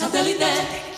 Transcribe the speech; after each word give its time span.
Comienza 0.00 0.89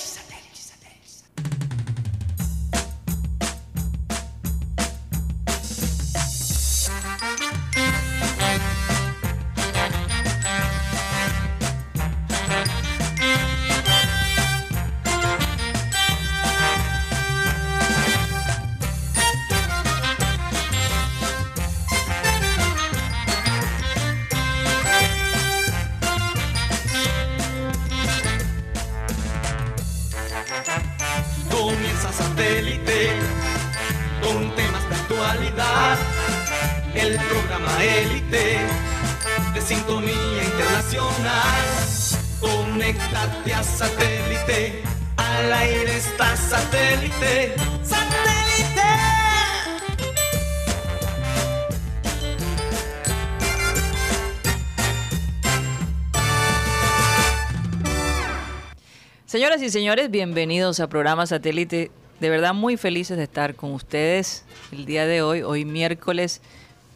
Señoras 59.63 59.77
y 59.77 59.79
señores, 59.79 60.11
bienvenidos 60.11 60.81
a 60.81 60.89
programa 60.89 61.25
satélite. 61.25 61.93
De 62.19 62.31
verdad 62.31 62.53
muy 62.53 62.77
felices 62.77 63.17
de 63.17 63.23
estar 63.23 63.55
con 63.55 63.71
ustedes 63.71 64.45
el 64.73 64.87
día 64.87 65.07
de 65.07 65.23
hoy, 65.23 65.43
hoy 65.43 65.65
miércoles 65.65 66.41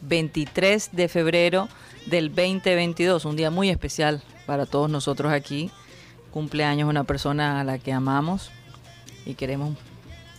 23 0.01 0.89
de 0.91 1.07
febrero 1.07 1.69
del 2.07 2.31
2022, 2.31 3.25
un 3.25 3.37
día 3.37 3.53
muy 3.53 3.71
especial 3.71 4.21
para 4.47 4.67
todos 4.67 4.91
nosotros 4.91 5.33
aquí. 5.33 5.71
Cumpleaños 6.33 6.89
una 6.89 7.05
persona 7.05 7.61
a 7.61 7.63
la 7.63 7.79
que 7.79 7.93
amamos 7.93 8.51
y 9.25 9.35
queremos 9.35 9.79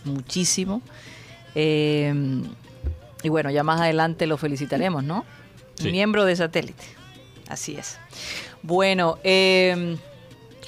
muchísimo. 0.04 0.82
Eh, 1.54 2.12
y 3.22 3.28
bueno, 3.30 3.50
ya 3.50 3.62
más 3.62 3.80
adelante 3.80 4.26
lo 4.26 4.36
felicitaremos, 4.36 5.02
¿no? 5.02 5.24
Sí. 5.76 5.90
Miembro 5.90 6.26
de 6.26 6.36
satélite. 6.36 6.84
Así 7.48 7.76
es. 7.76 7.98
Bueno, 8.62 9.18
eh, 9.24 9.96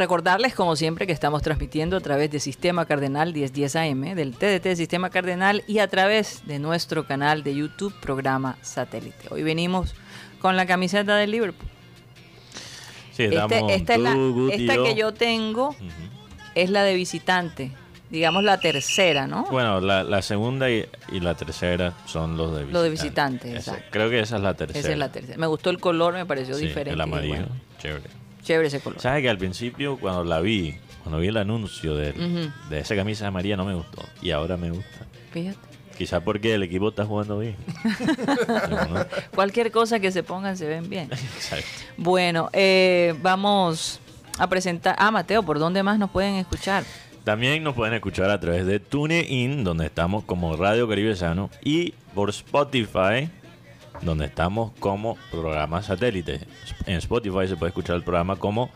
Recordarles, 0.05 0.55
como 0.55 0.77
siempre, 0.77 1.07
que 1.07 1.13
estamos 1.13 1.43
transmitiendo 1.43 1.95
a 1.99 2.01
través 2.01 2.31
de 2.31 2.41
Sistema 2.41 2.87
Cardenal 2.87 3.35
1010 3.35 3.77
AM, 3.77 4.15
del 4.15 4.35
TDT 4.35 4.75
Sistema 4.75 5.11
Cardenal 5.11 5.63
y 5.67 5.81
a 5.81 5.89
través 5.89 6.47
de 6.47 6.59
nuestro 6.59 7.05
canal 7.07 7.43
de 7.43 7.55
YouTube, 7.55 7.93
programa 8.01 8.57
Satélite. 8.63 9.29
Hoy 9.31 9.43
venimos 9.43 9.95
con 10.41 10.57
la 10.57 10.65
camiseta 10.65 11.17
del 11.17 11.33
Liverpool. 11.33 11.69
Sí, 13.13 13.25
Este- 13.25 13.75
esta 13.75 13.95
es 13.97 14.01
la- 14.01 14.17
esta 14.55 14.83
que 14.83 14.95
yo 14.95 15.13
tengo 15.13 15.77
es 16.55 16.71
la 16.71 16.83
de 16.83 16.95
visitante, 16.95 17.73
digamos 18.09 18.43
la 18.43 18.59
tercera, 18.59 19.27
¿no? 19.27 19.45
Bueno, 19.51 19.83
la, 19.83 20.03
la 20.03 20.23
segunda 20.23 20.71
y, 20.71 20.87
y 21.13 21.21
la 21.21 21.35
tercera 21.35 21.93
son 22.07 22.39
los 22.39 22.53
de 22.57 22.65
visitante. 22.65 22.73
Lo 22.73 22.83
de 22.83 22.89
visitante. 22.89 23.61
Creo 23.91 24.09
que 24.09 24.21
esa 24.21 24.37
es 24.37 24.43
la 24.43 24.55
tercera. 24.55 24.81
Esa 24.81 24.93
es 24.93 24.99
la 24.99 25.13
tercera. 25.13 25.37
Me 25.37 25.47
gustó 25.47 25.69
el 25.69 25.79
color, 25.79 26.15
me 26.15 26.25
pareció 26.25 26.55
Sí, 26.55 26.69
diferente. 26.69 26.95
El 26.95 27.01
amarillo. 27.03 27.35
bueno, 27.35 27.49
Chévere. 27.79 28.20
Chévere 28.43 28.69
ese 28.69 28.81
color. 28.81 29.01
¿Sabes 29.01 29.23
que 29.23 29.29
al 29.31 29.39
principio, 29.39 29.97
cuando 29.99 30.25
la 30.25 30.41
vi, 30.41 30.77
cuando 31.03 31.19
vi 31.21 31.29
el 31.29 31.37
anuncio 31.37 31.95
de, 31.97 32.11
Ujú. 32.11 32.51
de 32.71 32.81
esa 32.81 32.95
camisa 32.97 33.27
amarilla, 33.27 33.57
no 33.57 33.65
me 33.65 33.75
gustó. 33.75 34.03
Y 34.23 34.31
ahora 34.31 34.57
me 34.57 34.71
gusta. 34.71 35.07
Fíjate. 35.33 35.59
Quizás 35.97 36.23
porque 36.23 36.55
el 36.55 36.63
equipo 36.63 36.89
está 36.89 37.05
jugando 37.05 37.39
bien. 37.39 37.57
¿No? 38.49 39.07
Cualquier 39.35 39.71
cosa 39.71 40.01
que 40.01 40.11
se 40.11 40.23
pongan 40.23 40.57
se 40.57 40.67
ven 40.67 40.89
bien. 40.89 41.11
Exacto. 41.37 41.67
Bueno, 41.97 42.49
eh, 42.53 43.15
vamos 43.23 44.01
a 44.39 44.49
presentar. 44.49 44.97
Ah, 44.99 45.11
Mateo, 45.11 45.43
¿por 45.43 45.59
dónde 45.59 45.83
más 45.83 45.99
nos 45.99 46.11
pueden 46.11 46.37
escuchar? 46.37 46.85
También 47.25 47.63
nos 47.63 47.75
pueden 47.75 47.93
escuchar 47.95 48.31
a 48.31 48.41
través 48.41 48.65
de 48.65 48.81
TuneIn, 48.81 49.63
donde 49.63 49.85
estamos 49.87 50.25
como 50.25 50.57
Radio 50.57 50.89
Caribe 50.89 51.15
Sano, 51.15 51.51
y 51.63 51.93
por 52.15 52.31
Spotify, 52.31 53.29
donde 54.03 54.27
estamos 54.27 54.73
como 54.81 55.17
programa 55.31 55.83
satélite. 55.83 56.41
En 56.87 56.97
Spotify 56.97 57.47
se 57.49 57.57
puede 57.57 57.71
escuchar 57.71 57.97
el 57.97 58.03
programa 58.03 58.37
como 58.37 58.71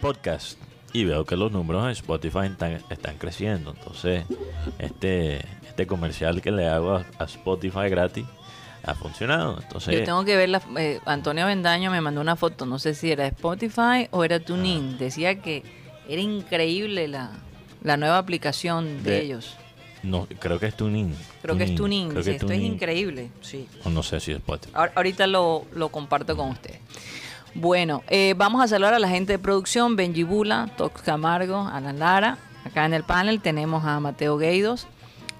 podcast. 0.00 0.58
Y 0.92 1.04
veo 1.04 1.24
que 1.24 1.36
los 1.36 1.50
números 1.50 1.84
en 1.84 1.90
Spotify 1.90 2.46
están, 2.46 2.80
están 2.88 3.18
creciendo. 3.18 3.72
Entonces, 3.76 4.24
este, 4.78 5.44
este 5.66 5.86
comercial 5.88 6.40
que 6.40 6.52
le 6.52 6.68
hago 6.68 6.96
a, 6.96 7.04
a 7.18 7.24
Spotify 7.24 7.88
gratis 7.88 8.24
ha 8.84 8.94
funcionado. 8.94 9.58
Entonces, 9.60 9.98
Yo 9.98 10.04
tengo 10.04 10.24
que 10.24 10.36
ver, 10.36 10.50
la, 10.50 10.62
eh, 10.78 11.00
Antonio 11.04 11.46
Bendaño 11.46 11.90
me 11.90 12.00
mandó 12.00 12.20
una 12.20 12.36
foto, 12.36 12.64
no 12.66 12.78
sé 12.78 12.94
si 12.94 13.10
era 13.10 13.26
Spotify 13.26 14.06
o 14.12 14.22
era 14.24 14.38
TuneIn. 14.38 14.92
Ah. 14.94 14.96
Decía 15.00 15.40
que 15.40 15.64
era 16.08 16.20
increíble 16.22 17.08
la, 17.08 17.30
la 17.82 17.96
nueva 17.96 18.18
aplicación 18.18 19.02
de, 19.02 19.10
De- 19.10 19.22
ellos. 19.22 19.56
No, 20.04 20.26
creo 20.38 20.58
que 20.60 20.66
es 20.66 20.76
TuneIn. 20.76 21.14
Creo 21.42 21.56
que 21.56 21.64
es. 21.64 21.70
Creo 21.72 21.88
dice, 21.88 22.22
que 22.30 22.36
esto 22.36 22.52
es 22.52 22.60
increíble. 22.60 23.30
Sí. 23.40 23.66
O 23.84 23.90
no 23.90 24.02
sé 24.02 24.20
si 24.20 24.30
es 24.32 24.38
Spotify. 24.38 24.72
Ahor- 24.74 24.92
Ahorita 24.94 25.26
lo, 25.26 25.64
lo 25.74 25.88
comparto 25.88 26.36
con 26.36 26.50
ustedes. 26.50 26.78
Bueno, 27.54 28.02
eh, 28.08 28.34
vamos 28.36 28.62
a 28.62 28.68
saludar 28.68 28.94
a 28.94 28.98
la 28.98 29.08
gente 29.08 29.32
de 29.34 29.38
producción, 29.38 29.94
Benji 29.96 30.24
Bula, 30.24 30.70
Tox 30.76 31.02
Camargo, 31.02 31.68
Alan 31.72 31.98
Lara. 31.98 32.38
Acá 32.64 32.84
en 32.84 32.94
el 32.94 33.04
panel 33.04 33.40
tenemos 33.40 33.84
a 33.84 34.00
Mateo 34.00 34.38
Gueidos, 34.38 34.86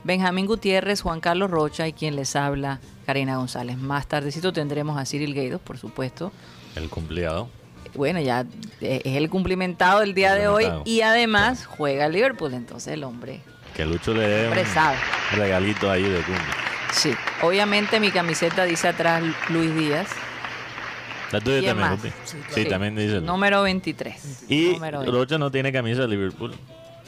Benjamín 0.05 0.47
Gutiérrez, 0.47 1.01
Juan 1.01 1.21
Carlos 1.21 1.51
Rocha 1.51 1.89
y 1.89 1.93
quien 1.93 2.15
les 2.17 2.37
habla, 2.37 2.81
Karina 3.07 3.37
González. 3.39 3.79
Más 3.79 4.07
tardecito 4.07 4.53
tendremos 4.53 4.97
a 4.99 5.05
Cyril 5.07 5.35
Gueidos, 5.35 5.61
por 5.61 5.79
supuesto. 5.79 6.31
El 6.77 6.89
cumpliado. 6.89 7.49
Bueno, 7.95 8.21
ya 8.21 8.45
eh, 8.81 9.03
es 9.05 9.17
el 9.17 9.31
cumplimentado 9.31 10.01
del 10.01 10.15
día 10.15 10.35
de 10.35 10.49
hoy 10.49 10.67
y 10.85 11.01
además 11.03 11.65
juega 11.65 12.09
Liverpool, 12.09 12.53
entonces 12.55 12.93
el 12.93 13.05
hombre 13.05 13.41
Que 13.77 13.85
Lucho 13.85 14.15
le 14.15 14.27
dé 14.29 14.49
un 14.49 15.37
regalito 15.39 15.91
ahí 15.91 16.03
de 16.05 16.21
cumbia. 16.23 16.45
Sí, 16.93 17.13
obviamente 17.43 17.99
mi 17.99 18.11
camiseta 18.13 18.65
dice 18.65 18.89
atrás 18.89 19.23
Luis 19.49 19.75
Díaz. 19.75 20.07
La 21.33 21.41
tuya 21.41 21.59
¿Quién 21.59 21.77
también, 21.77 21.91
más? 21.91 22.03
Guti. 22.03 22.13
Sí, 22.55 22.65
también 22.67 22.95
dice. 22.95 23.21
Número 23.21 23.63
23. 23.63 24.45
Y 24.49 24.73
Número 24.75 24.99
23. 25.01 25.13
Rocha 25.21 25.39
no 25.39 25.51
tiene 25.51 25.73
camisa 25.73 26.03
de 26.03 26.09
Liverpool, 26.09 26.55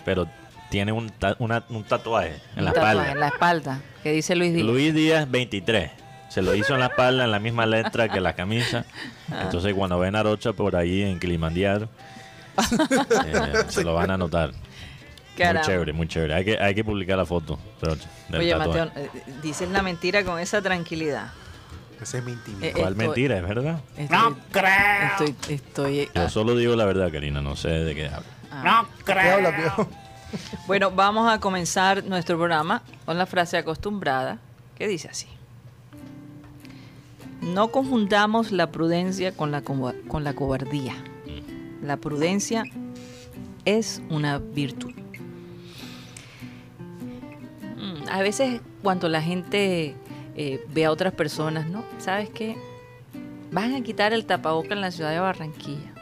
pero 0.05 0.27
tiene 0.71 0.91
un, 0.91 1.11
ta- 1.11 1.37
una- 1.39 1.63
un 1.69 1.85
tatuaje 1.85 2.41
en 2.57 2.65
la 2.65 2.73
tatuaje 2.73 2.93
espalda. 2.95 3.13
En 3.13 3.21
la 3.21 3.29
espalda, 3.29 3.81
que 4.03 4.11
dice 4.13 4.35
Luis 4.35 4.53
Díaz. 4.53 4.67
Luis 4.67 4.93
Díaz 4.95 5.31
23. 5.31 5.91
Se 6.31 6.43
lo 6.43 6.55
hizo 6.57 6.75
en 6.75 6.81
la 6.81 6.87
espalda 6.87 7.23
en 7.25 7.31
la 7.31 7.39
misma 7.39 7.67
letra 7.67 8.09
que 8.09 8.21
la 8.21 8.35
camisa. 8.35 8.85
Ah. 9.31 9.43
Entonces 9.45 9.73
cuando 9.75 9.97
ven 10.01 10.17
a 10.17 10.25
Rocha 10.25 10.53
por 10.53 10.75
ahí 10.75 11.03
en 11.03 11.21
Kilimanjaro, 11.21 11.89
eh, 13.27 13.53
se 13.69 13.85
lo 13.85 13.95
van 13.95 14.11
a 14.11 14.17
notar. 14.17 14.51
Muy 15.39 15.63
chévere, 15.63 15.93
muy 15.93 16.09
chévere. 16.09 16.35
Hay 16.35 16.45
que, 16.45 16.59
hay 16.59 16.75
que 16.75 16.85
publicar 16.85 17.17
la 17.19 17.27
foto, 17.27 17.59
Oye, 17.83 18.51
tatuaje. 18.51 18.57
Mateo, 18.57 18.91
eh, 18.97 19.11
dices 19.43 19.69
la 19.71 19.83
mentira 19.83 20.25
con 20.25 20.39
esa 20.39 20.63
tranquilidad. 20.63 21.33
Esa 22.01 22.19
es 22.19 22.25
mi 22.25 22.33
intimidad. 22.33 22.65
Eh, 22.69 22.73
¿Cuál 22.73 22.93
estoy- 22.93 23.07
mentira, 23.07 23.37
es 23.37 23.43
verdad? 23.43 23.81
Estoy, 23.97 25.27
Estoy, 25.29 25.55
estoy, 25.55 26.09
Yo 26.15 26.23
ah, 26.23 26.29
solo 26.29 26.57
digo 26.57 26.77
la 26.77 26.85
verdad, 26.85 27.11
Karina, 27.11 27.41
no 27.41 27.57
sé 27.57 27.69
de 27.69 27.95
qué 27.95 28.07
hablo. 28.09 28.27
ah. 28.51 28.87
¿Qué 29.05 29.13
habla, 29.13 29.51
viejo? 29.51 29.89
Bueno, 30.67 30.91
vamos 30.91 31.33
a 31.33 31.39
comenzar 31.39 32.05
nuestro 32.05 32.37
programa 32.37 32.83
con 33.05 33.17
la 33.17 33.27
frase 33.27 33.57
acostumbrada 33.57 34.39
que 34.77 34.89
dice 34.89 35.09
así. 35.09 35.29
No 37.41 37.69
confundamos 37.69 38.51
la 38.51 38.73
prudencia 38.73 39.33
con 39.33 39.53
la, 39.53 39.63
con 39.63 40.25
la 40.25 40.35
cobardía. 40.35 40.95
La 41.81 41.97
prudencia 41.97 42.65
es 43.65 44.03
una 44.11 44.39
virtud. 44.39 44.93
A 48.11 48.23
veces 48.23 48.61
cuando 48.83 49.09
la 49.09 49.23
gente 49.23 49.95
eh, 50.37 50.65
ve 50.73 50.85
a 50.85 50.91
otras 50.91 51.13
personas, 51.13 51.69
¿no? 51.69 51.85
¿Sabes 51.99 52.31
qué? 52.31 52.57
Van 53.51 53.75
a 53.75 53.83
quitar 53.83 54.13
el 54.13 54.27
tapaboca 54.27 54.75
en 54.75 54.81
la 54.81 54.91
ciudad 54.91 55.11
de 55.11 55.19
Barranquilla. 55.19 55.93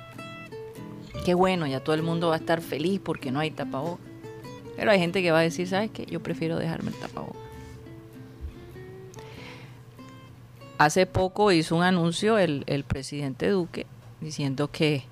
Qué 1.24 1.34
bueno, 1.34 1.66
ya 1.66 1.80
todo 1.80 1.94
el 1.94 2.02
mundo 2.02 2.28
va 2.28 2.34
a 2.34 2.38
estar 2.38 2.60
feliz 2.60 3.00
porque 3.02 3.30
no 3.30 3.40
hay 3.40 3.50
tapaboca. 3.50 4.02
Pero 4.76 4.90
hay 4.90 4.98
gente 4.98 5.22
que 5.22 5.30
va 5.30 5.38
a 5.38 5.42
decir, 5.42 5.68
¿sabes 5.68 5.90
qué? 5.90 6.04
Yo 6.06 6.20
prefiero 6.20 6.58
dejarme 6.58 6.90
el 6.90 6.96
tapaboca. 6.96 7.38
Hace 10.78 11.06
poco 11.06 11.52
hizo 11.52 11.76
un 11.76 11.84
anuncio 11.84 12.36
el, 12.36 12.64
el 12.66 12.82
presidente 12.82 13.48
Duque 13.48 13.86
diciendo 14.20 14.70
que 14.70 15.04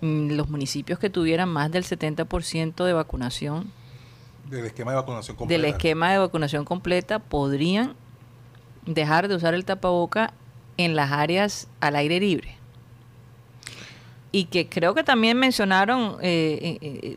mm, 0.00 0.32
los 0.32 0.48
municipios 0.48 0.98
que 0.98 1.08
tuvieran 1.10 1.48
más 1.48 1.70
del 1.70 1.84
70% 1.84 2.84
de 2.84 2.92
vacunación, 2.92 3.70
Del 4.50 4.66
esquema 4.66 4.90
de 4.92 4.96
vacunación 4.96 5.36
completa. 5.36 5.62
del 5.62 5.70
esquema 5.72 6.12
de 6.12 6.18
vacunación 6.18 6.64
completa, 6.64 7.18
podrían 7.18 7.94
dejar 8.86 9.28
de 9.28 9.34
usar 9.36 9.54
el 9.54 9.64
tapaboca 9.64 10.32
en 10.76 10.94
las 10.96 11.10
áreas 11.12 11.68
al 11.80 11.96
aire 11.96 12.20
libre. 12.20 12.56
y 14.32 14.46
que 14.46 14.68
creo 14.68 14.94
que 14.94 15.04
también 15.04 15.38
mencionaron, 15.38 16.16
eh, 16.20 16.78
eh, 16.82 17.16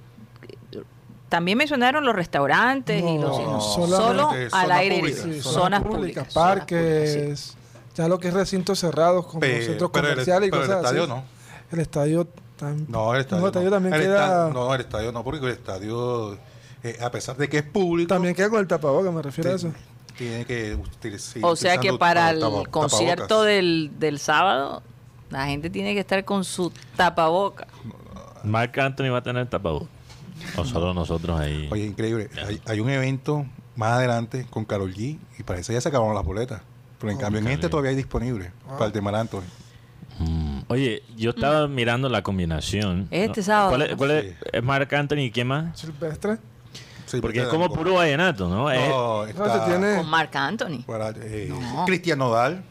eh, 0.73 0.81
también 1.29 1.57
mencionaron 1.57 2.05
los 2.05 2.15
restaurantes 2.15 3.01
y 3.01 3.17
los 3.17 3.39
No, 3.41 3.59
solo 3.59 4.29
al 4.29 4.49
zonas 4.51 4.77
aire 4.77 4.99
públicas. 4.99 5.25
libre, 5.25 5.37
Sí, 5.37 5.41
zonas, 5.41 5.53
zonas 5.63 5.81
públicas, 5.81 5.97
públicas, 6.27 6.33
zonas 6.33 6.33
parques, 6.57 7.15
públicas, 7.15 7.39
sí. 7.39 7.57
ya 7.95 8.07
lo 8.07 8.19
que 8.19 8.27
es 8.27 8.33
recintos 8.35 8.79
cerrados 8.79 9.25
como 9.25 9.39
Pe- 9.39 9.65
centros 9.65 9.89
pero 9.91 10.07
el- 10.07 10.13
comerciales 10.13 10.47
y 10.47 10.51
pero 10.51 10.61
el 10.63 10.67
cosas 10.69 10.83
estadio 10.83 11.03
así. 11.03 11.11
no. 11.11 11.23
El 11.71 11.79
estadio 11.79 12.27
también. 12.55 12.85
No, 12.87 13.13
el 13.15 13.21
estadio, 13.21 13.41
el 13.43 13.47
estadio 13.47 13.69
no. 13.71 13.75
también 13.75 13.93
El 13.95 14.01
queda. 14.01 14.49
no, 14.53 14.73
el 14.75 14.81
estadio 14.81 15.11
no, 15.11 15.23
porque 15.23 15.45
el 15.47 15.51
estadio, 15.53 16.37
eh, 16.83 16.97
a 17.01 17.09
pesar 17.11 17.37
de 17.37 17.47
que 17.49 17.57
es 17.59 17.63
público, 17.63 18.07
También 18.09 18.35
queda 18.35 18.49
con 18.49 18.59
el 18.59 18.67
tapabocas, 18.67 19.13
me 19.13 19.21
refiero 19.21 19.51
a 19.51 19.55
eso. 19.55 19.71
tiene 20.17 20.45
que 20.45 20.75
utilizar. 20.75 21.43
O 21.45 21.55
sea 21.55 21.77
que 21.77 21.93
para 21.93 22.29
el 22.31 22.41
concierto 22.69 23.43
del, 23.43 23.91
del 23.99 24.19
sábado, 24.19 24.81
la 25.29 25.45
gente 25.47 25.69
tiene 25.69 25.93
que 25.93 25.99
estar 26.01 26.23
con 26.25 26.43
su 26.43 26.71
tapaboca. 26.95 27.67
Mark 28.43 28.79
Anthony 28.79 29.09
va 29.11 29.17
a 29.19 29.23
tener 29.23 29.47
tapabocas. 29.47 29.89
O 30.55 30.63
solo 30.65 30.93
nosotros 30.93 31.39
ahí. 31.39 31.67
Oye, 31.71 31.85
increíble. 31.85 32.29
Hay, 32.45 32.61
hay 32.65 32.79
un 32.79 32.89
evento 32.89 33.45
más 33.75 33.93
adelante 33.93 34.45
con 34.49 34.65
Carol 34.65 34.93
G 34.93 35.17
y 35.37 35.43
parece 35.43 35.73
ya 35.73 35.81
se 35.81 35.89
acabaron 35.89 36.15
las 36.15 36.23
boletas. 36.23 36.61
Pero 36.99 37.11
en 37.11 37.17
cambio 37.17 37.39
en 37.41 37.47
este 37.47 37.69
todavía 37.69 37.91
hay 37.91 37.95
disponible 37.95 38.51
para 38.67 38.85
el 38.85 38.91
de 38.91 39.01
Mar 39.01 39.15
Anthony. 39.15 39.43
Mm. 40.19 40.61
Oye, 40.67 41.03
yo 41.15 41.29
estaba 41.31 41.67
mirando 41.67 42.09
la 42.09 42.23
combinación. 42.23 43.07
Este 43.11 43.43
sábado, 43.43 43.69
¿Cuál 43.69 43.81
es, 43.83 43.95
cuál 43.95 44.11
es- 44.11 44.25
Sí. 44.25 44.35
es 44.53 44.63
Marc 44.63 44.91
Anthony 44.93 45.17
y 45.19 45.31
quién 45.31 45.47
más? 45.47 45.79
Silvestre. 45.79 46.37
Sí, 47.07 47.19
Porque 47.21 47.39
es 47.41 47.47
como 47.47 47.69
puro 47.73 47.95
vallenato, 47.95 48.47
¿no? 48.47 48.69
Es- 48.69 48.87
No, 48.89 49.23
No, 49.23 49.25
está 49.25 49.65
se 49.65 49.71
tiene- 49.71 49.95
Con 49.97 50.09
Marc 50.09 50.35
Anthony. 50.35 50.83
para, 50.85 51.09
eh, 51.09 51.47
No. 51.49 51.85
Cristian 51.85 52.19
Nodal. 52.19 52.63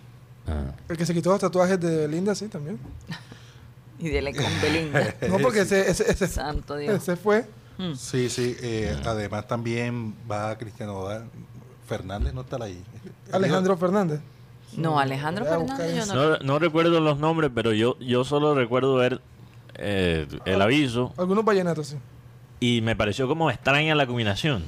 Ah. 0.46 0.72
El 0.88 0.96
que 0.96 1.04
se 1.04 1.12
quitó 1.14 1.30
los 1.30 1.40
tatuajes 1.40 1.80
de 1.80 2.06
Linda, 2.06 2.34
sí, 2.34 2.46
también. 2.48 2.78
Y 3.98 4.10
dele 4.10 4.34
con 4.34 4.44
Belinda. 4.60 5.14
No, 5.28 5.38
porque 5.38 5.60
ese, 5.62 5.90
ese, 5.90 6.10
ese, 6.10 6.28
Santo 6.28 6.76
Dios. 6.76 6.94
ese 6.96 7.16
fue. 7.16 7.46
Mm. 7.78 7.94
Sí, 7.94 8.28
sí. 8.28 8.54
eh, 8.60 8.94
Además 9.04 9.48
también 9.48 10.14
va 10.30 10.56
Cristian 10.58 10.90
Nodal. 10.90 11.24
Fernández 11.88 12.34
no 12.34 12.42
está 12.42 12.62
ahí. 12.62 12.82
Alejandro 13.32 13.76
Fernández. 13.76 14.20
No, 14.76 14.98
Alejandro 14.98 15.44
Fernández 15.46 16.06
yo 16.06 16.14
no. 16.14 16.28
No, 16.30 16.38
no 16.38 16.58
recuerdo 16.58 17.00
los 17.00 17.18
nombres, 17.18 17.50
pero 17.54 17.72
yo, 17.72 17.98
yo 18.00 18.24
solo 18.24 18.54
recuerdo 18.54 18.96
ver 18.96 19.20
eh, 19.76 20.26
el 20.46 20.60
aviso 20.60 21.12
Algunos 21.16 21.44
vallenatos, 21.44 21.86
sí. 21.88 21.96
Y 22.60 22.80
me 22.80 22.96
pareció 22.96 23.28
como 23.28 23.50
extraña 23.50 23.94
la 23.94 24.06
combinación. 24.06 24.64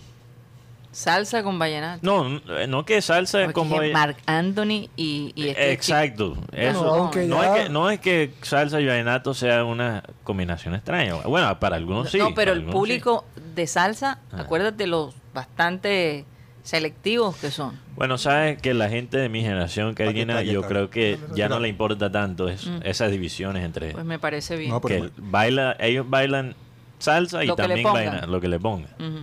Salsa 0.90 1.43
con 1.43 1.58
vallenato. 1.58 2.00
No, 2.02 2.26
n- 2.26 2.67
no 2.67 2.85
que 2.85 3.02
salsa 3.02 3.40
es 3.40 3.44
Porque 3.46 3.55
como... 3.55 3.81
dije 3.81 3.93
Marc 3.93 4.19
Anthony 4.26 4.88
y, 4.96 5.32
y 5.37 5.49
este 5.49 5.73
Exacto, 5.73 6.37
eso. 6.52 7.11
No, 7.14 7.43
ya- 7.43 7.56
es 7.58 7.62
que, 7.64 7.69
no 7.69 7.90
es 7.90 8.00
que 8.00 8.32
salsa 8.43 8.81
y 8.81 8.87
vallenato 8.87 9.35
sea 9.35 9.64
una 9.64 10.02
combinación 10.25 10.75
extraña. 10.75 11.14
Bueno, 11.26 11.58
para 11.61 11.76
algunos 11.76 12.11
sí. 12.11 12.19
no, 12.19 12.35
pero 12.35 12.52
el 12.52 12.64
público 12.64 13.25
de 13.55 13.67
salsa, 13.67 14.19
Ah. 14.32 14.41
acuérdate 14.41 14.87
los 14.87 15.14
bastante 15.34 16.25
selectivos 16.62 17.37
que 17.37 17.50
son. 17.50 17.79
Bueno, 17.94 18.17
sabes 18.19 18.61
que 18.61 18.73
la 18.75 18.88
gente 18.88 19.19
de 19.19 19.29
mi 19.29 19.43
generación, 19.43 19.94
Karina, 19.94 20.43
yo 20.43 20.62
creo 20.62 20.88
que 20.91 21.19
ya 21.34 21.49
no 21.49 21.61
le 21.61 21.69
importa 21.69 22.11
tanto 22.11 22.49
eso, 22.49 22.70
Mm. 22.70 22.81
esas 22.84 23.11
divisiones 23.11 23.64
entre... 23.64 23.93
Pues 23.93 24.05
me 24.05 24.19
parece 24.19 24.56
bien. 24.56 24.70
No, 24.70 24.81
pero- 24.81 25.05
que 25.05 25.11
baila, 25.19 25.76
ellos 25.79 26.08
bailan 26.08 26.55
salsa 26.99 27.45
y 27.45 27.47
Lo 27.47 27.56
también 27.56 27.83
bailan 27.83 28.31
lo 28.31 28.41
que 28.41 28.49
le 28.49 28.59
pongan. 28.59 28.91
Ujú. 28.99 29.19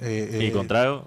Eh, 0.00 0.38
y 0.42 0.46
eh, 0.46 0.52
contrario, 0.52 1.04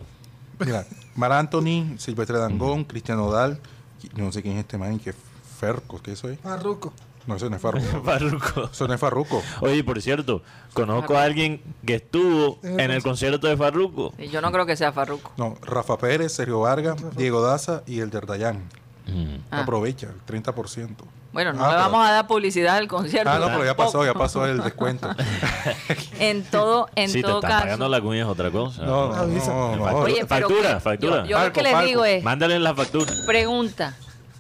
Mira, 0.60 0.86
Mar 1.16 1.34
Anthony, 1.34 1.98
Silvestre 1.98 2.38
Dangón, 2.38 2.86
Cristian 2.86 3.18
Nodal. 3.18 3.60
y 4.02 4.22
No 4.22 4.32
sé 4.32 4.42
quién 4.42 4.56
es 4.56 4.62
este 4.62 4.78
man, 4.78 5.00
que 5.00 5.12
es 5.12 5.16
Ferco, 5.60 6.02
¿qué 6.02 6.14
eso 6.14 6.30
es? 6.30 6.44
Marruco. 6.44 6.94
No, 7.28 7.36
eso 7.36 7.50
no 7.50 7.56
es 7.56 7.62
Farruco. 7.62 8.02
Farruko. 8.04 8.70
eso 8.72 8.88
no 8.88 8.94
es 8.94 9.00
Farruco. 9.00 9.42
Oye, 9.62 9.84
por 9.84 10.00
cierto, 10.02 10.44
conozco 10.74 11.18
a 11.18 11.24
alguien 11.24 11.62
que 11.86 11.96
estuvo 11.96 12.60
en 12.64 12.92
el 12.92 13.02
concierto 13.02 13.48
de 13.48 13.58
Farruko. 13.58 14.14
Y 14.18 14.28
yo 14.28 14.42
no 14.42 14.52
creo 14.52 14.66
que 14.66 14.76
sea 14.76 14.92
Farruko. 14.92 15.32
No, 15.38 15.56
Rafa 15.62 15.98
Pérez, 15.98 16.34
Sergio 16.34 16.60
Vargas, 16.62 16.98
Diego 17.18 17.42
Daza 17.42 17.82
y 17.88 18.00
el 18.00 18.12
Dardayán. 18.12 18.64
Mm. 19.08 19.38
Ah. 19.50 19.62
Aprovecha 19.62 20.08
el 20.08 20.26
30%. 20.26 20.88
Bueno, 21.36 21.52
no 21.52 21.66
Ah, 21.66 21.68
le 21.68 21.74
pero- 21.74 21.84
vamos 21.92 22.08
a 22.08 22.12
dar 22.14 22.28
publicidad 22.28 22.78
al 22.78 22.88
concierto. 22.88 23.30
Ah, 23.30 23.40
no, 23.40 23.48
pero 23.48 23.66
ya 23.66 23.76
pasó, 23.76 24.06
ya 24.06 24.14
pasó 24.14 24.46
el 24.46 24.64
descuento. 24.64 25.10
En 26.20 26.44
todo, 26.46 26.88
en 26.96 27.10
sí, 27.10 27.16
te 27.22 27.28
todo 27.28 27.36
están 27.40 27.52
caso. 27.52 27.64
pagando 27.64 27.90
la 27.90 28.00
cuña 28.00 28.22
es 28.22 28.26
otra 28.28 28.50
cosa. 28.52 28.84
No, 28.84 29.10
no, 29.10 29.16
Avisa. 29.16 29.52
no, 29.54 29.76
no. 29.76 29.84
Oye, 29.98 30.26
Factura, 30.26 30.76
que- 30.76 30.80
factura. 30.80 31.24
Yo, 31.24 31.38
yo 31.38 31.44
lo 31.46 31.52
que 31.52 31.62
les 31.62 31.84
digo 31.84 32.06
es, 32.06 32.24
Mándale 32.24 32.58
la 32.58 32.74
factura. 32.74 33.12
pregunta, 33.28 33.96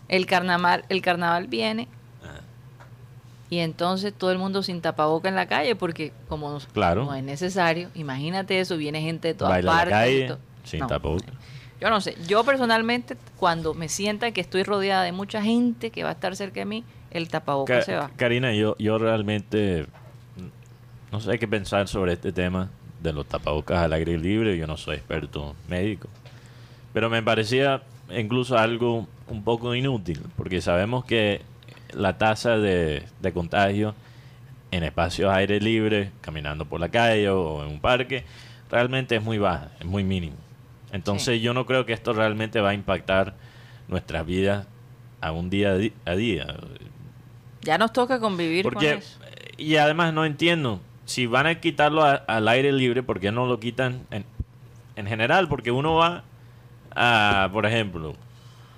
el 0.07 0.25
carnaval, 0.25 0.85
el 0.87 1.01
carnaval 1.01 1.47
viene 1.47 1.89
Ah. 2.23 2.39
y 3.49 3.59
entonces 3.59 4.13
todo 4.17 4.31
el 4.31 4.37
mundo 4.37 4.63
sin 4.63 4.79
tapaboca 4.79 5.27
en 5.27 5.35
la 5.35 5.47
calle 5.47 5.75
porque 5.75 6.13
como 6.29 6.49
no, 6.49 6.59
Claro. 6.73 7.03
no 7.03 7.13
es 7.13 7.23
necesario, 7.25 7.89
imagínate 7.93 8.61
eso, 8.61 8.77
viene 8.77 9.01
gente 9.01 9.27
de 9.27 9.33
todas 9.33 9.51
Baila 9.51 9.71
la 9.71 9.77
partes. 9.77 9.91
y 9.91 10.27
calle 10.27 10.37
sin 10.63 10.79
No. 10.79 10.87
Yo 11.85 11.91
no 11.91 12.01
sé, 12.01 12.17
yo 12.27 12.43
personalmente 12.43 13.15
cuando 13.37 13.75
me 13.75 13.89
sienta 13.89 14.31
que 14.31 14.41
estoy 14.41 14.63
rodeada 14.63 15.03
de 15.03 15.11
mucha 15.11 15.43
gente 15.43 15.91
que 15.91 16.01
va 16.01 16.09
a 16.09 16.13
estar 16.13 16.35
cerca 16.35 16.61
de 16.61 16.65
mí, 16.65 16.83
el 17.11 17.29
tapabocas 17.29 17.77
Ca- 17.77 17.85
se 17.85 17.95
va. 17.95 18.09
Karina, 18.17 18.51
yo, 18.55 18.75
yo 18.79 18.97
realmente 18.97 19.83
mm, 19.83 21.11
no 21.11 21.19
sé 21.19 21.37
qué 21.37 21.47
pensar 21.47 21.87
sobre 21.87 22.13
este 22.13 22.31
tema 22.31 22.71
de 23.03 23.13
los 23.13 23.27
tapabocas 23.27 23.77
al 23.83 23.93
aire 23.93 24.17
libre. 24.17 24.57
Yo 24.57 24.65
no 24.65 24.77
soy 24.77 24.95
experto 24.95 25.55
médico. 25.69 26.09
Pero 26.91 27.11
me 27.11 27.21
parecía 27.21 27.83
incluso 28.09 28.57
algo 28.57 29.07
un 29.27 29.43
poco 29.43 29.75
inútil, 29.75 30.23
porque 30.37 30.61
sabemos 30.61 31.05
que 31.05 31.43
la 31.93 32.17
tasa 32.17 32.57
de, 32.57 33.03
de 33.19 33.31
contagio 33.31 33.93
en 34.71 34.83
espacios 34.83 35.31
aire 35.31 35.59
libre, 35.59 36.09
caminando 36.21 36.65
por 36.65 36.79
la 36.79 36.89
calle 36.89 37.29
o 37.29 37.63
en 37.63 37.69
un 37.73 37.79
parque, 37.79 38.25
realmente 38.71 39.15
es 39.17 39.21
muy 39.23 39.37
baja, 39.37 39.69
es 39.79 39.85
muy 39.85 40.03
mínimo. 40.03 40.37
Entonces 40.95 41.35
Sí. 41.35 41.41
yo 41.41 41.53
no 41.53 41.65
creo 41.65 41.85
que 41.85 41.91
esto 41.91 42.13
realmente 42.13 42.61
va 42.61 42.69
a 42.69 42.73
impactar 42.73 43.35
nuestras 43.89 44.25
vidas 44.25 44.65
a 45.19 45.31
un 45.33 45.49
día 45.49 45.75
a 46.05 46.15
día. 46.15 46.47
Ya 47.63 47.77
nos 47.77 47.91
toca 47.91 48.19
convivir 48.21 48.63
Porque, 48.63 48.89
con 48.91 48.97
eso. 48.99 49.19
y 49.57 49.75
además 49.75 50.13
no 50.13 50.23
entiendo, 50.23 50.79
si 51.03 51.25
van 51.25 51.47
a 51.47 51.59
quitarlo 51.59 52.03
a- 52.03 52.13
al 52.15 52.47
aire 52.47 52.71
libre, 52.71 53.03
¿por 53.03 53.19
qué 53.19 53.31
no 53.31 53.45
lo 53.45 53.59
quitan 53.59 54.05
en, 54.09 54.23
en 54.95 55.05
general? 55.05 55.49
Porque 55.49 55.69
uno 55.69 55.95
va 55.95 56.23
a, 56.95 57.49
por 57.51 57.65
ejemplo, 57.65 58.15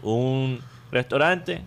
un 0.02 0.60
restaurante, 0.92 1.62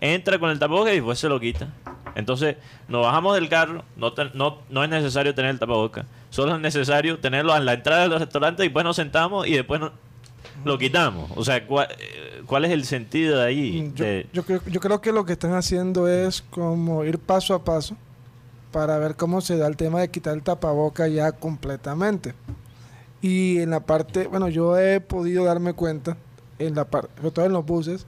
entra 0.00 0.38
con 0.38 0.48
el 0.50 0.58
tapabocas 0.58 0.92
y 0.92 0.96
después 0.96 1.18
se 1.18 1.28
lo 1.28 1.38
quita. 1.38 1.68
Entonces, 2.14 2.56
nos 2.88 3.04
bajamos 3.04 3.34
del 3.34 3.50
carro, 3.50 3.84
no, 3.96 4.14
te- 4.14 4.30
no, 4.32 4.60
no 4.70 4.82
es 4.82 4.88
necesario 4.88 5.34
tener 5.34 5.50
el 5.50 5.58
tapabocas, 5.58 6.06
solo 6.30 6.54
es 6.54 6.60
necesario 6.60 7.18
tenerlo 7.18 7.52
a 7.52 7.60
la 7.60 7.74
entrada 7.74 8.08
del 8.08 8.18
restaurante 8.18 8.62
y 8.64 8.68
después 8.68 8.84
nos 8.84 8.96
sentamos 8.96 9.46
y 9.46 9.52
después 9.54 9.80
no- 9.80 9.92
lo 10.64 10.78
quitamos. 10.78 11.30
O 11.36 11.44
sea, 11.44 11.66
¿cuál, 11.66 11.88
eh, 11.98 12.42
cuál 12.46 12.64
es 12.64 12.70
el 12.72 12.84
sentido 12.84 13.38
de 13.38 13.44
ahí? 13.46 13.82
Mm, 13.82 13.94
Yo, 13.94 14.04
De- 14.04 14.26
yo 14.32 14.42
creo, 14.44 14.60
yo 14.66 14.80
creo 14.80 15.00
que 15.00 15.12
lo 15.12 15.24
que 15.24 15.32
están 15.32 15.54
haciendo 15.54 16.06
es 16.08 16.42
como 16.50 17.04
ir 17.04 17.18
paso 17.18 17.54
a 17.54 17.64
paso 17.64 17.96
para 18.72 18.98
ver 18.98 19.16
cómo 19.16 19.40
se 19.40 19.56
da 19.56 19.66
el 19.66 19.76
tema 19.76 20.00
de 20.00 20.10
quitar 20.10 20.34
el 20.34 20.42
tapaboca 20.42 21.08
ya 21.08 21.32
completamente. 21.32 22.34
Y 23.22 23.58
en 23.58 23.70
la 23.70 23.80
parte, 23.80 24.26
bueno, 24.28 24.48
yo 24.48 24.78
he 24.78 25.00
podido 25.00 25.44
darme 25.44 25.72
cuenta, 25.74 26.16
en 26.58 26.74
la 26.74 26.84
parte, 26.84 27.10
sobre 27.16 27.30
todo 27.32 27.44
en 27.46 27.52
los 27.52 27.64
buses. 27.66 28.06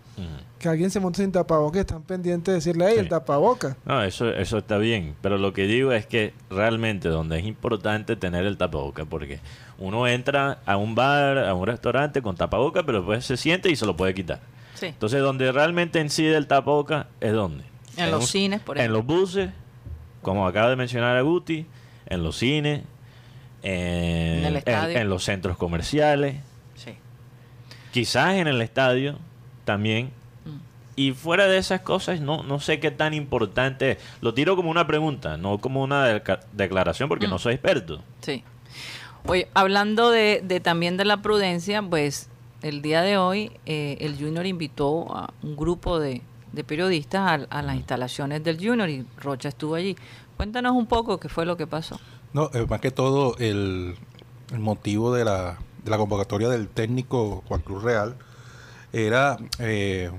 Que 0.62 0.68
alguien 0.70 0.90
se 0.90 1.00
monta 1.00 1.18
sin 1.20 1.32
tapaboca 1.32 1.76
y 1.78 1.80
están 1.80 2.02
pendientes 2.02 2.46
de 2.52 2.54
decirle, 2.54 2.84
hey, 2.88 2.94
Sí. 2.94 3.00
el 3.00 3.08
tapaboca. 3.08 3.76
No, 3.84 4.02
eso, 4.02 4.30
eso 4.30 4.58
está 4.58 4.78
bien, 4.78 5.14
pero 5.20 5.36
lo 5.36 5.52
que 5.52 5.66
digo 5.66 5.92
es 5.92 6.06
que 6.06 6.32
realmente 6.48 7.08
donde 7.08 7.38
es 7.40 7.44
importante 7.44 8.16
tener 8.16 8.46
el 8.46 8.56
tapaboca, 8.56 9.04
porque 9.04 9.40
uno 9.78 10.06
entra 10.08 10.60
a 10.64 10.76
un 10.76 10.94
bar, 10.94 11.38
a 11.38 11.52
un 11.54 11.66
restaurante 11.66 12.22
con 12.22 12.36
tapaboca, 12.36 12.84
pero 12.84 12.98
después 12.98 13.24
se 13.26 13.36
siente 13.36 13.68
y 13.70 13.76
se 13.76 13.84
lo 13.84 13.96
puede 13.96 14.14
quitar. 14.14 14.40
Sí. 14.74 14.86
Entonces, 14.86 15.20
donde 15.20 15.52
realmente 15.52 16.00
incide 16.00 16.36
el 16.36 16.46
tapaboca 16.46 17.08
es 17.20 17.32
donde. 17.32 17.64
En 17.96 18.10
los 18.10 18.30
cines, 18.30 18.60
por 18.60 18.78
En 18.78 18.84
ejemplo. 18.84 18.98
los 18.98 19.06
buses, 19.20 19.50
como 20.22 20.46
acaba 20.46 20.70
de 20.70 20.76
mencionar 20.76 21.16
a 21.16 21.20
Guti, 21.22 21.66
en 22.06 22.22
los 22.22 22.36
cines, 22.38 22.82
en, 23.62 23.72
En 23.72 24.44
el 24.44 24.46
en- 24.46 24.56
estadio. 24.56 24.98
en 24.98 25.08
los 25.08 25.24
centros 25.24 25.56
comerciales, 25.56 26.36
Sí. 26.74 26.94
quizás 27.92 28.34
en 28.36 28.46
el 28.48 28.60
estadio 28.62 29.18
también. 29.64 30.10
Mm. 30.96 31.00
Y 31.00 31.12
fuera 31.12 31.46
de 31.46 31.58
esas 31.58 31.80
cosas, 31.80 32.20
no, 32.20 32.42
no 32.42 32.60
sé 32.60 32.80
qué 32.80 32.90
tan 32.90 33.14
importante 33.14 33.92
es. 33.92 33.98
Lo 34.20 34.34
tiro 34.34 34.56
como 34.56 34.70
una 34.70 34.86
pregunta, 34.86 35.36
no 35.36 35.58
como 35.58 35.82
una 35.82 36.22
declaración, 36.52 37.08
porque 37.08 37.26
Mm. 37.26 37.30
no 37.30 37.38
soy 37.38 37.54
experto. 37.54 38.02
Sí. 38.20 38.44
Oye, 39.26 39.48
hablando 39.54 40.10
de, 40.10 40.42
de 40.44 40.60
también 40.60 40.96
de 40.96 41.04
la 41.04 41.22
prudencia, 41.22 41.80
pues 41.82 42.28
el 42.62 42.82
día 42.82 43.02
de 43.02 43.16
hoy 43.16 43.52
eh, 43.66 43.96
el 44.00 44.16
Junior 44.18 44.46
invitó 44.46 45.14
a 45.16 45.32
un 45.42 45.56
grupo 45.56 45.98
de, 46.00 46.22
de 46.52 46.64
periodistas 46.64 47.20
a, 47.50 47.58
a 47.58 47.62
las 47.62 47.76
instalaciones 47.76 48.42
del 48.44 48.56
Junior 48.58 48.88
y 48.90 49.06
Rocha 49.18 49.48
estuvo 49.48 49.74
allí. 49.76 49.96
Cuéntanos 50.36 50.72
un 50.72 50.86
poco 50.86 51.18
qué 51.20 51.28
fue 51.28 51.46
lo 51.46 51.56
que 51.56 51.66
pasó. 51.68 52.00
No, 52.32 52.50
eh, 52.52 52.66
más 52.68 52.80
que 52.80 52.90
todo, 52.90 53.36
el, 53.38 53.94
el 54.52 54.58
motivo 54.58 55.12
de 55.14 55.24
la, 55.24 55.58
de 55.84 55.90
la 55.90 55.98
convocatoria 55.98 56.48
del 56.48 56.66
técnico 56.68 57.44
Juan 57.46 57.60
Cruz 57.60 57.82
Real 57.82 58.16
era 58.92 59.36
eh, 59.60 60.10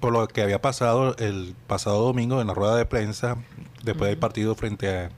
por 0.00 0.12
lo 0.12 0.26
que 0.28 0.42
había 0.42 0.60
pasado 0.60 1.16
el 1.18 1.54
pasado 1.66 2.02
domingo 2.04 2.40
en 2.40 2.46
la 2.46 2.54
rueda 2.54 2.76
de 2.76 2.84
prensa 2.84 3.36
después 3.82 4.10
del 4.10 4.18
partido 4.18 4.54
frente 4.54 4.88
a, 4.94 5.10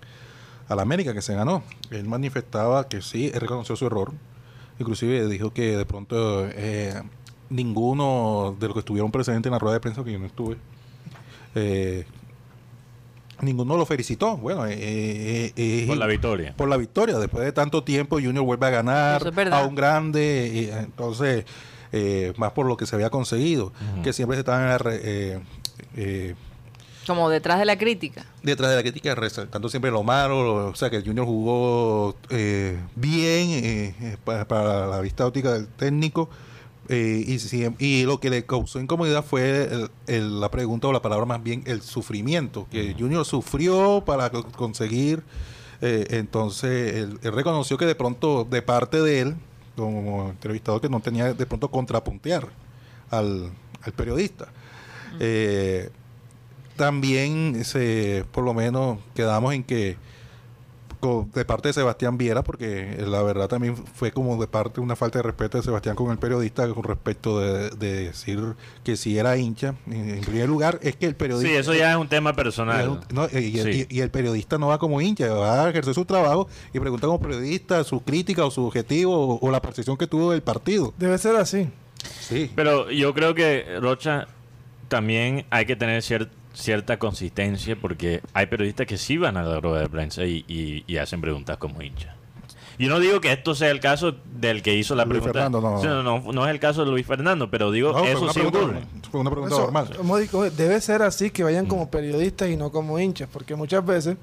a 0.68 0.74
la 0.74 0.82
América 0.82 1.14
que 1.14 1.22
se 1.22 1.34
ganó. 1.34 1.62
Él 1.90 2.04
manifestaba 2.06 2.88
que 2.88 3.02
sí, 3.02 3.30
él 3.34 3.40
reconoció 3.40 3.76
su 3.76 3.86
error. 3.86 4.12
Inclusive 4.78 5.26
dijo 5.28 5.52
que 5.52 5.76
de 5.76 5.84
pronto 5.86 6.46
eh, 6.46 6.94
ninguno 7.50 8.56
de 8.58 8.66
los 8.66 8.74
que 8.74 8.80
estuvieron 8.80 9.10
presentes 9.10 9.46
en 9.46 9.52
la 9.52 9.58
rueda 9.58 9.74
de 9.74 9.80
prensa, 9.80 10.04
que 10.04 10.12
yo 10.12 10.18
no 10.18 10.26
estuve, 10.26 10.56
eh, 11.54 12.04
ninguno 13.40 13.76
lo 13.76 13.86
felicitó. 13.86 14.36
Bueno, 14.36 14.66
eh, 14.66 14.76
eh, 14.78 15.52
eh, 15.56 15.84
Por 15.86 15.96
la 15.96 16.06
victoria. 16.06 16.54
por 16.56 16.68
la 16.68 16.76
victoria. 16.76 17.18
Después 17.18 17.44
de 17.44 17.52
tanto 17.52 17.82
tiempo, 17.84 18.16
Junior 18.16 18.44
vuelve 18.44 18.66
a 18.66 18.70
ganar 18.70 19.22
es 19.26 19.52
a 19.52 19.64
un 19.64 19.74
grande. 19.74 20.50
y, 20.54 20.70
entonces, 20.78 21.44
eh, 21.92 22.32
más 22.36 22.52
por 22.52 22.66
lo 22.66 22.76
que 22.76 22.86
se 22.86 22.94
había 22.96 23.10
conseguido, 23.10 23.72
que 24.02 24.12
siempre 24.12 24.36
se 24.36 24.40
estaban 24.40 24.68
eh, 24.70 25.00
eh, 25.02 25.40
eh, 25.96 26.34
Como 27.06 27.30
detrás 27.30 27.58
de 27.58 27.64
la 27.64 27.78
crítica. 27.78 28.24
detrás 28.42 28.70
de 28.70 28.76
la 28.76 28.82
crítica, 28.82 29.14
resaltando 29.14 29.68
siempre 29.68 29.90
lo 29.90 30.02
malo. 30.02 30.42
lo- 30.44 30.66
o 30.68 30.74
sea, 30.74 30.90
que 30.90 30.96
el 30.96 31.04
Junior 31.04 31.24
jugó 31.26 32.14
eh, 32.30 32.78
bien 32.96 33.50
eh, 33.50 33.94
eh, 34.00 34.16
para, 34.24 34.46
para 34.46 34.86
la 34.86 35.00
vista 35.00 35.26
óptica 35.26 35.52
del 35.52 35.66
técnico. 35.68 36.28
eh, 36.90 37.36
y, 37.78 38.04
lo 38.04 38.18
que 38.18 38.30
le 38.30 38.44
causó 38.46 38.80
incomodidad 38.80 39.22
fue 39.24 39.64
el- 39.64 39.90
el- 40.06 40.40
la 40.40 40.50
pregunta 40.50 40.88
o 40.88 40.92
la 40.92 41.02
palabra 41.02 41.26
más 41.26 41.42
bien 41.42 41.62
el 41.66 41.82
sufrimiento, 41.82 42.66
que 42.70 42.94
Junior 42.98 43.24
sufrió 43.26 44.02
para 44.06 44.30
co- 44.30 44.44
conseguir. 44.44 45.22
eh, 45.82 46.06
entonces, 46.10 46.94
él, 46.96 47.18
él 47.22 47.32
reconoció 47.32 47.76
que 47.78 47.84
de 47.86 47.94
pronto, 47.94 48.44
de 48.50 48.62
parte 48.62 49.00
de 49.02 49.20
él, 49.20 49.36
como 49.84 50.30
entrevistador, 50.30 50.80
que 50.80 50.88
no 50.88 51.00
tenía 51.00 51.32
de 51.34 51.46
pronto 51.46 51.70
contrapuntear 51.70 52.48
al, 53.10 53.50
al 53.82 53.92
periodista. 53.92 54.48
Eh, 55.20 55.90
también 56.76 57.64
se, 57.64 58.24
por 58.30 58.44
lo 58.44 58.54
menos 58.54 58.98
quedamos 59.14 59.54
en 59.54 59.64
que 59.64 59.96
de 61.00 61.44
parte 61.44 61.68
de 61.68 61.72
Sebastián 61.74 62.18
Viera, 62.18 62.42
porque 62.42 62.92
eh, 62.98 63.04
la 63.06 63.22
verdad 63.22 63.48
también 63.48 63.76
fue 63.76 64.10
como 64.10 64.40
de 64.40 64.46
parte 64.48 64.80
una 64.80 64.96
falta 64.96 65.18
de 65.20 65.22
respeto 65.22 65.56
de 65.58 65.62
Sebastián 65.64 65.94
con 65.94 66.10
el 66.10 66.18
periodista 66.18 66.68
con 66.68 66.82
respecto 66.82 67.38
de, 67.40 67.70
de 67.70 68.06
decir 68.06 68.40
que 68.84 68.96
si 68.96 69.16
era 69.18 69.36
hincha. 69.36 69.74
En, 69.86 70.20
primer 70.22 70.48
lugar, 70.48 70.78
es 70.82 70.96
que 70.96 71.06
el 71.06 71.14
periodista... 71.14 71.48
Sí, 71.50 71.56
eso 71.56 71.72
ya 71.74 71.92
es 71.92 71.96
un 71.96 72.08
tema 72.08 72.32
personal. 72.34 72.88
un- 72.88 73.00
no, 73.12 73.28
y, 73.32 73.38
y- 73.38 73.58
Sí. 73.62 73.86
y- 73.88 73.98
y 73.98 74.00
el 74.00 74.10
periodista 74.10 74.58
no 74.58 74.66
va 74.68 74.78
como 74.78 75.00
hincha, 75.00 75.32
va 75.32 75.64
a 75.66 75.70
ejercer 75.70 75.94
su 75.94 76.04
trabajo 76.04 76.48
y 76.72 76.80
pregunta 76.80 77.06
como 77.06 77.20
periodista 77.20 77.82
su 77.84 78.00
crítica 78.02 78.44
o 78.44 78.50
su 78.50 78.64
objetivo 78.66 79.16
o, 79.36 79.46
o 79.46 79.50
la 79.50 79.62
percepción 79.62 79.96
que 79.96 80.06
tuvo 80.06 80.32
del 80.32 80.42
partido. 80.42 80.92
Debe 80.98 81.16
ser 81.18 81.36
así. 81.36 81.68
Sí. 82.20 82.50
Pero 82.54 82.90
yo 82.90 83.14
creo 83.14 83.34
que, 83.34 83.78
Rocha, 83.80 84.26
también 84.88 85.44
hay 85.50 85.66
que 85.66 85.76
tener 85.76 86.02
cier- 86.02 86.28
cierta 86.58 86.98
consistencia 86.98 87.76
porque 87.80 88.20
hay 88.34 88.46
periodistas 88.46 88.86
que 88.86 88.98
sí 88.98 89.16
van 89.16 89.36
a 89.36 89.42
la 89.42 89.60
rueda 89.60 89.80
de 89.82 89.88
prensa 89.88 90.24
y, 90.24 90.44
y- 90.48 90.84
y 90.86 90.96
hacen 90.96 91.20
preguntas 91.20 91.56
como 91.58 91.80
hincha. 91.82 92.14
Yo 92.80 92.88
no 92.88 93.00
digo 93.00 93.20
que 93.20 93.32
esto 93.32 93.54
sea 93.56 93.70
el 93.70 93.80
caso 93.80 94.14
del 94.40 94.62
que 94.62 94.74
hizo 94.74 94.94
la 94.94 95.04
Luis 95.04 95.14
pregunta. 95.20 95.32
Fernando, 95.32 95.60
no, 95.60 95.70
no. 95.72 95.80
Sí, 95.80 95.86
no, 95.88 96.02
no, 96.02 96.32
no 96.32 96.44
es 96.46 96.50
el 96.52 96.60
caso 96.60 96.84
de 96.84 96.90
Luis 96.92 97.04
Fernando, 97.06 97.50
pero 97.50 97.72
digo, 97.72 97.92
No, 97.92 98.04
eso 98.04 98.28
sí 98.32 98.34
pregunta- 98.40 98.58
ocurre. 98.60 98.80
Fue 99.10 99.20
una 99.20 99.30
pregunta 99.30 99.54
Eso, 99.54 99.64
normal. 99.64 99.88
hemos 99.98 100.20
dicho, 100.20 100.42
debe 100.50 100.80
ser 100.80 101.02
así, 101.02 101.30
que 101.30 101.42
vayan 101.42 101.64
Mm. 101.64 101.68
como 101.68 101.90
periodistas 101.90 102.48
y 102.48 102.56
no 102.56 102.70
como 102.70 102.98
hinchas, 103.00 103.28
porque 103.32 103.56
muchas 103.56 103.84
veces 103.84 104.16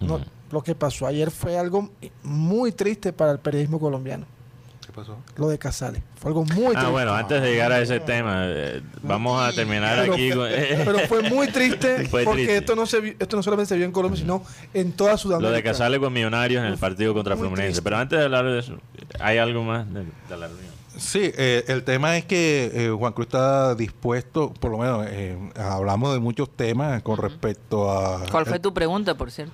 no- 0.00 0.16
Ujú. 0.16 0.24
lo 0.52 0.62
que 0.62 0.74
pasó 0.76 1.06
ayer 1.08 1.30
fue 1.32 1.58
algo 1.58 1.90
muy 2.22 2.70
triste 2.72 3.12
para 3.12 3.32
el 3.32 3.38
periodismo 3.40 3.80
colombiano, 3.80 4.24
¿Qué 4.24 4.35
pasó? 4.96 5.16
lo 5.36 5.48
de 5.48 5.58
Casale. 5.58 6.02
Fue 6.18 6.30
algo 6.30 6.44
muy 6.44 6.54
triste. 6.66 6.78
Ah, 6.78 6.88
bueno, 6.88 7.12
antes 7.14 7.40
de 7.42 7.50
llegar 7.50 7.70
a 7.70 7.80
ese 7.80 8.00
tema, 8.00 8.42
eh, 8.46 8.82
vamos 9.02 9.40
a 9.40 9.52
terminar 9.52 9.98
pero, 10.00 10.14
aquí. 10.14 10.30
con- 10.30 10.48
pero 10.84 10.98
fue 11.00 11.22
muy 11.30 11.46
triste 11.48 12.06
Fue 12.10 12.24
porque 12.24 12.42
triste. 12.44 12.56
esto 12.58 12.74
no 12.74 12.86
se 12.86 13.16
esto 13.18 13.36
no 13.36 13.42
solamente 13.42 13.68
se 13.68 13.76
vio 13.76 13.84
en 13.86 13.92
Colombia, 13.92 14.18
sino 14.20 14.42
en 14.74 14.92
toda 14.92 15.16
Sudamérica. 15.16 15.50
Lo 15.50 15.54
de 15.56 15.62
Casale 15.62 16.00
con 16.00 16.12
Millonarios 16.12 16.64
en 16.64 16.72
el 16.72 16.78
partido 16.78 17.14
contra 17.14 17.34
Muy 17.36 17.42
Fluminense. 17.42 17.66
triste. 17.68 17.82
Pero 17.82 17.96
antes 17.98 18.18
de 18.18 18.24
hablar 18.24 18.44
de 18.46 18.58
eso, 18.58 18.78
¿hay 19.20 19.38
algo 19.38 19.62
más 19.62 19.86
de, 19.92 20.00
de 20.00 20.36
la 20.36 20.48
reunión? 20.48 20.74
Sí, 20.96 21.30
eh, 21.36 21.62
el 21.68 21.84
tema 21.84 22.16
es 22.16 22.24
que 22.24 22.70
eh, 22.72 22.88
Juan 22.90 23.12
Cruz 23.12 23.26
está 23.26 23.74
dispuesto, 23.74 24.54
por 24.54 24.70
lo 24.70 24.78
menos 24.78 25.06
eh, 25.10 25.36
hablamos 25.54 26.14
de 26.14 26.20
muchos 26.20 26.48
temas 26.56 27.02
con 27.02 27.18
respecto 27.18 27.90
a... 27.90 28.24
¿Cuál 28.30 28.46
fue 28.46 28.56
el- 28.56 28.62
tu 28.62 28.72
pregunta, 28.72 29.14
por 29.14 29.30
cierto? 29.30 29.52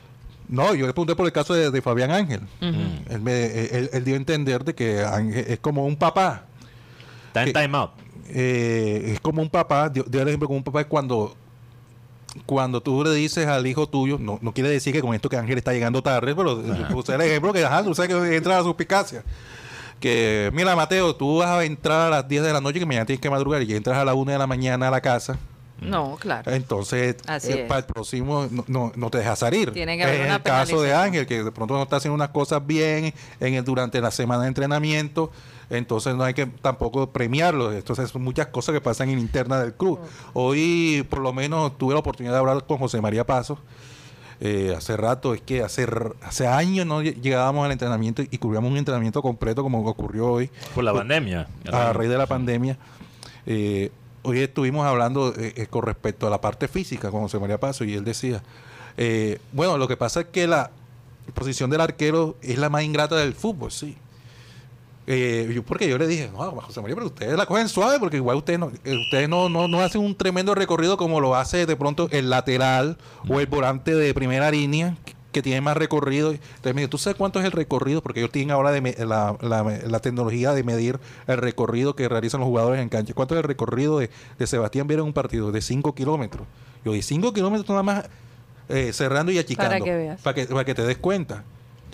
No, 0.53 0.75
yo 0.75 0.87
le 0.87 0.93
pregunté 0.93 1.17
por 1.17 1.25
el 1.27 1.33
caso 1.33 1.55
de, 1.55 1.71
de 1.71 1.83
Fabián 1.83 2.11
Ángel. 2.11 2.41
Ujú. 2.61 2.79
Él, 3.15 3.21
me, 3.23 3.33
eh, 3.33 3.69
él- 3.73 3.91
él 3.93 4.05
dio 4.05 4.15
a 4.15 4.17
entender 4.19 4.63
de 4.65 4.75
que 4.75 5.03
Ángel 5.03 5.45
es 5.49 5.59
como 5.59 5.87
un 5.87 5.97
papá. 5.97 6.45
Está 7.29 7.43
en 7.45 7.53
time 7.55 7.79
out. 7.79 7.91
Eh, 8.29 9.13
es 9.15 9.21
como 9.21 9.41
un 9.43 9.49
papá, 9.51 9.89
dio, 9.89 10.05
dio 10.05 10.21
el 10.23 10.29
ejemplo 10.29 10.47
como 10.49 10.59
un 10.59 10.65
papá 10.65 10.83
es 10.83 10.87
cuando 10.87 11.35
cuando 12.47 12.81
tú 12.81 13.05
le 13.05 13.13
dices 13.13 13.47
al 13.47 13.67
hijo 13.67 13.87
tuyo, 13.87 14.17
no, 14.19 14.39
no 14.41 14.53
quiere 14.55 14.71
decir 14.71 14.93
que 14.95 15.03
con 15.03 15.15
esto 15.15 15.29
que 15.29 15.37
Ángel 15.37 15.59
está 15.59 15.73
llegando 15.73 16.03
tarde, 16.03 16.35
pero 16.35 16.63
usted 16.97 17.15
el 17.15 17.21
ejemplo 17.23 17.53
que 17.53 17.63
ajá, 17.65 17.83
tú 17.85 17.95
sabes 17.95 18.11
que 18.15 18.37
entra 18.37 18.55
a 18.55 18.59
la 18.59 18.65
suspicacia. 18.65 19.23
Que, 20.01 20.51
mira, 20.53 20.75
Mateo, 20.75 21.15
tú 21.15 21.39
vas 21.39 21.49
a 21.51 21.65
entrar 21.65 22.07
a 22.09 22.11
las 22.11 22.29
10 22.29 22.43
de 22.43 22.53
la 22.53 22.61
noche, 22.61 22.79
que 22.79 22.87
mañana 22.87 23.05
tienes 23.07 23.21
que 23.21 23.31
madrugar, 23.31 23.63
y 23.63 23.75
entras 23.75 23.97
a 23.99 24.05
las 24.05 24.15
1 24.15 24.33
de 24.33 24.39
la 24.39 24.47
mañana 24.47 24.89
a 24.89 24.91
la 24.91 25.01
casa. 25.01 25.39
No, 25.89 26.17
claro. 26.21 26.51
Entonces, 26.53 27.17
Así 27.27 27.53
eh, 27.53 27.63
es. 27.63 27.69
para 27.69 27.81
el 27.81 27.87
próximo 27.87 28.47
no, 28.51 28.65
no, 28.69 28.93
no 28.95 29.11
te 29.11 29.19
deja 29.19 29.37
salir. 29.37 29.73
Tiene 29.73 29.97
que 29.97 30.05
haber 30.05 30.21
es 30.21 30.27
una 30.27 30.37
el 30.37 30.43
caso 30.43 30.81
de. 30.83 30.95
Ángel, 30.95 31.27
que 31.27 31.43
de 31.45 31.53
pronto 31.53 31.75
no 31.75 31.83
está 31.83 31.97
haciendo 31.97 32.15
unas 32.15 32.29
cosas 32.31 32.67
bien 32.67 33.13
en 33.41 33.55
el, 33.55 33.65
durante 33.65 34.01
la 34.01 34.11
semana 34.11 34.43
de 34.43 34.49
entrenamiento. 34.49 35.31
Entonces 35.71 36.15
no 36.15 36.25
hay 36.25 36.35
que 36.35 36.47
tampoco 36.47 37.11
premiarlo. 37.13 37.73
Entonces 37.73 38.11
son 38.11 38.23
muchas 38.23 38.49
cosas 38.49 38.75
que 38.75 38.81
pasan 38.81 39.09
en 39.09 39.19
interna 39.19 39.59
del 39.61 39.73
club. 39.75 39.99
Hoy 40.35 41.07
por 41.09 41.21
lo 41.21 41.33
menos 41.33 41.79
tuve 41.79 41.95
la 41.95 42.01
oportunidad 42.01 42.35
de 42.35 42.39
hablar 42.41 42.67
con 42.67 42.79
José 42.79 43.01
María 43.01 43.25
Paso. 43.25 43.59
Eh, 44.45 44.75
hace 44.77 44.97
rato, 44.97 45.35
es 45.35 45.41
que 45.41 45.63
hace, 45.63 45.83
r- 45.85 46.15
hace 46.21 46.49
años 46.49 46.85
no 46.85 47.01
lle- 47.01 47.15
llegábamos 47.21 47.65
al 47.65 47.71
entrenamiento 47.71 48.23
y 48.29 48.39
cubríamos 48.39 48.73
un 48.73 48.77
entrenamiento 48.77 49.23
completo 49.23 49.63
como 49.63 49.87
ocurrió 49.89 50.33
hoy 50.33 50.51
Por 50.75 50.83
la 50.83 50.93
pandemia. 50.93 51.47
a 51.73 51.93
raíz 51.93 52.11
de 52.11 52.19
la 52.19 52.27
pandemia. 52.27 52.77
Eh, 53.47 53.93
hoy 54.23 54.41
estuvimos 54.41 54.87
hablando 54.87 55.35
eh, 55.37 55.55
eh, 55.57 55.67
con 55.67 55.83
respecto 55.83 56.27
a 56.27 56.31
la 56.31 56.41
parte 56.41 56.69
física 56.69 57.11
con 57.11 57.23
José 57.23 57.39
María 57.39 57.59
Paso 57.59 57.85
y 57.85 57.95
él 57.95 58.05
decía, 58.05 58.43
eh, 58.97 59.39
bueno, 59.53 59.79
lo 59.79 59.89
que 59.89 59.97
pasa 59.97 60.21
es 60.21 60.27
que 60.27 60.47
la 60.47 60.71
posición 61.35 61.71
del 61.71 61.81
arquero 61.81 62.37
es 62.43 62.59
la 62.59 62.69
más 62.69 62.83
ingrata 62.83 63.17
del 63.17 63.35
fútbol, 63.35 63.71
sí. 63.71 63.97
Eh, 65.07 65.51
yo, 65.53 65.65
porque 65.65 65.89
yo 65.89 65.99
le 65.99 66.07
dije, 66.07 66.31
no, 66.33 66.39
José 66.61 66.81
María, 66.81 66.95
pero 66.95 67.07
ustedes 67.09 67.37
la 67.37 67.47
cogen 67.47 67.69
suave 67.69 67.99
porque 67.99 68.19
igual 68.19 68.37
ustedes 68.37 68.61
no, 68.61 68.71
eh, 68.85 68.97
ustedes 68.97 69.29
no, 69.29 69.49
no, 69.49 69.67
no 69.67 69.81
hacen 69.81 70.01
un 70.01 70.15
tremendo 70.15 70.55
recorrido 70.55 70.97
como 70.97 71.21
lo 71.21 71.35
hace 71.35 71.67
de 71.67 71.75
pronto 71.75 72.09
el 72.13 72.31
lateral 72.31 72.99
o 73.29 73.41
el 73.41 73.47
volante 73.47 73.97
de 73.97 74.15
primera 74.15 74.51
línea 74.53 74.97
que- 75.33 75.43
tiene 75.43 75.61
más 75.61 75.77
recorrido. 75.77 76.31
Entonces 76.33 76.75
me 76.75 76.83
dijo, 76.83 76.91
¿tú 76.91 76.99
sabes 76.99 77.17
cuánto 77.17 77.41
es 77.41 77.45
el 77.47 77.53
recorrido? 77.53 78.03
Porque 78.03 78.21
ellos 78.21 78.31
tienen 78.31 78.51
ahora 78.53 78.71
de 78.71 78.81
la, 79.07 79.37
la- 79.41 79.63
la 79.63 80.01
tecnología 80.01 80.53
de 80.53 80.63
medir 80.63 81.01
el 81.27 81.39
recorrido 81.39 81.97
que 81.97 82.09
realizan 82.09 82.41
los 82.41 82.47
jugadores 82.49 82.81
en 82.81 82.89
cancha. 82.89 83.15
¿Cuánto 83.15 83.35
es 83.35 83.39
el 83.39 83.45
recorrido 83.45 83.99
de, 83.99 84.11
de 84.39 84.47
Sebastián 84.47 84.87
Viera 84.87 85.01
en 85.03 85.07
un 85.09 85.13
partido? 85.13 85.51
De 85.53 85.61
5 85.61 85.95
kilómetros. 85.95 86.47
Yo, 86.85 86.93
de 86.93 87.03
5 87.03 87.33
kilómetros 87.33 87.69
nada 87.71 87.83
más 87.83 88.05
eh, 88.69 88.93
cerrando 88.93 89.33
y 89.33 89.39
achicando. 89.39 89.71
Para 89.73 89.85
que 89.85 89.95
veas. 89.97 90.21
Para 90.21 90.35
que, 90.35 90.47
para 90.47 90.65
que 90.65 90.75
te 90.75 90.83
des 90.83 90.99
cuenta. 90.99 91.43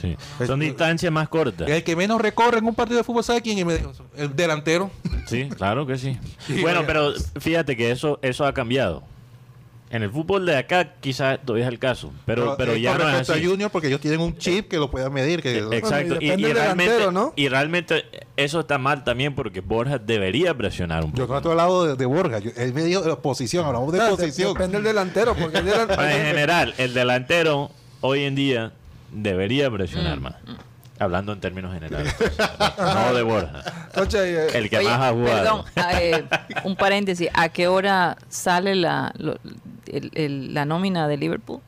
Sí. 0.01 0.17
Es- 0.39 0.47
Son 0.47 0.61
distancias 0.61 1.11
más 1.13 1.29
cortas. 1.29 1.69
El 1.69 1.83
que 1.83 1.97
menos 1.97 2.21
recorre 2.21 2.59
en 2.59 2.67
un 2.67 2.75
partido 2.75 2.99
de 2.99 3.05
fútbol, 3.05 3.25
¿sabe 3.25 3.43
quién? 3.43 3.59
Y 3.59 3.65
me 3.65 3.79
dijo, 3.79 3.93
el 4.17 4.37
delantero. 4.37 4.91
Sí, 5.27 5.49
claro 5.49 5.87
que 5.87 5.99
sí. 5.99 6.17
Sí, 6.47 6.61
bueno, 6.63 6.83
pero 6.87 7.13
fíjate 7.41 7.77
que 7.77 7.91
eso 7.91 8.19
eso 8.23 8.47
ha 8.47 8.55
cambiado. 8.55 9.03
En 9.91 10.03
el 10.03 10.11
fútbol 10.11 10.45
de 10.45 10.55
acá 10.57 10.93
quizás 11.01 11.39
todavía 11.43 11.65
es 11.67 11.73
el 11.73 11.79
caso, 11.79 12.13
pero 12.27 12.57
pero 12.59 12.73
eh, 12.75 12.81
ya 12.83 12.99
no 12.99 13.09
es 13.09 13.29
así. 13.31 13.33
a 13.43 13.49
Junior, 13.49 13.71
porque 13.71 13.89
ellos 13.89 14.01
tienen 14.01 14.21
un 14.21 14.37
chip 14.37 14.69
que 14.69 14.77
lo 14.77 14.91
puedan 14.91 15.11
medir. 15.13 15.41
Que, 15.41 15.59
Eh, 15.59 15.65
Exacto. 15.73 16.17
Bueno, 16.17 16.23
y 16.23 16.53
realmente, 16.53 16.93
delantero, 16.93 17.11
¿no? 17.11 17.33
y 17.37 17.49
realmente 17.49 18.05
eso 18.37 18.61
está 18.61 18.77
mal 18.77 19.03
también 19.03 19.35
porque 19.35 19.61
Borja 19.61 19.97
debería 19.99 20.53
presionar 20.55 21.05
un 21.05 21.13
Yo 21.15 21.23
poco. 21.25 21.33
no 21.33 21.39
estoy 21.39 21.51
hablando 21.53 21.85
de, 21.87 21.97
de 21.97 22.05
Borja. 22.05 22.39
Yo- 22.39 22.51
él 22.57 22.75
me 22.75 22.83
dijo 22.85 23.01
de 23.01 23.17
posición, 23.17 23.65
hablamos 23.65 23.91
de 23.93 24.01
Ah, 24.01 24.05
de- 24.05 24.11
posición. 24.11 24.53
Depende 24.53 24.77
del 24.77 24.85
delantero, 24.85 25.35
porque 25.35 25.57
el 25.59 25.65
delan- 25.73 25.87
Bueno, 25.87 26.03
en 26.11 26.23
general, 26.27 26.75
el 26.77 26.93
delantero 26.93 27.71
hoy 28.03 28.25
en 28.25 28.35
día 28.35 28.73
debería 29.11 29.71
presionar 29.71 30.21
más. 30.21 30.35
Hablando 31.01 31.33
en 31.33 31.39
términos 31.41 31.73
generales. 31.73 32.13
no 32.79 33.15
de 33.15 33.23
Borja. 33.23 33.63
Eh, 34.17 34.49
El 34.55 34.69
que 34.69 34.79
Oye, 34.79 34.89
más 34.89 35.01
ha 35.01 35.13
jugado. 35.13 35.65
Perdón, 35.65 35.65
a- 35.77 36.03
eh, 36.03 36.25
un 36.65 36.77
paréntesis. 36.77 37.29
¿A 37.35 37.49
qué 37.49 37.69
hora 37.69 38.17
sale 38.29 38.75
la, 38.75 39.13
lo- 39.17 39.39
el- 39.93 40.11
el- 40.15 40.55
la 40.55 40.65
nómina 40.65 41.09
de 41.09 41.17
Liverpool? 41.17 41.61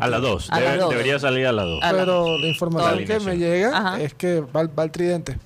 A 0.00 0.08
las 0.08 0.22
2. 0.22 0.50
A 0.50 0.60
las 0.60 0.78
dos. 0.78 0.90
Debería 0.90 1.18
salir 1.18 1.46
a 1.46 1.52
las 1.52 1.66
2. 1.66 1.82
A 1.82 1.92
la- 1.92 1.98
pero 1.98 2.38
la 2.38 2.46
información 2.46 3.00
La 3.00 3.04
que 3.06 3.20
me 3.20 3.36
llega 3.36 3.76
Ajá. 3.76 4.00
es 4.00 4.14
que 4.14 4.40
va, 4.40 4.64
va 4.66 4.84
el 4.84 4.90
tridente. 4.90 5.38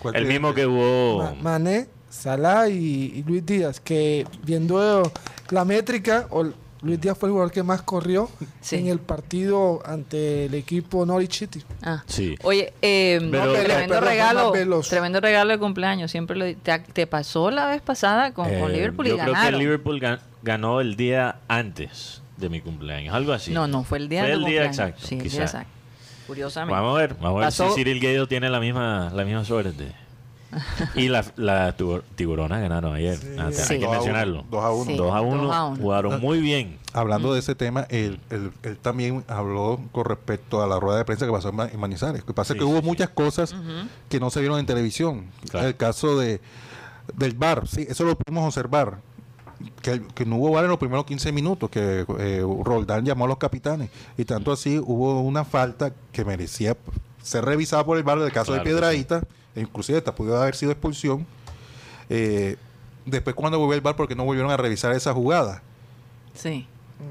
¿Cuál 0.00 0.16
El 0.16 0.26
mismo 0.26 0.52
que 0.54 0.66
hubo. 0.66 1.18
Ma- 1.22 1.34
Mané, 1.42 1.86
Salah 2.10 2.68
y, 2.68 3.12
y 3.14 3.22
Luis 3.24 3.44
Díaz, 3.46 3.80
que 3.80 4.26
viendo 4.42 5.10
la 5.50 5.64
métrica 5.64 6.26
o 6.30 6.44
Luis 6.82 7.00
Díaz 7.00 7.16
fue 7.18 7.28
el 7.28 7.32
jugador 7.32 7.52
que 7.52 7.62
más 7.62 7.82
corrió 7.82 8.28
Sí. 8.60 8.76
en 8.76 8.86
el 8.88 8.98
partido 8.98 9.82
ante 9.84 10.46
el 10.46 10.54
equipo 10.54 11.04
Norwich 11.06 11.38
City. 11.38 11.62
Ah. 11.82 12.02
Sí. 12.06 12.36
Oye, 12.42 12.72
eh, 12.82 13.18
Pero- 13.30 13.52
tremendo 13.54 13.94
pero 13.94 14.00
regalo, 14.06 14.52
tremendo 14.88 15.20
regalo 15.20 15.52
de 15.52 15.58
cumpleaños. 15.58 16.10
Siempre 16.10 16.36
lo, 16.36 16.44
te, 16.56 16.78
te 16.78 17.06
pasó 17.06 17.50
la 17.50 17.66
vez 17.66 17.80
pasada 17.82 18.32
con, 18.32 18.44
con 18.58 18.70
Eh, 18.70 18.74
Liverpool 18.74 19.06
y 19.06 19.10
yo 19.10 19.18
creo 19.18 19.34
que 19.34 19.52
Liverpool 19.52 20.00
gan- 20.00 20.20
ganó 20.42 20.80
el 20.80 20.96
día 20.96 21.40
antes 21.48 22.22
de 22.36 22.48
mi 22.48 22.60
cumpleaños, 22.60 23.14
algo 23.14 23.32
así. 23.32 23.52
No, 23.52 23.66
no, 23.66 23.82
fue 23.84 23.98
el 23.98 24.08
día 24.08 24.22
Fue 24.22 24.32
el 24.32 24.44
día 24.44 24.64
exacto, 24.64 25.00
Sí, 25.06 25.14
el 25.16 25.22
día 25.22 25.30
quizá. 25.30 25.42
exacto. 25.42 25.70
Curiosamente. 26.26 26.74
Vamos 26.74 26.96
a 26.96 27.00
ver, 27.00 27.14
vamos 27.20 27.40
a 27.42 27.44
ver 27.44 27.52
si 27.52 27.74
Cyril 27.76 28.00
Gale 28.00 28.26
tiene 28.26 28.50
la 28.50 28.60
misma, 28.60 29.10
la 29.14 29.24
misma 29.24 29.44
suerte. 29.44 29.92
y 30.94 31.08
las 31.08 31.32
la 31.36 31.76
tibur- 31.76 32.02
tiburonas 32.14 32.60
ganaron 32.60 32.94
ayer. 32.94 33.18
Ah, 33.38 33.50
Sí. 33.52 33.74
Hay 33.74 33.80
que 33.80 33.88
mencionarlo. 33.88 34.44
dos 34.50 34.64
a 34.64 34.70
uno. 34.70 34.84
Sí. 34.90 34.96
2 34.96 35.14
a 35.14 35.20
1. 35.20 35.42
Dos 35.42 35.54
a 35.54 35.64
uno. 35.66 35.76
Jugaron 35.82 36.20
muy 36.20 36.40
bien. 36.40 36.78
Hablando 36.92 37.28
Mm. 37.28 37.32
de 37.34 37.38
ese 37.40 37.54
tema, 37.54 37.86
él, 37.90 38.20
él- 38.30 38.52
él 38.62 38.76
también 38.78 39.24
habló 39.28 39.80
con 39.92 40.04
respecto 40.04 40.62
a 40.62 40.66
la 40.66 40.78
rueda 40.80 40.98
de 40.98 41.04
prensa 41.04 41.26
que 41.26 41.32
pasó 41.32 41.50
en 41.50 41.56
Ma- 41.56 41.68
en 41.70 41.78
Manizales. 41.78 42.20
Lo 42.22 42.26
que 42.26 42.32
pasa 42.34 42.54
Sí, 42.54 42.58
es 42.58 42.64
que 42.64 42.70
hubo 42.70 42.80
muchas 42.80 43.08
cosas 43.10 43.54
que 44.08 44.18
no 44.20 44.30
se 44.30 44.40
vieron 44.40 44.58
en 44.58 44.66
televisión. 44.66 45.26
Claro. 45.50 45.66
El 45.68 45.76
caso 45.76 46.18
de 46.18 46.40
del 47.14 47.34
VAR, 47.34 47.68
sí, 47.68 47.86
eso 47.88 48.04
lo 48.04 48.16
pudimos 48.16 48.44
observar. 48.46 48.98
Que, 49.82 50.02
que 50.14 50.26
no 50.26 50.36
hubo 50.36 50.50
VAR 50.50 50.64
en 50.64 50.70
los 50.70 50.78
primeros 50.78 51.06
15 51.06 51.32
minutos, 51.32 51.70
que 51.70 52.04
eh, 52.18 52.42
Roldán 52.62 53.04
llamó 53.04 53.24
a 53.24 53.28
los 53.28 53.38
capitanes. 53.38 53.90
Y 54.18 54.24
tanto 54.24 54.52
así 54.52 54.78
hubo 54.78 55.20
una 55.22 55.44
falta 55.44 55.92
que 56.12 56.24
merecía 56.24 56.76
ser 57.22 57.44
revisada 57.44 57.84
por 57.84 57.96
el 57.96 58.02
VAR 58.02 58.18
del 58.20 58.32
caso 58.32 58.52
Claro 58.52 58.62
de 58.64 58.70
Piedradita. 58.70 59.22
e 59.54 59.60
inclusive 59.60 59.98
hasta 59.98 60.14
pudo 60.14 60.40
haber 60.40 60.54
sido 60.54 60.72
expulsión. 60.72 61.26
Eh, 62.10 62.56
después 63.06 63.34
cuando 63.34 63.58
volvió 63.58 63.74
el 63.74 63.80
VAR, 63.80 63.96
porque 63.96 64.14
no 64.14 64.24
volvieron 64.24 64.50
a 64.50 64.56
revisar 64.56 64.92
esa 64.92 65.12
jugada? 65.14 65.62
Sí. 66.34 66.66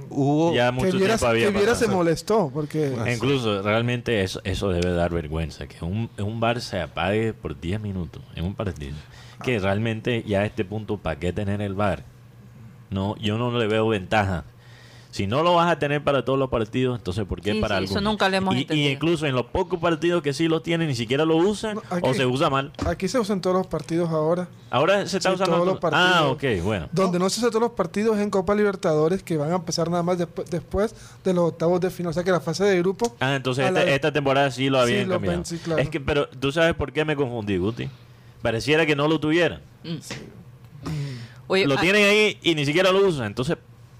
Hubo... 0.09 0.53
Ya 0.53 0.67
Que 0.67 0.71
mucho 0.71 0.97
Viera, 0.97 1.17
tiempo 1.17 1.27
había 1.27 1.51
que 1.51 1.57
Viera 1.57 1.75
se 1.75 1.87
molestó 1.87 2.49
porque 2.53 2.95
Ah, 2.99 3.11
Incluso 3.11 3.61
realmente 3.61 4.21
eso, 4.23 4.41
eso 4.43 4.69
debe 4.69 4.91
dar 4.93 5.11
vergüenza, 5.11 5.67
que 5.67 5.83
un, 5.83 6.09
un 6.17 6.39
bar 6.39 6.61
se 6.61 6.79
apague 6.81 7.33
por 7.33 7.59
10 7.59 7.81
minutos 7.81 8.21
en 8.35 8.45
un 8.45 8.55
partido. 8.55 8.95
Que 9.43 9.59
realmente 9.59 10.23
ya 10.25 10.39
a 10.41 10.45
este 10.45 10.63
punto, 10.65 10.97
¿para 10.97 11.19
qué 11.19 11.33
tener 11.33 11.61
el 11.61 11.75
bar? 11.75 12.03
No, 12.89 13.15
yo 13.17 13.37
no 13.37 13.57
le 13.57 13.67
veo 13.67 13.87
ventaja. 13.87 14.45
Si 15.11 15.27
no 15.27 15.43
lo 15.43 15.55
vas 15.55 15.71
a 15.71 15.79
tener 15.79 16.03
para 16.03 16.25
todos 16.25 16.37
los 16.37 16.49
partidos, 16.49 16.97
entonces 16.99 17.23
¿por 17.23 17.39
qué 17.39 17.53
Sí, 17.53 17.61
para 17.61 17.77
sí, 17.77 17.85
eso 17.85 17.93
algunos? 17.93 18.11
nunca 18.15 18.27
lo 18.27 18.35
hemos 18.35 18.53
y, 18.57 18.67
y 18.69 18.87
incluso 18.89 19.25
en 19.25 19.33
los 19.33 19.45
pocos 19.45 19.79
partidos 19.79 20.21
que 20.21 20.33
sí 20.33 20.49
lo 20.49 20.61
tienen, 20.61 20.89
ni 20.89 20.95
siquiera 20.95 21.23
lo 21.23 21.37
usan 21.37 21.75
No, 21.75 21.81
o 22.01 22.13
se 22.13 22.25
usa 22.25 22.49
mal. 22.49 22.73
aquí 22.85 23.07
se 23.07 23.17
usan 23.17 23.39
todos 23.39 23.55
los 23.55 23.67
partidos 23.67 24.09
ahora. 24.09 24.49
Ahora 24.69 25.07
se 25.07 25.15
está 25.15 25.29
Sí, 25.29 25.35
usando 25.35 25.53
todos 25.55 25.67
los 25.67 25.79
todo- 25.79 25.91
Ah, 25.93 26.23
ok, 26.25 26.31
partidos. 26.41 26.65
bueno. 26.65 26.89
Donde 26.91 27.17
no 27.17 27.29
se 27.29 27.39
usan 27.39 27.49
todos 27.49 27.61
los 27.61 27.71
partidos 27.71 28.17
es 28.17 28.23
en 28.23 28.29
Copa 28.29 28.53
Libertadores 28.55 29.23
que 29.23 29.37
van 29.37 29.53
a 29.53 29.55
empezar 29.55 29.89
nada 29.89 30.03
más 30.03 30.17
despu- 30.19 30.43
después 30.49 30.93
de 31.23 31.33
los 31.33 31.45
octavos 31.45 31.79
de 31.79 31.91
final. 31.91 32.09
O 32.09 32.13
sea 32.13 32.25
que 32.25 32.31
la 32.31 32.41
fase 32.41 32.65
de 32.65 32.77
grupo 32.79 33.15
Ah, 33.21 33.35
entonces 33.37 33.65
esta, 33.67 33.85
la- 33.85 33.89
esta 33.91 34.11
temporada 34.11 34.51
sí 34.51 34.69
lo 34.69 34.79
Sí, 34.79 34.91
habían 34.91 35.07
lo 35.07 35.15
cambiado. 35.15 35.37
ven, 35.37 35.45
sí, 35.45 35.59
claro. 35.59 35.81
Es 35.81 35.89
que, 35.89 36.01
pero 36.01 36.27
tú 36.27 36.51
sabes 36.51 36.73
por 36.73 36.91
qué 36.91 37.05
me 37.05 37.15
confundí, 37.15 37.55
Guti. 37.55 37.89
Pareciera 38.41 38.85
que 38.85 38.97
no 38.97 39.07
lo 39.07 39.17
tuvieran. 39.21 39.61
Oye, 41.47 41.65
lo 41.67 41.75
ah, 41.75 41.81
tienen 41.81 42.05
ahí 42.07 42.37
y 42.41 42.55
ni 42.55 42.65
siquiera 42.65 42.91
lo 42.91 43.07
usan. 43.07 43.27
Entonces, 43.27 43.57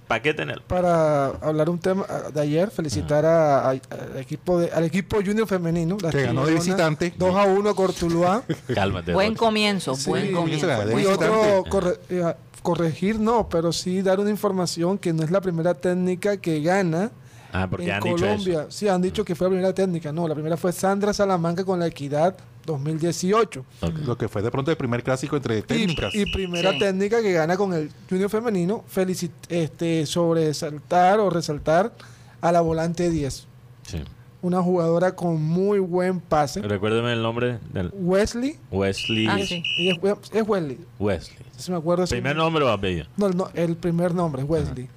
¿para 0.08 0.22
qué 0.22 0.34
tenerlo? 0.34 0.64
para 0.68 1.28
hablar 1.28 1.70
un 1.70 1.80
tema 1.80 2.06
ah, 2.10 2.30
de 2.34 2.42
ayer, 2.42 2.70
felicitar 2.72 3.26
a- 3.26 3.68
a- 3.68 3.70
al 3.72 4.18
equipo 4.20 4.60
de, 4.60 4.72
al 4.72 4.84
equipo 4.84 5.18
junior 5.18 5.48
femenino. 5.48 5.98
Que 5.98 6.24
ganó 6.24 6.46
de 6.46 6.54
visitante. 6.56 7.14
2 7.18 7.36
a 7.36 7.44
1 7.46 7.70
a 7.70 7.76
Cortuluá. 7.76 8.44
Cálmate. 8.74 9.14
buen 9.14 9.36
comienzo, 9.36 9.96
Sí, 9.96 10.10
buen 10.10 10.32
comienzo. 10.32 10.68
y 11.00 11.06
otro, 11.06 11.64
corre- 11.70 12.00
eh, 12.10 12.34
corregir 12.64 13.20
no, 13.20 13.48
pero 13.48 13.72
sí 13.72 14.02
dar 14.02 14.20
una 14.20 14.32
información 14.32 14.98
que 14.98 15.14
no 15.14 15.24
es 15.24 15.30
la 15.30 15.40
primera 15.42 15.74
técnica 15.76 16.38
que 16.38 16.62
gana 16.62 17.12
Ah, 17.54 17.68
porque 17.70 17.86
en 17.86 17.92
han 17.92 18.02
dicho 18.02 18.16
Colombia. 18.18 18.62
eso. 18.64 18.72
Sí, 18.72 18.88
han 18.90 19.02
dicho 19.02 19.24
que 19.24 19.34
fue 19.36 19.46
la 19.46 19.50
primera 19.52 19.74
técnica. 19.74 20.12
No, 20.12 20.28
la 20.28 20.34
primera 20.34 20.58
fue 20.58 20.74
Sandra 20.74 21.14
Salamanca 21.14 21.64
con 21.64 21.80
la 21.80 21.88
Equidad 21.88 22.36
2018. 22.66 23.66
Ok. 23.82 23.94
Lo 24.06 24.18
que 24.18 24.28
fue 24.28 24.42
de 24.42 24.52
pronto 24.52 24.72
el 24.72 24.78
primer 24.78 25.04
clásico 25.04 25.36
entre 25.38 25.62
técnicas. 25.62 26.14
Y, 26.16 26.22
y 26.22 26.26
primera 26.32 26.72
Sí. 26.74 26.80
técnica 26.80 27.22
que 27.22 27.32
gana 27.34 27.58
con 27.58 27.74
el 27.74 27.90
junior 28.10 28.30
femenino, 28.30 28.84
felicit 28.88 29.32
este, 29.50 30.06
sobresaltar 30.06 31.20
o 31.20 31.30
resaltar 31.30 31.94
a 32.42 32.52
la 32.52 32.62
volante 32.62 33.10
10. 33.10 33.48
Sí. 33.88 33.98
Una 34.42 34.62
jugadora 34.62 35.16
con 35.16 35.42
muy 35.42 35.80
buen 35.80 36.20
pase. 36.20 36.62
Recuérdeme 36.62 37.14
el 37.14 37.22
nombre 37.24 37.58
del 37.74 37.90
Wesley. 37.94 38.58
Wesley. 38.72 39.26
Ah, 39.28 39.40
sí. 39.44 39.64
es, 39.80 39.98
We- 40.04 40.16
es 40.32 40.48
Wesley. 40.48 40.78
Wesley. 41.00 41.38
Si 41.58 41.72
me 41.72 41.78
acuerdo. 41.78 42.06
si- 42.06 42.14
¿Primer 42.14 42.36
nombre 42.36 42.64
o 42.64 42.70
apellido? 42.70 43.08
No, 43.18 43.30
no, 43.30 43.50
el 43.56 43.76
primer 43.76 44.14
nombre 44.14 44.44
es 44.44 44.50
Wesley. 44.50 44.88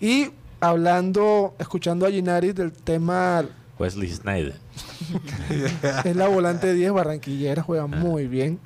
Y 0.00 0.28
hablando, 0.60 1.54
escuchando 1.58 2.06
a 2.06 2.10
Ginaris 2.10 2.54
del 2.54 2.72
tema, 2.72 3.44
Wesley 3.78 4.08
Snyder. 4.10 4.54
es 6.04 6.16
la 6.16 6.28
volante 6.28 6.72
10 6.72 6.92
barranquillera, 6.92 7.62
juega 7.62 7.86
muy 7.86 8.26
bien. 8.26 8.58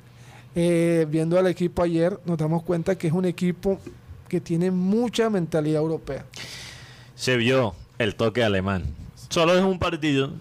Eh, 0.55 1.07
viendo 1.09 1.39
al 1.39 1.47
equipo 1.47 1.81
ayer, 1.83 2.19
nos 2.25 2.37
damos 2.37 2.63
cuenta 2.63 2.95
que 2.97 3.07
es 3.07 3.13
un 3.13 3.25
equipo 3.25 3.79
que 4.27 4.39
tiene 4.41 4.71
mucha 4.71 5.29
mentalidad 5.29 5.81
europea. 5.81 6.25
Se 7.15 7.37
vio 7.37 7.75
el 7.97 8.15
toque 8.15 8.43
alemán. 8.43 8.83
Solo 9.29 9.55
es 9.57 9.63
un 9.63 9.79
partido, 9.79 10.31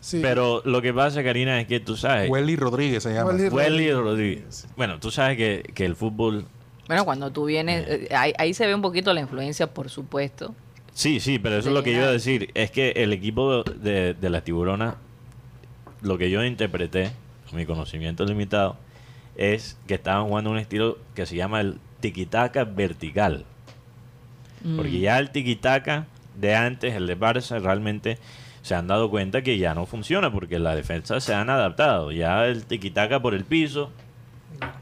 Sí. 0.00 0.20
pero 0.22 0.62
lo 0.64 0.80
que 0.80 0.94
pasa, 0.94 1.22
Karina, 1.22 1.60
es 1.60 1.66
que 1.66 1.78
tú 1.80 1.96
sabes. 1.96 2.30
Welly 2.30 2.56
Rodríguez 2.56 3.02
se 3.02 3.12
llama. 3.12 3.32
Welly 3.32 3.48
Wesley 3.48 3.92
Rodríguez. 3.92 4.66
Bueno, 4.76 4.98
tú 4.98 5.10
sabes 5.10 5.36
que, 5.36 5.70
que 5.74 5.84
el 5.84 5.94
fútbol 5.94 6.46
Bueno, 6.86 7.04
cuando 7.04 7.30
tú 7.30 7.44
vienes, 7.44 7.86
eh, 7.86 8.08
ahí, 8.14 8.32
ahí 8.38 8.54
se 8.54 8.66
ve 8.66 8.74
un 8.74 8.82
poquito 8.82 9.12
la 9.12 9.20
influencia, 9.20 9.66
por 9.72 9.90
supuesto. 9.90 10.54
Sí, 10.94 11.20
sí, 11.20 11.38
pero 11.38 11.56
eso 11.56 11.68
es 11.68 11.74
lo 11.74 11.82
que 11.82 11.92
yo 11.92 11.98
iba 12.00 12.08
a 12.08 12.12
decir. 12.12 12.50
Es 12.54 12.70
que 12.70 12.90
el 12.96 13.12
equipo 13.12 13.62
de, 13.62 14.14
de 14.14 14.30
las 14.30 14.44
tiburonas, 14.44 14.96
lo 16.02 16.18
que 16.18 16.30
yo 16.30 16.44
interpreté, 16.44 17.10
con 17.48 17.58
mi 17.58 17.66
conocimiento 17.66 18.24
limitado, 18.24 18.76
es 19.36 19.78
que 19.86 19.94
estaban 19.94 20.26
jugando 20.26 20.50
un 20.50 20.58
estilo 20.58 20.98
que 21.14 21.26
se 21.26 21.36
llama 21.36 21.60
el 21.60 21.78
tiquitaca 22.00 22.64
vertical. 22.64 23.44
Porque 24.76 24.98
Mm. 24.98 25.00
ya 25.00 25.18
el 25.18 25.30
tiquitaca 25.30 26.06
de 26.38 26.54
antes, 26.54 26.94
el 26.94 27.06
de 27.06 27.18
Barça, 27.18 27.60
realmente 27.60 28.18
se 28.62 28.74
han 28.74 28.86
dado 28.86 29.08
cuenta 29.08 29.40
que 29.42 29.56
ya 29.56 29.74
no 29.74 29.86
funciona 29.86 30.30
porque 30.30 30.58
las 30.58 30.76
defensas 30.76 31.24
se 31.24 31.32
han 31.34 31.48
adaptado. 31.48 32.12
Ya 32.12 32.44
el 32.46 32.66
tiquitaca 32.66 33.20
por 33.22 33.32
el 33.34 33.44
piso 33.44 33.90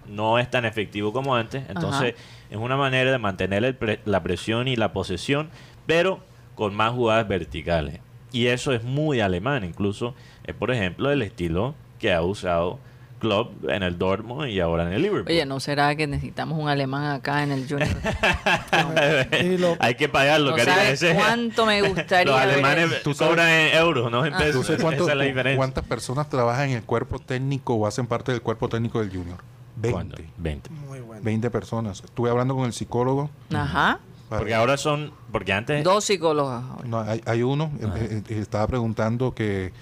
no 0.06 0.38
es 0.38 0.50
tan 0.50 0.64
efectivo 0.64 1.12
como 1.12 1.34
antes. 1.36 1.64
Entonces, 1.68 2.14
es 2.50 2.56
una 2.56 2.76
manera 2.76 3.10
de 3.12 3.18
mantener 3.18 3.64
el 3.64 3.74
pre- 3.74 4.00
la 4.04 4.22
presión 4.22 4.68
y 4.68 4.76
la 4.76 4.92
posesión, 4.92 5.50
pero 5.86 6.20
con 6.54 6.74
más 6.74 6.92
jugadas 6.92 7.28
verticales. 7.28 8.00
Y 8.32 8.46
eso 8.46 8.72
es 8.72 8.82
muy 8.82 9.20
alemán. 9.20 9.64
Incluso 9.64 10.14
es, 10.44 10.54
por 10.54 10.70
ejemplo, 10.70 11.10
el 11.10 11.22
estilo 11.22 11.74
que 11.98 12.12
ha 12.12 12.22
usado 12.22 12.78
Klopp 13.20 13.68
en 13.68 13.82
el 13.82 13.98
Dortmund 13.98 14.48
y 14.48 14.60
ahora 14.60 14.84
en 14.86 14.92
el 14.92 15.02
Liverpool. 15.02 15.32
Oye, 15.32 15.44
¿no 15.44 15.58
será 15.60 15.94
que 15.96 16.06
necesitamos 16.06 16.56
un 16.58 16.68
alemán 16.68 17.04
acá 17.06 17.42
en 17.42 17.50
el 17.52 17.68
Junior? 17.68 17.88
Hay 19.80 19.94
que 19.96 20.08
pagarlo, 20.08 20.56
No 20.56 20.62
sabes 20.64 21.04
cuánto 21.16 21.66
me 21.66 21.82
gustaría 21.82 22.32
Los 22.32 22.40
ver 22.40 22.50
alemanes. 22.54 23.02
Tú 23.02 23.14
cobran 23.16 23.48
en 23.48 23.76
euros, 23.76 24.10
no 24.10 24.24
en 24.24 24.34
Ah. 24.34 24.38
pesos. 24.38 24.54
¿Tú 24.60 24.62
sabes 24.64 24.82
cuánto- 24.82 25.02
Esa 25.04 25.12
es 25.12 25.18
la 25.18 25.24
diferencia. 25.24 25.56
cuántas 25.56 25.84
personas 25.84 26.28
trabajan 26.28 26.70
en 26.70 26.76
el 26.76 26.82
cuerpo 26.84 27.18
técnico 27.18 27.74
o 27.74 27.86
hacen 27.86 28.06
parte 28.06 28.32
del 28.32 28.40
cuerpo 28.42 28.68
técnico 28.68 29.00
del 29.00 29.10
Junior? 29.10 29.38
20. 29.80 29.90
¿Cuándo? 29.92 30.16
20. 30.38 30.70
muy 30.70 31.00
bueno. 31.00 31.22
20 31.24 31.50
personas. 31.50 32.02
Estuve 32.04 32.30
hablando 32.30 32.54
con 32.54 32.64
el 32.66 32.72
psicólogo. 32.72 33.30
Ajá. 33.54 34.00
Porque 34.28 34.54
ahora 34.54 34.76
son, 34.76 35.12
porque 35.32 35.52
antes 35.54 35.82
Dos 35.82 36.04
psicólogos. 36.04 36.62
No, 36.84 37.00
hay, 37.00 37.22
hay 37.24 37.42
uno, 37.42 37.70
eh, 37.80 37.86
eh, 37.94 38.22
eh, 38.28 38.38
estaba 38.40 38.66
preguntando 38.66 39.34
que, 39.34 39.72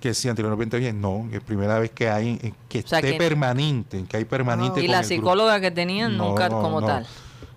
que 0.00 0.12
si 0.12 0.28
anteriormente 0.28 0.78
bien, 0.78 1.00
no, 1.00 1.26
que 1.30 1.38
es 1.38 1.42
primera 1.42 1.78
vez 1.78 1.90
que 1.90 2.10
hay, 2.10 2.38
eh, 2.42 2.52
que 2.68 2.80
O 2.80 2.86
sea, 2.86 2.98
esté 2.98 3.12
que- 3.12 3.18
permanente, 3.18 4.04
que 4.06 4.16
hay 4.18 4.26
permanente. 4.26 4.80
Y 4.80 4.84
con 4.86 4.92
la 4.92 5.00
el 5.00 5.06
grupo. 5.06 5.14
psicóloga 5.22 5.60
que 5.60 5.70
tenían 5.70 6.14
No, 6.18 6.28
nunca 6.28 6.50
no, 6.50 6.60
como 6.60 6.80
no. 6.82 6.86
tal. 6.86 7.06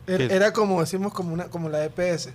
Era, 0.07 0.53
como 0.53 0.79
decimos 0.79 1.11
como 1.13 1.33
una 1.33 1.45
como 1.49 1.67
la 1.67 1.83
EPS. 1.83 2.29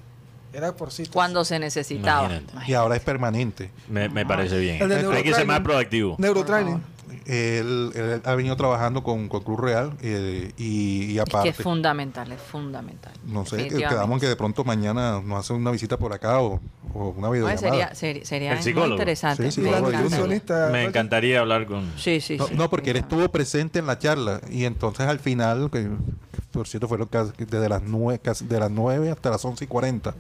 Era 0.53 0.77
por 0.77 0.91
citas. 0.93 1.15
Cuando 1.15 1.43
se 1.47 1.59
necesitaba. 1.59 2.27
Imagínate. 2.27 2.71
Y 2.71 2.75
ahora 2.75 2.97
es 2.97 3.03
permanente. 3.03 3.71
me, 3.89 4.11
me 4.11 4.27
parece 4.27 4.59
bien. 4.59 4.83
Hay 4.93 5.23
que 5.23 5.33
ser 5.33 5.47
más 5.47 5.61
proactivo. 5.61 6.17
Neurotraining. 6.19 6.83
Él, 7.27 7.92
él 7.94 8.20
ha 8.25 8.35
venido 8.35 8.57
trabajando 8.57 9.03
con, 9.03 9.29
con 9.29 9.42
Cruz 9.42 9.61
Real 9.61 9.92
eh, 10.03 10.53
y, 10.57 11.05
y 11.12 11.14
Es 11.16 11.22
aparte. 11.22 11.42
que 11.53 11.59
es 11.59 11.62
fundamental, 11.62 12.31
es 12.33 12.40
fundamental. 12.40 13.12
no 13.27 13.44
sé, 13.46 13.68
quedamos 13.68 14.20
que 14.20 14.27
de 14.29 14.37
pronto 14.37 14.64
mañana 14.64 15.20
nos 15.25 15.40
hace 15.40 15.53
una 15.53 15.70
visita 15.70 15.98
por 15.98 16.12
acá 16.12 16.40
o, 16.40 16.61
o 16.94 17.09
una 17.16 17.31
videollamada. 17.31 17.59
sería 17.59 17.94
sería, 17.94 18.25
sería 18.25 18.51
El 18.51 18.57
muy 18.57 18.64
psicólogo. 18.64 18.92
interesante. 18.94 19.51
Sí, 19.51 19.62
sí, 19.62 19.68
Me 19.68 19.77
encanta. 19.79 20.68
Me 20.72 20.85
encantaría 20.85 21.40
hablar 21.40 21.66
con... 21.66 21.90
Sí, 21.96 22.20
sí, 22.20 22.37
No, 22.37 22.46
sí. 22.48 22.55
no, 22.55 22.68
porque 22.70 22.90
él 22.90 22.96
estuvo 22.98 23.29
presente 23.31 23.79
en 23.79 23.87
la 23.87 23.98
charla 23.98 24.40
y 24.51 24.64
entonces 24.64 25.07
al 25.07 25.18
final, 25.20 25.70
que, 25.70 25.83
que 25.85 26.40
por 26.53 26.66
cierto 26.68 26.88
fueron 26.88 27.09
casi 27.09 27.33
desde 27.38 27.68
las 27.68 27.83
nueve, 27.83 28.20
casi 28.22 28.44
de 28.46 28.59
las 28.61 28.70
9 28.70 29.11
hasta 29.11 29.31
las 29.31 29.44
11 29.44 29.64
y 29.64 29.66
40. 29.68 30.14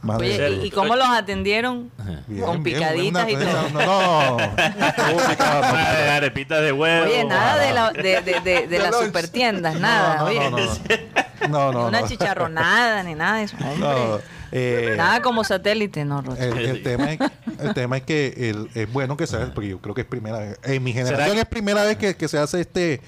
Más 0.00 0.18
Oye, 0.18 0.60
¿y, 0.62 0.66
y 0.66 0.70
cómo 0.70 0.94
los 0.94 1.08
atendieron? 1.08 1.90
Bien, 2.28 2.44
con 2.44 2.62
bien, 2.62 2.76
picaditas 2.78 3.24
una- 3.24 3.30
y 3.32 3.36
todo. 3.36 3.68
No, 3.70 4.36
no. 4.36 4.52
Arepitas 6.12 6.60
de 6.62 6.72
huevo. 6.72 7.04
Oye, 7.06 7.24
nada 7.24 7.58
de, 7.58 7.72
la, 7.72 7.90
de, 7.92 8.02
de, 8.02 8.22
de, 8.22 8.40
de 8.42 8.66
De 8.68 8.78
las 8.78 8.90
lunch. 8.92 9.06
supertiendas, 9.06 9.74
nada. 9.78 10.18
no, 10.18 10.24
oye. 10.26 10.50
no, 10.50 10.50
no, 10.50 10.66
no. 10.66 11.48
No, 11.48 11.72
no, 11.72 11.86
una 11.88 12.00
no. 12.02 12.08
chicharronada 12.08 13.02
ni 13.04 13.14
nada 13.14 13.38
de 13.38 13.44
eso. 13.44 13.56
Hombre. 13.56 13.78
No, 13.78 14.18
eh, 14.50 14.94
Nada 14.96 15.20
como 15.22 15.44
satélite, 15.44 16.04
no, 16.04 16.22
Rocha. 16.22 16.44
el, 16.44 16.58
el 16.58 16.82
tema 16.82 17.12
es, 17.12 17.18
el 17.60 17.74
tema 17.74 17.96
es 17.98 18.02
que 18.02 18.34
el- 18.50 18.70
es 18.74 18.90
bueno 18.92 19.16
que 19.16 19.26
sea, 19.26 19.52
porque 19.54 19.68
yo 19.70 19.78
creo 19.80 19.94
que 19.94 20.02
es 20.02 20.06
primera 20.06 20.38
vez. 20.38 20.58
En 20.64 20.82
mi 20.82 20.92
generación 20.92 21.38
es 21.38 21.44
primera 21.44 21.82
vez 21.84 21.96
que, 21.96 22.16
que 22.16 22.28
se 22.28 22.38
hace 22.38 22.60
este 22.62 23.00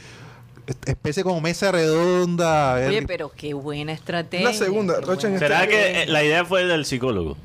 especie 0.86 1.22
como 1.22 1.40
mesa 1.40 1.72
redonda. 1.72 2.74
Oye, 2.74 2.98
el- 2.98 3.06
pero 3.06 3.30
qué 3.34 3.54
buena 3.54 3.92
estrategia. 3.92 4.48
La 4.48 4.54
segunda, 4.54 5.00
Rocha, 5.00 5.28
buena 5.28 5.38
¿Será 5.38 5.64
Este- 5.64 5.74
que 5.74 6.02
eh, 6.02 6.06
la 6.06 6.22
idea 6.24 6.44
fue 6.44 6.64
del 6.64 6.84
psicólogo? 6.84 7.36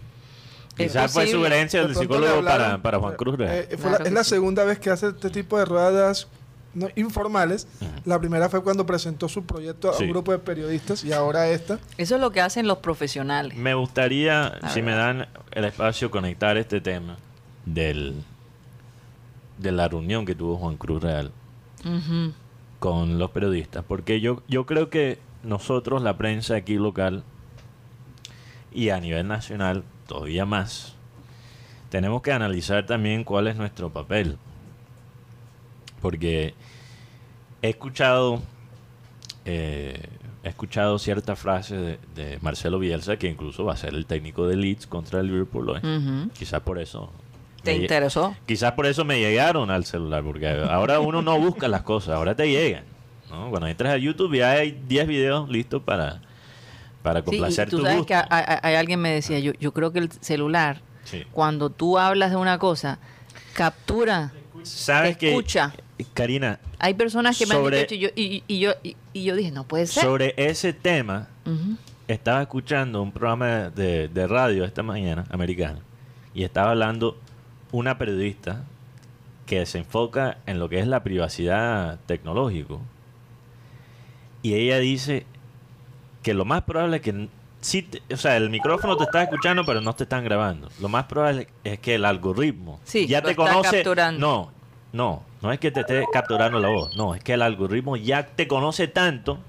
Quizás 0.78 1.12
fue 1.14 1.28
sugerencia 1.28 1.82
De 1.82 1.88
del 1.88 1.96
psicólogo 1.96 2.44
para, 2.44 2.82
para 2.82 3.00
Juan 3.00 3.16
Cruz. 3.16 3.38
Real. 3.38 3.56
eh, 3.56 3.68
fue 3.72 3.78
Claro 3.78 3.92
la- 3.92 3.98
que 4.00 4.08
es 4.10 4.14
la 4.14 4.24
sí. 4.26 4.30
segunda 4.32 4.64
vez 4.66 4.78
que 4.80 4.90
hace 4.90 5.08
este 5.08 5.30
tipo 5.30 5.58
de 5.58 5.64
ruedas 5.66 6.28
no, 6.74 6.90
informales. 6.98 7.66
La 8.04 8.20
primera 8.20 8.50
fue 8.50 8.62
cuando 8.62 8.86
presentó 8.86 9.30
su 9.30 9.46
proyecto 9.46 9.90
a 9.90 9.94
Sí. 9.94 10.04
un 10.04 10.10
grupo 10.10 10.34
de 10.34 10.40
periodistas 10.40 11.06
y 11.06 11.14
ahora 11.14 11.48
esta. 11.48 11.80
Eso 11.98 12.16
es 12.16 12.22
lo 12.22 12.32
que 12.32 12.42
hacen 12.42 12.68
los 12.68 12.80
profesionales. 12.80 13.58
Me 13.58 13.74
gustaría, 13.74 14.58
La 14.62 14.70
si 14.70 14.82
me 14.82 14.92
dan 14.94 15.28
el 15.52 15.64
espacio, 15.64 16.12
conectar 16.12 16.58
este 16.58 16.82
tema 16.82 17.16
del 17.66 18.16
de 19.58 19.72
la 19.72 19.88
reunión 19.88 20.26
que 20.26 20.36
tuvo 20.36 20.58
Juan 20.58 20.76
Cruz 20.76 21.02
Real 21.02 21.32
Ujú. 21.86 22.34
Con 22.80 23.20
los 23.20 23.32
periodistas, 23.32 23.84
porque 23.88 24.20
yo, 24.22 24.44
yo 24.48 24.66
creo 24.66 24.90
que 24.90 25.20
nosotros, 25.44 26.02
la 26.02 26.18
prensa 26.18 26.56
aquí 26.56 26.76
local 26.76 27.24
y 28.74 28.90
a 28.90 29.00
nivel 29.00 29.28
nacional, 29.28 29.84
todavía 30.08 30.46
más, 30.46 30.96
tenemos 31.90 32.22
que 32.22 32.32
analizar 32.32 32.86
también 32.86 33.24
cuál 33.24 33.48
es 33.48 33.56
nuestro 33.56 33.90
papel. 33.90 34.38
Porque 36.02 36.54
he 37.62 37.70
escuchado, 37.70 38.42
eh, 39.46 40.08
he 40.44 40.50
escuchado 40.50 41.00
ciertas 41.00 41.40
frases 41.40 42.00
de, 42.16 42.24
de 42.24 42.40
Marcelo 42.42 42.80
Bielsa, 42.80 43.18
que 43.18 43.28
incluso 43.28 43.64
va 43.66 43.74
a 43.74 43.78
ser 43.78 43.94
el 43.96 44.06
técnico 44.06 44.46
de 44.48 44.58
Leeds 44.58 44.88
contra 44.88 45.22
el 45.22 45.28
Liverpool 45.28 45.70
hoy. 45.70 45.80
Quizás 46.34 46.62
por 46.62 46.80
eso. 46.80 47.12
¿Te 47.66 47.76
me 47.76 47.82
interesó? 47.84 48.36
Quizás 48.46 48.72
por 48.74 48.86
eso 48.86 49.04
me 49.04 49.20
llegaron 49.20 49.70
al 49.72 49.84
celular, 49.86 50.24
porque 50.24 50.48
ahora 50.48 51.00
uno 51.00 51.22
no 51.22 51.38
busca 51.40 51.68
las 51.68 51.82
cosas, 51.82 52.16
ahora 52.16 52.36
te 52.36 52.48
llegan. 52.50 52.84
¿no? 53.30 53.50
Cuando 53.50 53.68
entras 53.68 53.94
a 53.94 53.98
YouTube 53.98 54.36
ya 54.38 54.52
hay 54.52 54.80
10 54.88 55.08
videos 55.08 55.50
listos 55.50 55.82
para, 55.84 56.22
para 57.04 57.20
Sí, 57.20 57.26
y 57.26 57.30
complacer 57.32 57.70
tú 57.70 57.78
tu 57.78 57.84
sabes 57.84 57.98
gusto. 57.98 58.08
que 58.08 58.16
hay 58.30 58.76
alguien 58.76 59.00
me 59.02 59.10
decía, 59.12 59.40
yo, 59.40 59.52
yo 59.60 59.74
creo 59.74 59.92
que 59.92 60.00
el 60.00 60.12
celular, 60.12 60.80
Sí. 61.04 61.24
cuando 61.34 61.70
tú 61.70 61.98
hablas 62.00 62.32
de 62.32 62.38
una 62.38 62.58
cosa, 62.60 62.98
captura, 63.54 64.32
¿Sabes 64.64 65.18
te 65.18 65.30
escucha. 65.30 65.74
que, 65.98 66.06
Karina, 66.14 66.60
Hay 66.80 66.94
personas 66.96 67.38
que 67.38 67.46
me 67.46 67.54
Sobre- 67.56 67.78
han 67.82 67.84
dicho 67.88 67.96
y 67.96 68.00
yo, 68.00 68.10
y, 68.16 68.44
y 68.48 68.60
yo, 68.60 68.72
y, 68.84 68.96
y 69.14 69.24
yo 69.24 69.36
dije, 69.36 69.52
no 69.52 69.64
puede 69.66 69.86
ser. 69.88 70.04
sobre 70.04 70.34
ese 70.38 70.74
tema, 70.74 71.28
estaba 72.08 72.42
escuchando 72.42 73.02
un 73.02 73.12
programa 73.12 73.70
de, 73.70 74.08
de 74.08 74.28
radio 74.28 74.66
esta 74.66 74.82
mañana, 74.84 75.26
americano, 75.30 75.80
y 76.34 76.44
estaba 76.44 76.72
hablando 76.72 77.18
una 77.76 77.98
periodista 77.98 78.64
que 79.46 79.66
se 79.66 79.80
enfoca 79.80 80.38
en 80.46 80.60
lo 80.60 80.70
que 80.70 80.80
es 80.80 80.88
la 80.88 81.04
privacidad 81.04 82.00
tecnológico. 82.06 82.82
Y 84.42 84.54
ella 84.54 84.80
dice 84.80 85.26
que 86.24 86.34
lo 86.34 86.46
más 86.46 86.64
probable 86.64 86.98
es 86.98 87.02
que 87.04 87.28
sí 87.62 87.82
te- 87.84 88.02
o 88.14 88.18
sea, 88.18 88.38
el 88.38 88.50
micrófono 88.50 88.96
te 88.98 89.04
está 89.04 89.24
escuchando, 89.24 89.64
pero 89.66 89.82
no 89.82 89.94
te 89.94 90.04
están 90.04 90.24
grabando. 90.24 90.70
Lo 90.80 90.88
más 90.90 91.06
probable 91.06 91.48
es 91.64 91.80
que 91.80 91.96
el 91.96 92.06
algoritmo 92.06 92.80
Sí, 92.86 93.08
ya 93.08 93.22
te 93.22 93.36
conoce. 93.36 93.78
capturando. 93.78 94.20
No, 94.20 94.52
no, 94.94 95.24
no 95.42 95.52
es 95.52 95.60
que 95.60 95.72
te 95.72 95.82
esté 95.82 96.06
capturando 96.14 96.60
la 96.60 96.70
voz, 96.70 96.96
no, 96.96 97.14
es 97.14 97.24
que 97.24 97.34
el 97.34 97.42
algoritmo 97.42 97.98
ya 97.98 98.26
te 98.26 98.48
conoce 98.48 98.88
tanto 98.88 99.40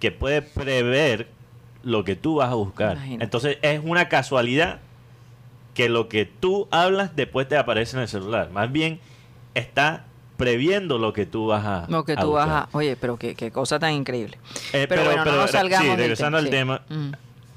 que 0.00 0.12
puede 0.12 0.42
prever 0.42 1.28
lo 1.82 2.04
que 2.04 2.16
tú 2.16 2.36
vas 2.36 2.50
a 2.50 2.54
buscar. 2.54 2.92
Imagínate. 2.96 3.24
Entonces 3.24 3.58
es 3.62 3.80
una 3.82 4.08
casualidad 4.08 4.80
que 5.76 5.88
lo 5.88 6.08
que 6.08 6.24
tú 6.24 6.66
hablas 6.72 7.14
después 7.14 7.46
te 7.46 7.56
aparece 7.56 7.96
en 7.96 8.02
el 8.02 8.08
celular. 8.08 8.50
Más 8.50 8.72
bien 8.72 8.98
está 9.54 10.06
previendo 10.36 10.98
lo 10.98 11.12
que 11.12 11.24
tú 11.26 11.46
vas 11.46 11.64
a 11.64 11.86
Lo 11.88 12.04
que 12.04 12.12
a 12.14 12.16
tú 12.16 12.32
vas 12.32 12.48
a... 12.48 12.68
Oye, 12.72 12.96
pero 12.96 13.16
qué, 13.18 13.34
qué 13.34 13.50
cosa 13.52 13.78
tan 13.78 13.92
increíble. 13.92 14.38
Eh, 14.72 14.86
pero, 14.88 15.04
bueno, 15.04 15.24
no 15.24 15.32
nos 15.36 15.46
re- 15.46 15.52
salgamos 15.52 15.84
sí, 15.84 15.90
del 15.90 15.98
regresando 15.98 16.38
al 16.38 16.50
tema, 16.50 16.82
tema, 16.86 16.86
sí. 16.88 16.94
Mm. 16.94 17.12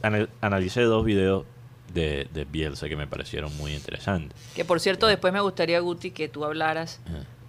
anal- 0.06 0.30
analicé 0.42 0.82
dos 0.82 1.04
videos 1.06 1.46
de, 1.94 2.28
de 2.34 2.46
Bielsa 2.46 2.88
que 2.88 2.96
me 2.96 3.08
parecieron 3.08 3.56
muy 3.58 3.74
interesantes. 3.74 4.38
Que 4.56 4.64
por 4.66 4.80
cierto, 4.80 5.08
después 5.08 5.34
me 5.34 5.40
gustaría, 5.42 5.80
Guti, 5.80 6.12
que 6.12 6.28
tú 6.30 6.46
hablaras 6.46 7.00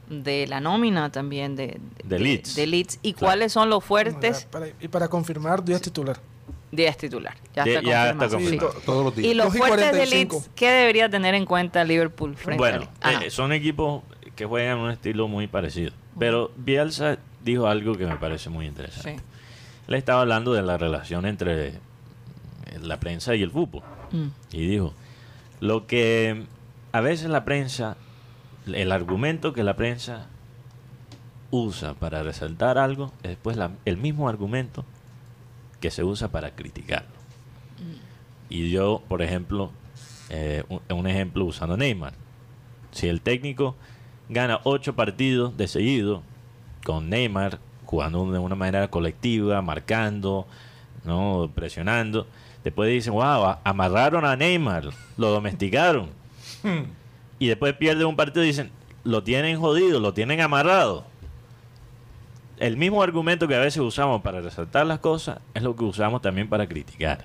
de 0.09 0.47
la 0.49 0.61
nómina 0.61 1.11
también 1.13 1.55
de, 1.57 1.81
De 2.05 2.19
Leeds. 2.19 2.55
de 2.57 2.67
Leeds 2.67 2.99
y 3.03 3.13
Claro. 3.13 3.27
cuáles 3.27 3.53
son 3.53 3.71
los 3.71 3.85
fuertes 3.85 4.47
Para- 4.51 4.69
y 4.81 4.89
para 4.89 5.09
confirmar, 5.09 5.65
Díaz 5.65 5.83
titular. 5.83 6.19
De 6.73 6.87
este 6.87 7.09
titular. 7.09 7.35
Ya 7.55 7.65
está 7.65 7.81
ya 7.83 8.13
confirmado. 8.13 8.13
está 8.13 8.29
Sí, 8.29 8.35
confirmado. 8.45 8.73
to- 8.73 8.81
todos 8.81 9.05
los 9.05 9.17
días. 9.17 9.33
Y 9.33 9.35
los 9.35 9.57
fuertes 9.57 9.87
de 9.87 9.91
45. 9.99 10.35
Leeds, 10.37 10.51
¿qué 10.55 10.71
debería 10.71 11.09
tener 11.09 11.35
en 11.35 11.45
cuenta 11.47 11.85
Liverpool 11.85 12.37
frente 12.37 12.55
a 12.65 12.71
Bueno? 12.71 12.89
Ajá. 13.01 13.25
eh, 13.25 13.31
son 13.31 13.53
equipos 13.53 14.03
que 14.37 14.47
juegan 14.47 14.79
un 14.79 14.91
estilo 14.91 15.27
muy 15.29 15.47
parecido. 15.49 15.93
Pero 16.19 16.53
Bielsa 16.57 17.19
dijo 17.45 17.67
algo 17.67 17.95
que 17.97 18.07
me 18.07 18.17
parece 18.17 18.51
muy 18.51 18.67
interesante. 18.67 19.17
Sí. 19.19 19.25
Le 19.89 19.99
estaba 19.99 20.21
hablando 20.21 20.53
de 20.53 20.63
la 20.63 20.79
relación 20.79 21.27
entre 21.27 21.75
la 22.81 23.01
prensa 23.01 23.35
y 23.35 23.43
el 23.43 23.51
fútbol. 23.51 23.83
Mm. 24.13 24.27
Y 24.53 24.67
dijo, 24.69 24.95
lo 25.61 25.87
que 25.87 26.45
a 26.93 27.01
veces 27.01 27.29
la 27.29 27.45
prensa, 27.45 27.97
el 28.73 28.93
argumento 28.93 29.53
que 29.53 29.65
la 29.65 29.75
prensa 29.75 30.27
usa 31.51 31.95
para 31.95 32.23
resaltar 32.23 32.79
algo, 32.79 33.13
es 33.23 33.31
después 33.31 33.57
la- 33.57 33.73
el 33.85 33.97
mismo 33.97 34.29
argumento 34.29 34.85
que 35.81 35.91
se 35.91 36.05
usa 36.05 36.29
para 36.29 36.55
criticarlo. 36.55 37.21
Y 38.49 38.71
yo, 38.71 39.03
por 39.09 39.23
ejemplo, 39.23 39.71
eh, 40.29 40.65
un, 40.69 40.81
un 40.91 41.07
ejemplo 41.07 41.45
usando 41.45 41.77
Neymar. 41.77 42.13
Si 42.93 43.09
el 43.09 43.21
técnico 43.21 43.77
gana 44.29 44.61
ocho 44.65 44.95
partidos 44.95 45.57
de 45.57 45.69
seguido 45.69 46.23
con 46.85 47.09
Neymar 47.09 47.59
jugando 47.85 48.31
de 48.31 48.39
una 48.39 48.55
manera 48.55 48.89
colectiva, 48.89 49.61
marcando, 49.63 50.47
no 51.05 51.51
presionando, 51.55 52.27
después 52.63 52.89
dicen, 52.91 53.15
wow, 53.15 53.57
amarraron 53.65 54.25
a 54.25 54.37
Neymar, 54.37 54.91
lo 55.17 55.31
domesticaron. 55.31 56.11
y 57.39 57.49
después 57.49 57.75
pierde 57.75 58.05
un 58.05 58.15
partido 58.17 58.45
y 58.45 58.49
dicen, 58.49 58.71
lo 59.03 59.25
tienen 59.25 59.59
jodido, 59.59 59.99
lo 59.99 60.15
tienen 60.15 60.41
amarrado. 60.41 61.05
El 62.61 62.77
mismo 62.77 63.03
argumento 63.03 63.49
que 63.49 63.55
a 63.55 63.59
veces 63.61 63.79
usamos 63.81 64.21
para 64.21 64.43
resaltar 64.43 64.85
las 64.87 64.99
cosas 64.99 65.39
es 65.55 65.63
lo 65.63 65.75
que 65.75 65.85
usamos 65.85 66.21
también 66.21 66.47
para 66.47 66.67
criticar. 66.67 67.25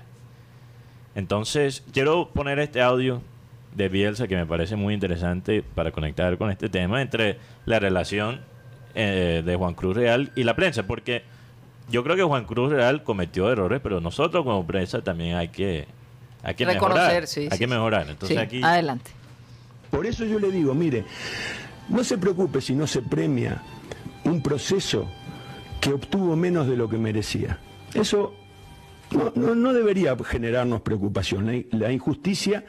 Entonces, 1.14 1.84
quiero 1.92 2.30
poner 2.30 2.58
este 2.58 2.80
audio 2.80 3.20
de 3.74 3.90
Bielsa 3.90 4.28
que 4.28 4.34
me 4.34 4.46
parece 4.46 4.76
muy 4.76 4.94
interesante 4.94 5.62
para 5.62 5.92
conectar 5.92 6.38
con 6.38 6.50
este 6.50 6.70
tema 6.70 7.02
entre 7.02 7.38
la 7.66 7.78
relación 7.78 8.40
eh, 8.94 9.42
de 9.44 9.56
Juan 9.56 9.74
Cruz 9.74 9.94
Real 9.94 10.32
y 10.36 10.42
la 10.44 10.56
prensa, 10.56 10.84
porque 10.86 11.22
yo 11.90 12.02
creo 12.02 12.16
que 12.16 12.22
Juan 12.22 12.46
Cruz 12.46 12.72
Real 12.72 13.02
cometió 13.02 13.52
errores, 13.52 13.80
pero 13.82 14.00
nosotros 14.00 14.42
como 14.42 14.66
prensa 14.66 15.02
también 15.02 15.36
hay 15.36 15.48
que, 15.48 15.86
hay 16.42 16.54
que 16.54 16.64
Reconocer, 16.64 17.02
mejorar. 17.02 17.26
sí, 17.26 17.40
hay 17.40 17.50
sí, 17.50 17.58
que 17.58 17.64
sí. 17.64 17.66
mejorar. 17.66 18.08
Entonces 18.08 18.38
Sí, 18.38 18.42
aquí 18.42 18.62
Adelante. 18.62 19.10
Por 19.90 20.06
eso 20.06 20.24
yo 20.24 20.38
le 20.38 20.50
digo, 20.50 20.72
mire, 20.72 21.04
no 21.90 22.02
se 22.02 22.16
preocupe 22.16 22.62
si 22.62 22.74
no 22.74 22.86
se 22.86 23.02
premia 23.02 23.60
un 24.24 24.42
proceso 24.42 25.06
que 25.86 25.92
obtuvo 25.92 26.34
menos 26.34 26.66
de 26.66 26.76
lo 26.76 26.88
que 26.88 26.98
merecía. 26.98 27.60
Eso 27.94 28.34
no, 29.36 29.72
debería 29.72 30.16
generarnos 30.16 30.80
preocupación. 30.80 31.46
La, 31.46 31.78
la 31.78 31.92
injusticia 31.92 32.64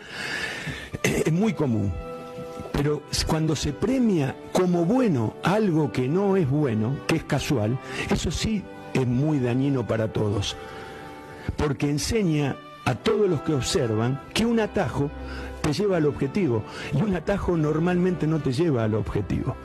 es 1.02 1.32
muy 1.32 1.54
común. 1.54 1.92
Pero 2.72 3.02
cuando 3.26 3.56
se 3.56 3.74
premia 3.74 4.36
como 4.52 4.86
bueno 4.86 5.34
algo 5.42 5.92
que 5.92 6.08
no 6.08 6.38
es 6.38 6.48
bueno, 6.48 6.96
que 7.08 7.16
es 7.16 7.24
casual, 7.24 7.80
eso 8.12 8.30
sí 8.30 8.62
es 8.94 9.08
muy 9.08 9.40
dañino 9.40 9.88
para 9.88 10.14
todos 10.14 10.56
porque 11.56 11.90
enseña 11.90 12.56
a 12.86 12.94
todos 12.94 13.28
los 13.28 13.42
que 13.42 13.54
observan 13.56 14.22
que 14.32 14.46
un 14.46 14.60
atajo 14.60 15.10
te 15.62 15.74
lleva 15.74 15.98
al 15.98 16.06
objetivo 16.06 16.64
y 16.94 17.02
un 17.02 17.16
atajo 17.16 17.58
normalmente 17.58 18.28
no 18.28 18.40
te 18.40 18.54
lleva 18.54 18.84
al 18.84 18.94
objetivo. 18.94 19.56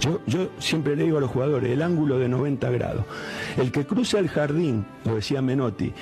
Yo, 0.00 0.20
yo 0.26 0.48
siempre 0.58 0.96
le 0.96 1.04
digo 1.04 1.18
a 1.18 1.20
los 1.20 1.30
jugadores, 1.30 1.70
el 1.70 1.82
ángulo 1.82 2.18
de 2.18 2.28
90 2.28 2.70
grados. 2.70 3.04
El 3.56 3.70
que 3.72 3.86
cruza 3.86 4.18
el 4.18 4.28
jardín, 4.28 4.84
lo 5.04 5.14
decía 5.16 5.40
Menotti, 5.42 5.92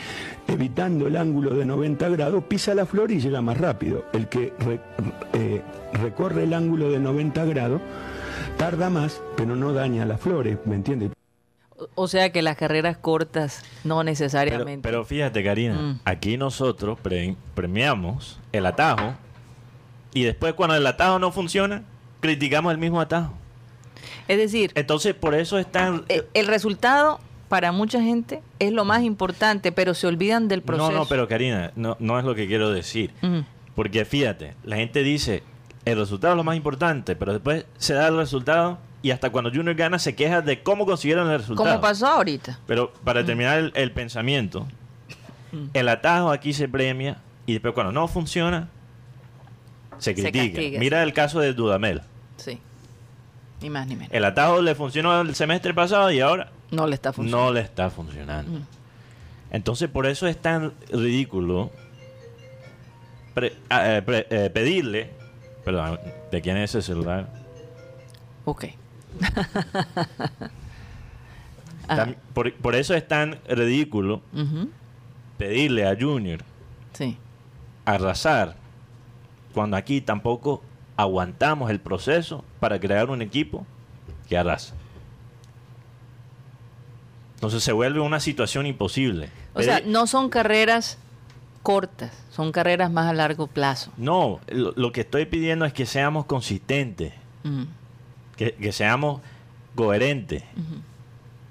evitando 0.48 1.06
el 1.06 1.16
ángulo 1.16 1.54
de 1.54 1.64
90 1.64 2.08
grados, 2.10 2.44
pisa 2.44 2.74
la 2.74 2.86
flor 2.86 3.10
y 3.10 3.20
llega 3.20 3.40
más 3.42 3.58
rápido. 3.58 4.04
El 4.12 4.28
que 4.28 4.52
re- 4.58 4.80
eh, 5.34 5.62
recorre 5.92 6.44
el 6.44 6.54
ángulo 6.54 6.90
de 6.90 6.98
90 6.98 7.44
grados, 7.44 7.80
tarda 8.58 8.90
más, 8.90 9.20
pero 9.36 9.56
no 9.56 9.72
daña 9.72 10.04
las 10.04 10.20
flores, 10.20 10.58
¿me 10.64 10.74
entiendes? 10.76 11.10
O- 11.96 12.06
sea 12.08 12.30
que 12.30 12.40
las 12.40 12.56
carreras 12.56 12.96
cortas 12.96 13.64
no 13.82 13.96
Pero, 13.96 14.04
necesariamente. 14.04 14.88
pero 14.88 15.04
fíjate, 15.04 15.42
Karina, 15.42 15.74
Mm. 15.74 16.00
aquí 16.04 16.36
nosotros 16.36 16.98
pre- 17.00 17.36
premiamos 17.54 18.38
el 18.52 18.64
atajo 18.66 19.14
y 20.14 20.22
después 20.22 20.54
cuando 20.54 20.76
el 20.76 20.86
atajo 20.86 21.18
no 21.18 21.32
funciona, 21.32 21.82
criticamos 22.20 22.72
el 22.72 22.78
mismo 22.78 23.00
atajo. 23.00 23.34
Es 24.28 24.38
decir, 24.38 24.72
Entonces, 24.74 25.14
por 25.14 25.34
eso 25.34 25.58
es 25.58 25.70
tan... 25.70 26.04
eh, 26.08 26.26
el 26.34 26.46
resultado 26.46 27.20
para 27.48 27.72
mucha 27.72 28.00
gente 28.00 28.42
es 28.58 28.72
lo 28.72 28.84
más 28.84 29.02
importante, 29.02 29.70
pero 29.70 29.94
se 29.94 30.06
olvidan 30.06 30.48
del 30.48 30.62
proceso. 30.62 30.90
No, 30.90 30.98
no, 30.98 31.06
pero 31.06 31.28
Karina, 31.28 31.72
no, 31.76 31.96
no 32.00 32.18
es 32.18 32.24
lo 32.24 32.34
que 32.34 32.46
quiero 32.46 32.70
decir. 32.70 33.12
Porque 33.74 34.04
fíjate, 34.04 34.54
la 34.64 34.76
gente 34.76 35.02
dice, 35.02 35.42
el 35.84 35.98
resultado 35.98 36.32
es 36.34 36.36
lo 36.36 36.44
más 36.44 36.56
importante, 36.56 37.14
pero 37.16 37.32
después 37.32 37.66
se 37.76 37.94
da 37.94 38.08
el 38.08 38.16
resultado 38.16 38.78
y 39.02 39.10
hasta 39.10 39.30
cuando 39.30 39.50
Junior 39.50 39.74
gana 39.76 39.98
se 39.98 40.14
queja 40.16 40.40
de 40.40 40.62
cómo 40.62 40.86
consiguieron 40.86 41.30
el 41.30 41.38
resultado. 41.38 41.68
Como 41.68 41.80
pasó 41.80 42.06
ahorita. 42.06 42.58
Pero 42.66 42.92
para 43.04 43.24
terminar 43.24 43.58
el, 43.58 43.72
el 43.74 43.92
pensamiento, 43.92 44.66
el 45.74 45.88
atajo 45.88 46.30
aquí 46.30 46.52
se 46.54 46.68
premia 46.68 47.18
y 47.46 47.52
después 47.52 47.74
cuando 47.74 47.92
no 47.92 48.08
funciona, 48.08 48.68
se 49.98 50.14
Se 50.14 50.22
critica. 50.22 50.44
castiga, 50.54 50.80
Mira 50.80 51.02
el 51.02 51.12
caso 51.12 51.38
de 51.40 51.52
Dudamel. 51.52 52.00
Sí. 52.38 52.58
Ni 53.64 53.70
más 53.70 53.86
ni 53.86 53.96
menos. 53.96 54.12
El 54.12 54.24
atajo 54.26 54.60
le 54.60 54.74
funcionó 54.74 55.22
el 55.22 55.34
semestre 55.34 55.72
pasado 55.72 56.10
y 56.12 56.20
ahora 56.20 56.50
No 56.70 56.86
le 56.86 56.94
está 56.96 57.12
funcionando. 57.14 57.46
no 57.46 57.52
le 57.54 57.60
está 57.60 57.88
funcionando. 57.88 58.58
Mm. 58.60 58.62
Entonces, 59.52 59.88
por 59.88 60.04
eso 60.06 60.26
es 60.26 60.36
tan 60.36 60.74
ridículo 60.90 61.70
pre- 63.32 63.56
ah, 63.70 63.96
eh, 63.96 64.02
pre- 64.02 64.26
eh, 64.28 64.50
pedirle. 64.50 65.10
Perdón, 65.64 65.98
¿de 66.30 66.40
quién 66.42 66.58
es 66.58 66.74
ese 66.74 66.82
celular? 66.82 67.26
Ok. 68.44 68.66
Por, 72.32 72.52
por 72.54 72.74
eso 72.74 72.94
es 72.94 73.06
tan 73.06 73.38
ridículo 73.46 74.22
pedirle 75.38 75.86
a 75.86 75.94
Junior 75.98 76.40
Sí. 76.94 77.16
arrasar 77.84 78.56
cuando 79.52 79.76
aquí 79.76 80.00
tampoco 80.00 80.62
aguantamos 80.96 81.70
el 81.70 81.80
proceso 81.80 82.44
para 82.60 82.78
crear 82.80 83.10
un 83.10 83.22
equipo 83.22 83.66
que 84.28 84.36
arrasa. 84.38 84.74
Entonces 87.34 87.62
se 87.62 87.72
vuelve 87.72 88.00
una 88.00 88.20
situación 88.20 88.66
imposible. 88.66 89.28
O 89.54 89.62
sea, 89.62 89.80
no 89.84 90.06
son 90.06 90.28
carreras 90.30 90.98
cortas, 91.62 92.12
son 92.30 92.52
carreras 92.52 92.90
más 92.90 93.06
a 93.08 93.12
largo 93.14 93.46
plazo. 93.46 93.90
no, 93.96 94.40
lo, 94.48 94.72
lo 94.76 94.92
que 94.92 95.00
estoy 95.02 95.26
pidiendo 95.26 95.64
es 95.64 95.72
que 95.72 95.86
seamos 95.86 96.26
consistentes, 96.26 97.12
que, 98.36 98.52
que 98.54 98.72
seamos 98.72 99.20
coherentes, 99.74 100.42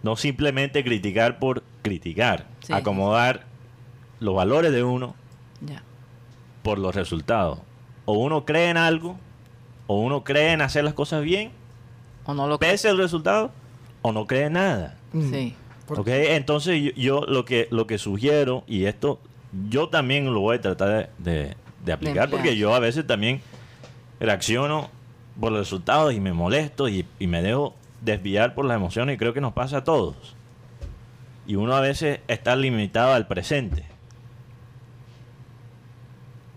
no 0.03 0.15
simplemente 0.15 0.84
criticar 0.84 1.39
por 1.39 1.63
criticar, 1.82 2.47
Sí. 2.62 2.71
acomodar 2.73 3.45
los 4.19 4.36
valores 4.36 4.71
de 4.71 4.84
uno 4.84 5.15
Ya. 5.62 5.84
por 6.62 6.79
los 6.79 6.95
resultados. 6.95 7.60
O 8.06 8.13
uno 8.13 8.45
cree 8.45 8.69
en 8.69 8.77
algo, 8.77 9.17
o 9.93 9.99
uno 9.99 10.23
cree 10.23 10.51
en 10.53 10.62
hacer 10.62 10.84
las 10.84 10.93
cosas 10.93 11.23
bien, 11.23 11.51
O 12.25 12.34
no 12.34 12.47
lo 12.47 12.58
pese 12.60 12.89
el 12.89 12.97
resultado, 12.97 13.51
o 14.01 14.12
no 14.12 14.25
cree 14.27 14.45
en 14.45 14.53
nada. 14.53 14.97
Mm. 15.12 15.29
Sí. 15.32 15.56
Por- 15.88 15.99
¿Ok? 15.99 16.08
Entonces 16.10 16.82
yo, 16.82 16.91
yo 16.95 17.21
lo 17.27 17.43
que 17.45 17.67
lo 17.71 17.86
que 17.88 17.97
sugiero, 17.97 18.63
y 18.67 18.86
esto 18.86 19.19
yo 19.69 19.89
también 19.89 20.34
lo 20.34 20.39
voy 20.39 20.56
a 20.58 20.62
tratar 20.62 21.10
de, 21.19 21.32
de- 21.32 21.56
de 21.86 21.91
aplicar, 21.93 22.29
porque 22.29 22.56
yo 22.56 22.73
a 22.73 22.79
veces 22.79 23.06
también 23.06 23.41
reacciono 24.19 24.89
por 25.39 25.51
los 25.51 25.60
resultados 25.62 26.13
y 26.13 26.19
me 26.19 26.32
molesto 26.34 26.88
y, 26.88 27.06
y 27.19 27.27
me 27.27 27.41
dejo 27.41 27.75
desviar 28.01 28.53
por 28.56 28.65
las 28.65 28.75
emociones 28.77 29.15
y 29.15 29.17
creo 29.17 29.34
que 29.34 29.41
nos 29.41 29.53
pasa 29.53 29.77
a 29.77 29.84
todos. 29.84 30.15
Y 31.45 31.56
uno 31.56 31.75
a 31.75 31.82
veces 31.82 32.19
está 32.29 32.56
limitado 32.56 33.12
al 33.13 33.27
presente. 33.27 33.84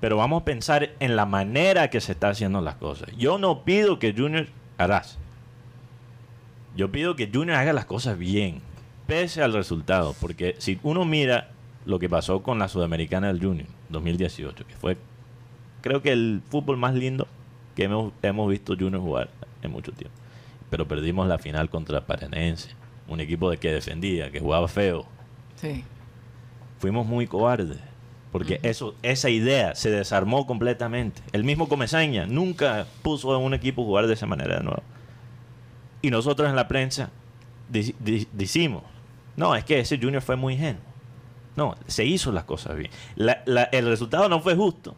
Pero 0.00 0.16
vamos 0.16 0.42
a 0.42 0.44
pensar 0.44 0.90
en 1.00 1.16
la 1.16 1.26
manera 1.26 1.88
que 1.88 2.00
se 2.00 2.12
está 2.12 2.28
haciendo 2.28 2.60
las 2.60 2.76
cosas. 2.76 3.08
Yo 3.16 3.38
no 3.38 3.64
pido 3.64 3.98
que 3.98 4.12
Junior 4.12 4.46
arrase. 4.76 5.16
Yo 6.76 6.92
pido 6.92 7.16
que 7.16 7.30
Junior 7.32 7.56
haga 7.56 7.72
las 7.72 7.86
cosas 7.86 8.18
bien, 8.18 8.60
pese 9.06 9.42
al 9.42 9.54
resultado. 9.54 10.14
Porque 10.20 10.54
si 10.58 10.78
uno 10.82 11.04
mira 11.04 11.50
lo 11.86 11.98
que 11.98 12.08
pasó 12.08 12.42
con 12.42 12.58
la 12.58 12.68
Sudamericana 12.68 13.28
del 13.28 13.42
Junior 13.42 13.68
2018, 13.88 14.66
que 14.66 14.74
fue, 14.74 14.98
creo 15.80 16.02
que 16.02 16.12
el 16.12 16.42
fútbol 16.50 16.76
más 16.76 16.94
lindo 16.94 17.26
que 17.74 17.84
hemos, 17.84 18.12
hemos 18.22 18.50
visto 18.50 18.74
Junior 18.78 19.00
jugar 19.00 19.30
en 19.62 19.70
mucho 19.70 19.92
tiempo. 19.92 20.16
Pero 20.68 20.86
perdimos 20.86 21.28
la 21.28 21.38
final 21.38 21.70
contra 21.70 22.06
Paranense, 22.06 22.70
un 23.08 23.20
equipo 23.20 23.50
de 23.50 23.56
que 23.56 23.72
defendía, 23.72 24.30
que 24.30 24.40
jugaba 24.40 24.68
feo. 24.68 25.06
Sí. 25.54 25.84
Fuimos 26.78 27.06
muy 27.06 27.26
cobardes. 27.26 27.78
Porque 28.38 28.60
eso, 28.62 28.94
esa 29.02 29.30
idea 29.30 29.74
se 29.74 29.90
desarmó 29.90 30.46
completamente. 30.46 31.22
El 31.32 31.44
mismo 31.44 31.68
Comesaña 31.68 32.26
nunca 32.26 32.86
puso 33.02 33.32
a 33.32 33.38
un 33.38 33.54
equipo 33.54 33.84
jugar 33.84 34.06
de 34.06 34.14
esa 34.14 34.26
manera 34.26 34.56
de 34.58 34.62
nuevo. 34.64 34.82
Y 36.02 36.10
nosotros 36.10 36.48
en 36.48 36.56
la 36.56 36.68
prensa 36.68 37.10
decimos, 37.70 38.82
no, 39.36 39.54
es 39.54 39.64
que 39.64 39.80
ese 39.80 39.98
Junior 39.98 40.22
fue 40.22 40.36
muy 40.36 40.54
ingenuo. 40.54 40.80
No, 41.56 41.74
se 41.86 42.04
hizo 42.04 42.32
las 42.32 42.44
cosas 42.44 42.76
bien. 42.76 42.90
La- 43.16 43.42
la- 43.46 43.64
el 43.64 43.86
resultado 43.86 44.28
no 44.28 44.40
fue 44.40 44.54
justo, 44.54 44.94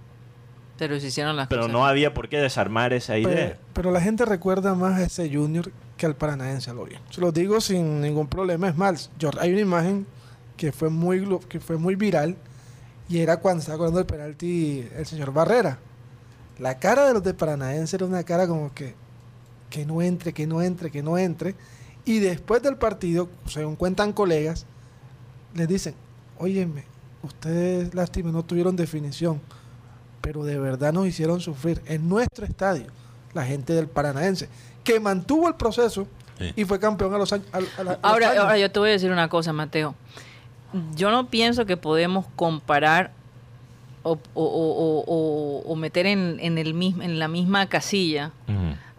Pero 0.76 0.98
se 1.00 1.06
hicieron 1.08 1.36
las 1.36 1.46
pero 1.48 1.62
cosas. 1.62 1.72
no 1.72 1.86
había 1.86 2.14
por 2.14 2.28
qué 2.28 2.38
desarmar 2.38 2.92
esa 2.92 3.14
Pero, 3.14 3.30
idea. 3.30 3.58
pero 3.72 3.90
la 3.92 4.00
gente 4.00 4.24
recuerda 4.24 4.74
más 4.74 4.94
a 4.98 5.02
ese 5.04 5.32
Junior 5.32 5.70
que 5.96 6.06
al 6.06 6.16
Paranaense, 6.16 6.72
lo 6.74 6.84
bien. 6.84 7.00
Se 7.10 7.20
lo 7.20 7.32
digo 7.32 7.60
sin 7.60 8.00
ningún 8.00 8.26
problema. 8.28 8.68
Es 8.68 8.76
más, 8.76 9.10
yo, 9.18 9.30
hay 9.40 9.52
una 9.52 9.60
imagen 9.60 10.06
que 10.56 10.72
fue 10.72 10.90
muy 10.90 11.24
que 11.48 11.60
fue 11.60 11.76
muy 11.78 11.94
viral 11.94 12.36
y 13.08 13.18
era 13.20 13.38
cuando 13.38 13.60
estaba 13.60 13.78
cobrando 13.78 14.00
el 14.00 14.06
penalti 14.06 14.86
el 14.96 15.06
señor 15.06 15.32
Barrera. 15.32 15.78
La 16.58 16.78
cara 16.78 17.06
de 17.06 17.14
los 17.14 17.22
de 17.22 17.34
Paranaense 17.34 17.96
era 17.96 18.06
una 18.06 18.22
cara 18.24 18.46
como 18.46 18.72
que 18.74 18.94
que 19.70 19.84
no 19.84 20.00
entre, 20.02 20.32
que 20.32 20.46
no 20.46 20.62
entre, 20.62 20.90
que 20.90 21.02
no 21.02 21.18
entre. 21.18 21.54
Y 22.06 22.20
después 22.20 22.62
del 22.62 22.76
partido, 22.76 23.28
según 23.46 23.76
cuentan 23.76 24.12
colegas, 24.14 24.64
les 25.54 25.68
dicen, 25.68 25.94
óyeme, 26.38 26.84
ustedes 27.22 27.94
lástima 27.94 28.30
no 28.32 28.44
tuvieron 28.44 28.76
definición, 28.76 29.42
pero 30.22 30.42
de 30.44 30.58
verdad 30.58 30.92
nos 30.94 31.06
hicieron 31.06 31.40
sufrir 31.40 31.82
en 31.86 32.08
nuestro 32.08 32.46
estadio 32.46 32.86
la 33.34 33.44
gente 33.44 33.74
del 33.74 33.88
Paranaense, 33.88 34.48
que 34.84 34.98
mantuvo 35.00 35.48
el 35.48 35.54
proceso 35.56 36.06
Sí. 36.38 36.52
y 36.56 36.64
fue 36.64 36.78
campeón 36.78 37.12
a 37.14 37.18
los 37.18 37.30
años. 37.32 37.46
a- 37.52 37.56
a 37.58 37.60
la- 37.60 37.68
a 37.76 37.82
los 37.84 37.98
Ahora, 38.02 38.30
años. 38.30 38.44
ahora 38.44 38.58
yo 38.58 38.70
te 38.72 38.78
voy 38.78 38.88
a 38.88 38.92
decir 38.92 39.10
una 39.12 39.28
cosa, 39.28 39.52
Mateo. 39.52 39.94
Yo 40.94 41.10
no 41.10 41.28
pienso 41.28 41.64
que 41.66 41.76
podemos 41.76 42.26
comparar 42.36 43.10
o, 44.02 44.12
o- 44.12 44.18
o- 44.34 44.44
o- 44.44 45.04
o- 45.06 45.62
o 45.72 45.76
meter 45.76 46.06
en, 46.06 46.38
en 46.40 46.58
el 46.58 46.74
mismo, 46.74 47.02
en 47.02 47.18
la 47.18 47.28
misma 47.28 47.66
casilla 47.68 48.32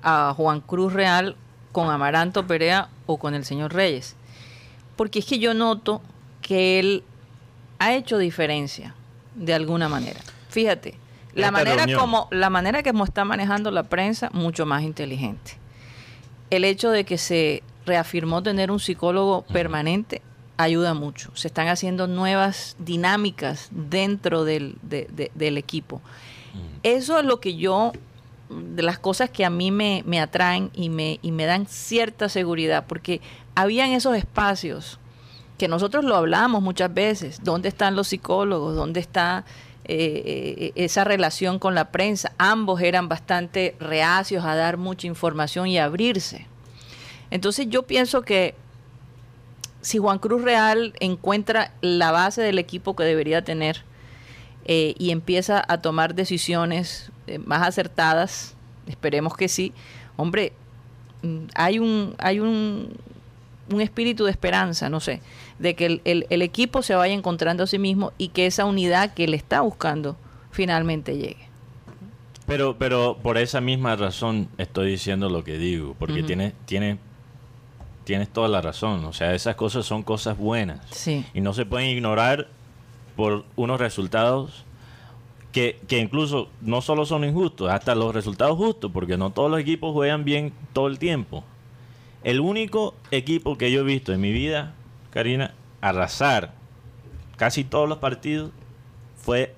a 0.01 0.34
Juan 0.36 0.62
Cruz 0.62 0.93
Real 0.93 1.36
con 1.71 1.89
Amaranto 1.89 2.47
Perea 2.47 2.89
o 3.05 3.17
con 3.17 3.34
el 3.36 3.45
señor 3.45 3.73
Reyes. 3.73 4.15
Porque 4.95 5.19
es 5.19 5.25
que 5.25 5.39
yo 5.39 5.53
noto 5.53 6.01
que 6.41 6.79
él 6.79 7.03
ha 7.79 7.93
hecho 7.93 8.17
diferencia 8.17 8.95
de 9.36 9.53
alguna 9.53 9.88
manera. 9.88 10.19
Fíjate, 10.49 10.95
la 11.34 11.41
Esta 11.47 11.51
manera 11.51 11.75
reunión. 11.77 11.99
como 11.99 12.27
la 12.32 12.49
manera 12.49 12.82
que 12.84 12.91
está 13.05 13.23
manejando 13.25 13.71
la 13.71 13.84
prensa 13.84 14.29
mucho 14.34 14.65
más 14.65 14.84
inteligente. 14.84 15.53
El 16.49 16.65
hecho 16.65 16.89
de 16.89 17.03
que 17.05 17.17
se 17.17 17.62
reafirmó 17.86 18.41
tener 18.43 18.71
un 18.71 18.79
psicólogo 18.79 19.43
permanente 19.43 20.21
ayuda 20.60 20.93
mucho. 20.93 21.32
Se 21.36 21.48
están 21.48 21.67
haciendo 21.69 22.06
nuevas 22.08 22.76
dinámicas 22.80 23.69
dentro 23.72 24.43
del, 24.43 24.76
de- 24.82 25.08
de- 25.12 25.32
del 25.34 25.58
equipo. 25.58 26.02
Eso 26.84 27.17
es 27.17 27.26
lo 27.26 27.39
que 27.39 27.56
yo, 27.56 27.93
de 28.50 28.84
las 28.84 29.00
cosas 29.00 29.30
que 29.30 29.45
a 29.45 29.50
mí 29.50 29.72
me, 29.72 30.04
me 30.06 30.19
atraen 30.19 30.69
y 30.74 30.89
me, 30.89 31.19
y 31.22 31.32
me 31.32 31.45
dan 31.45 31.65
cierta 31.67 32.28
seguridad, 32.28 32.86
porque 32.88 33.22
habían 33.56 33.91
esos 33.91 34.15
espacios 34.17 35.00
que 35.58 35.67
nosotros 35.67 36.04
lo 36.06 36.15
hablamos 36.15 36.62
muchas 36.62 36.93
veces, 36.93 37.39
¿dónde 37.43 37.69
están 37.69 37.95
los 37.95 38.08
psicólogos? 38.10 38.76
¿Dónde 38.76 39.00
está 39.00 39.45
eh, 39.86 40.24
eh, 40.58 40.72
esa 40.76 41.04
relación 41.04 41.60
con 41.60 41.76
la 41.76 41.91
prensa? 41.91 42.32
Ambos 42.38 42.82
eran 42.82 43.08
bastante 43.10 43.76
reacios 43.80 44.43
a 44.45 44.56
dar 44.56 44.78
mucha 44.78 45.08
información 45.08 45.67
y 45.67 45.78
abrirse. 45.78 46.48
Entonces 47.32 47.67
yo 47.69 47.84
pienso 47.84 48.22
que 48.24 48.56
si 49.81 49.97
Juan 49.97 50.19
Cruz 50.19 50.41
Real 50.43 50.93
encuentra 50.99 51.71
la 51.81 52.11
base 52.11 52.41
del 52.41 52.59
equipo 52.59 52.95
que 52.95 53.03
debería 53.03 53.43
tener 53.43 53.83
eh, 54.65 54.93
y 54.99 55.11
empieza 55.11 55.63
a 55.67 55.79
tomar 55.81 56.15
decisiones 56.15 57.11
eh, 57.27 57.39
más 57.39 57.67
acertadas, 57.67 58.55
esperemos 58.87 59.35
que 59.35 59.47
sí, 59.47 59.73
hombre, 60.17 60.53
mm, 61.23 61.37
hay 61.55 61.79
un, 61.79 62.15
hay 62.19 62.39
un, 62.39 62.89
un 63.71 63.81
espíritu 63.81 64.25
de 64.25 64.31
esperanza, 64.31 64.89
no 64.89 64.99
sé, 64.99 65.21
de 65.59 65.75
que 65.75 65.85
el, 65.85 66.01
el- 66.05 66.27
el 66.29 66.41
equipo 66.41 66.81
se 66.81 66.95
vaya 66.95 67.13
encontrando 67.13 67.63
a 67.63 67.67
sí 67.67 67.79
mismo 67.79 68.11
y 68.17 68.29
que 68.29 68.45
esa 68.47 68.65
unidad 68.65 69.13
que 69.13 69.23
él 69.25 69.33
está 69.33 69.61
buscando 69.61 70.17
finalmente 70.51 71.15
llegue. 71.15 71.47
Pero, 72.45 72.77
pero 72.79 73.17
por 73.21 73.37
esa 73.37 73.61
misma 73.61 73.95
razón 73.95 74.49
estoy 74.57 74.89
diciendo 74.91 75.29
lo 75.29 75.43
que 75.43 75.57
digo, 75.59 75.95
porque 75.99 76.19
Ujú. 76.19 76.27
tienes, 76.27 76.53
tienes, 76.65 76.97
tienes 78.10 78.30
toda 78.30 78.48
la 78.48 78.60
razón. 78.60 79.06
O 79.06 79.13
sea, 79.13 79.36
esas 79.36 79.56
cosas 79.56 79.86
son 79.86 80.02
cosas 80.02 80.36
buenas 80.36 80.80
Sí. 80.89 81.24
y 81.36 81.41
no 81.41 81.54
se 81.54 81.63
pueden 81.67 81.89
ignorar 81.89 82.48
por 83.15 83.45
unos 83.56 83.80
resultados 83.80 84.65
que, 85.52 85.80
que 85.88 86.00
incluso 86.00 86.50
no 86.62 86.82
solo 86.82 87.06
son 87.06 87.24
injustos, 87.24 87.69
hasta 87.69 87.93
los 87.93 88.15
resultados 88.15 88.58
justos, 88.58 88.89
porque 88.91 89.15
no 89.15 89.30
todos 89.30 89.52
los 89.52 89.60
equipos 89.60 89.93
juegan 89.93 90.24
bien 90.26 90.54
todo 90.74 90.88
el 90.88 90.98
tiempo. 90.98 91.43
El 92.24 92.39
único 92.39 92.95
equipo 93.12 93.58
que 93.60 93.72
yo 93.72 93.82
he 93.82 93.84
visto 93.84 94.12
en 94.12 94.22
mi 94.22 94.32
vida 94.32 94.74
Karina, 95.12 95.54
arrasar 95.80 96.54
casi 97.38 97.63
todos 97.63 97.88
los 97.88 98.00
partidos 98.00 98.50
fue 99.17 99.54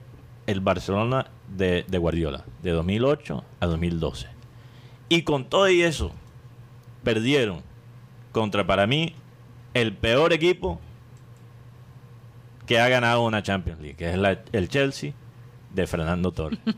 el 0.45 0.59
Barcelona 0.59 1.27
de, 1.55 1.85
de 1.87 1.97
Guardiola, 1.97 2.43
de 2.63 2.71
2008 2.71 3.43
a 3.61 3.65
2012. 3.65 4.27
Y 5.07 5.21
con 5.21 5.45
todo 5.45 5.69
y 5.69 5.81
eso, 5.83 6.11
perdieron 7.03 7.61
contra, 8.31 8.65
para 8.65 8.87
mí, 8.87 9.13
el 9.73 9.93
peor 9.95 10.33
equipo 10.33 10.79
que 12.65 12.79
ha 12.79 12.87
ganado 12.89 13.23
una 13.23 13.43
Champions 13.43 13.79
League, 13.81 13.95
que 13.97 14.09
es 14.11 14.17
la- 14.17 14.39
el 14.51 14.69
Chelsea 14.69 15.13
de 15.73 15.87
Fernando 15.87 16.31
Torres. 16.31 16.59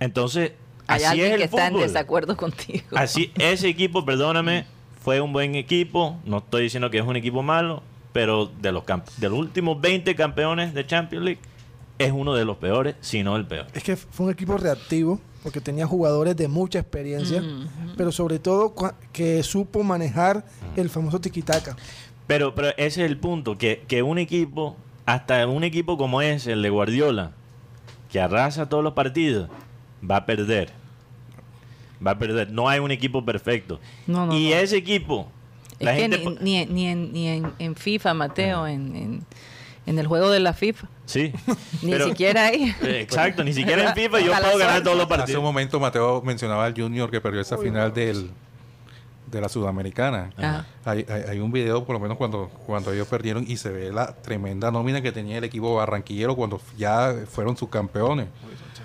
Entonces, 0.00 0.52
Hay 0.86 0.96
así 1.02 1.06
alguien 1.06 1.26
es 1.28 1.32
el 1.34 1.38
que 1.40 1.44
está 1.44 1.66
en 1.68 1.74
desacuerdo 1.78 2.36
contigo. 2.36 2.84
Así, 2.96 3.32
ese 3.38 3.68
equipo, 3.68 4.04
perdóname, 4.04 4.64
fue 5.02 5.20
un 5.20 5.32
buen 5.32 5.54
equipo. 5.54 6.18
No 6.24 6.38
estoy 6.38 6.62
diciendo 6.64 6.90
que 6.90 6.98
es 6.98 7.04
un 7.04 7.16
equipo 7.16 7.42
malo, 7.42 7.82
pero 8.12 8.46
de 8.46 8.72
los, 8.72 8.84
camp- 8.84 9.08
de 9.18 9.28
los 9.28 9.38
últimos 9.38 9.80
20 9.80 10.14
campeones 10.14 10.72
de 10.74 10.86
Champions 10.86 11.24
League, 11.24 11.40
es 11.98 12.12
uno 12.12 12.34
de 12.34 12.44
los 12.44 12.56
peores, 12.58 12.94
si 13.00 13.22
no 13.22 13.36
el 13.36 13.46
peor. 13.46 13.66
Es 13.74 13.82
que 13.82 13.96
fue 13.96 14.26
un 14.26 14.32
equipo 14.32 14.56
reactivo 14.56 15.20
porque 15.42 15.60
tenía 15.60 15.86
jugadores 15.86 16.36
de 16.36 16.48
mucha 16.48 16.78
experiencia, 16.78 17.42
pero 17.96 18.12
sobre 18.12 18.38
todo 18.38 18.74
que 19.12 19.42
supo 19.42 19.82
manejar 19.82 20.44
el 20.76 20.90
famoso 20.90 21.20
tiquitaca. 21.20 21.76
Pero, 22.26 22.54
pero 22.54 22.68
ese 22.70 23.04
es 23.04 23.10
el 23.10 23.16
punto, 23.18 23.56
que, 23.56 23.84
que 23.88 24.02
un 24.02 24.18
equipo, 24.18 24.76
hasta 25.06 25.46
un 25.46 25.64
equipo 25.64 25.96
como 25.96 26.20
ese, 26.20 26.52
el 26.52 26.62
de 26.62 26.70
Guardiola, 26.70 27.32
que 28.10 28.20
arrasa 28.20 28.68
todos 28.68 28.84
los 28.84 28.92
partidos, 28.92 29.48
va 30.08 30.16
a 30.16 30.26
perder. 30.26 30.70
Va 32.04 32.12
a 32.12 32.18
perder. 32.18 32.52
No 32.52 32.68
hay 32.68 32.80
un 32.80 32.90
equipo 32.90 33.24
perfecto. 33.24 33.80
No, 34.06 34.26
no, 34.26 34.36
y 34.36 34.50
no. 34.50 34.56
ese 34.56 34.76
equipo, 34.76 35.28
Es 35.78 35.84
la 35.84 35.94
que 35.94 36.00
gente... 36.00 36.24
ni, 36.40 36.64
ni, 36.64 36.66
ni 36.66 36.86
en, 36.86 37.12
ni 37.12 37.28
en, 37.28 37.52
en 37.58 37.74
FIFA, 37.74 38.14
Mateo, 38.14 38.66
en, 38.66 38.94
en, 38.94 39.26
en 39.88 39.98
el 39.98 40.06
juego 40.06 40.30
de 40.30 40.40
la 40.40 40.52
FIFA, 40.52 40.88
Sí. 41.06 41.32
ni 41.82 41.90
pero- 41.92 42.08
siquiera 42.08 42.46
ahí. 42.46 42.74
Eh, 42.82 43.00
Exacto, 43.00 43.42
ni 43.44 43.52
siquiera 43.52 43.88
en 43.88 43.94
FIFA 43.94 44.20
yo 44.20 44.32
puedo 44.32 44.58
ganar 44.58 44.82
todos 44.82 44.96
los 44.96 45.04
Hace 45.06 45.12
un 45.14 45.18
partidos. 45.18 45.42
momento 45.42 45.80
Mateo 45.80 46.22
mencionaba 46.22 46.64
al 46.66 46.74
Junior 46.74 47.10
que 47.10 47.20
perdió 47.20 47.40
esa 47.40 47.56
final 47.58 47.92
del, 47.94 48.30
de 49.30 49.40
la 49.40 49.48
Sudamericana. 49.48 50.30
Ajá. 50.36 50.66
Hay, 50.84 51.04
hay, 51.08 51.22
hay 51.30 51.38
un 51.40 51.50
video, 51.52 51.84
por 51.84 51.94
lo 51.94 52.00
menos 52.00 52.16
cuando, 52.18 52.48
cuando 52.66 52.92
ellos 52.92 53.06
perdieron, 53.08 53.44
y 53.48 53.56
se 53.56 53.70
ve 53.70 53.92
la 53.92 54.14
tremenda 54.14 54.70
nómina 54.70 55.00
que 55.02 55.12
tenía 55.12 55.38
el 55.38 55.44
equipo 55.44 55.74
barranquillero 55.74 56.36
cuando 56.36 56.60
ya 56.76 57.14
fueron 57.30 57.56
subcampeones. 57.56 58.26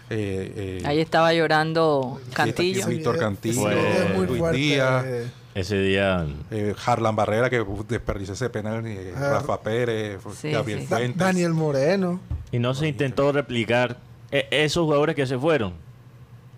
Eh, 0.09 0.79
eh, 0.81 0.83
Ahí 0.85 0.99
estaba 0.99 1.33
llorando 1.33 2.19
Cantillo. 2.33 2.87
Víctor 2.87 3.17
Cantillo, 3.19 3.69
Luis. 4.27 4.51
Díaz, 4.51 5.05
eh, 5.05 5.27
Ese 5.55 5.79
día 5.79 6.25
eh, 6.49 6.73
Harlan 6.85 7.15
Barrera 7.15 7.49
que 7.49 7.63
desperdició 7.87 8.33
ese 8.33 8.49
penal, 8.49 8.85
eh, 8.87 9.13
Ah. 9.15 9.29
Rafa 9.39 9.61
Pérez, 9.61 10.19
Sí, 10.35 10.51
Gabriel 10.51 10.79
sí. 10.81 10.87
Da- 10.87 10.97
Fuentes. 10.97 11.17
Daniel 11.17 11.53
Moreno. 11.53 12.19
y 12.51 12.59
no 12.59 12.73
se 12.73 12.87
intentó 12.87 13.31
replicar 13.31 13.97
e- 14.31 14.47
esos 14.51 14.83
jugadores 14.85 15.15
que 15.15 15.25
se 15.27 15.37
fueron. 15.37 15.73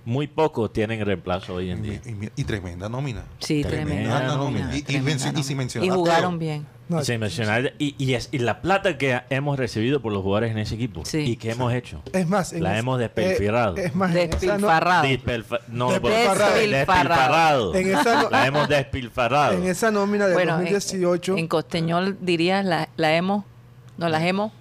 Muy 0.05 0.27
pocos 0.27 0.71
tienen 0.71 1.03
reemplazo 1.03 1.55
hoy 1.55 1.71
en 1.71 1.81
día. 1.81 1.99
Y, 2.05 2.10
y- 2.10 2.31
y 2.36 2.43
tremenda 2.43 2.88
nómina. 2.88 3.23
Sí, 3.39 3.63
Tremenda 3.63 3.93
tremenda. 4.19 4.38
nómina. 4.38 4.60
nómina, 4.65 4.75
Y- 4.75 4.79
y 4.79 4.81
tremenda 4.84 5.10
men- 5.10 5.17
y 5.17 5.25
nómina. 5.25 5.43
si 5.43 5.55
Y 5.86 5.89
jugaron 5.89 6.39
bien. 6.39 6.65
No, 6.88 7.02
Y, 7.02 7.06
se 7.06 7.17
menciona- 7.17 7.71
y, 7.80 7.95
y 7.98 8.13
es- 8.13 8.30
y 8.32 8.38
la 8.38 8.62
plata 8.62 8.98
que 8.98 9.19
hemos 9.32 9.58
recibido 9.58 10.02
por 10.04 10.13
los 10.13 10.21
jugadores 10.21 10.52
en 10.52 10.60
ese 10.60 10.76
equipo 10.76 11.04
Sí. 11.04 11.17
y 11.19 11.36
que 11.38 11.50
hemos 11.52 11.74
hecho. 11.74 12.04
es 12.13 12.28
más, 12.28 12.54
en 12.54 12.62
La 12.62 12.74
es- 12.74 12.80
hemos 12.80 13.00
despilfarrado. 13.00 13.78
eh, 13.78 13.86
es 13.86 13.95
más, 13.95 14.10
en 14.15 14.30
Despilfarrado. 14.30 15.04
Despilfa- 15.08 15.60
no, 15.67 15.89
Despilfarrado. 15.89 16.56
despilfarrado. 16.56 17.76
En 17.76 17.88
esa 17.95 18.21
no- 18.24 18.30
La 18.30 18.45
hemos 18.45 18.69
despilfarrado. 18.69 19.54
en 19.56 19.63
esa 19.65 19.89
nómina 19.91 20.28
de 20.28 20.34
Bueno, 20.34 20.54
en, 20.54 20.58
2018. 20.60 21.38
en 21.38 21.48
Costeñol 21.48 22.17
dirías 22.21 22.63
la, 22.63 22.89
la 22.98 23.15
hemos, 23.15 23.45
no 23.98 24.08
las 24.10 24.21
hemos. 24.24 24.52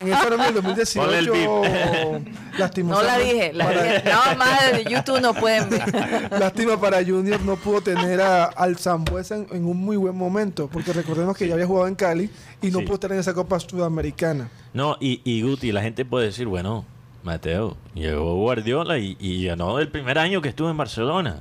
En 0.00 0.08
esa 0.08 0.30
nómina 0.30 0.52
del 0.52 0.62
Ponle 0.94 1.18
el 1.18 1.26
2018, 1.26 2.18
No 2.54 2.58
lastimosamente, 2.58 3.04
la 3.06 3.18
dije, 3.18 3.52
la 3.52 3.64
para- 3.64 3.82
dije. 3.82 4.02
No, 4.10 4.36
más 4.36 4.72
de 4.72 4.84
YouTube 4.84 5.20
no 5.20 5.34
pueden 5.34 5.70
ver. 5.70 6.28
Lástima 6.38 6.80
para 6.80 7.04
Junior 7.04 7.40
no 7.42 7.56
pudo 7.56 7.80
tener 7.80 8.20
a- 8.20 8.44
al 8.44 8.76
Zambuesa 8.78 9.36
en, 9.36 9.46
en 9.52 9.64
un 9.64 9.76
muy 9.78 9.96
buen 9.96 10.16
momento, 10.16 10.68
porque 10.72 10.92
recordemos 10.92 11.36
que 11.36 11.46
ya 11.48 11.54
había 11.54 11.66
jugado 11.66 11.88
en 11.88 11.94
Cali 11.94 12.30
y 12.62 12.70
no 12.70 12.78
Sí. 12.80 12.84
pudo 12.84 12.94
estar 12.94 13.12
en 13.12 13.18
esa 13.18 13.34
Copa 13.34 13.58
Sudamericana. 13.60 14.48
No, 14.72 14.96
y, 15.00 15.20
y 15.24 15.42
Guti, 15.42 15.72
la 15.72 15.82
gente 15.82 16.04
puede 16.04 16.26
decir, 16.26 16.46
bueno, 16.46 16.84
Mateo, 17.22 17.76
llegó 17.94 18.34
Guardiola 18.36 18.98
y, 18.98 19.16
y 19.20 19.46
ganó 19.46 19.78
el 19.78 19.88
primer 19.88 20.18
año 20.18 20.40
que 20.42 20.48
estuvo 20.48 20.70
en 20.70 20.76
Barcelona. 20.76 21.40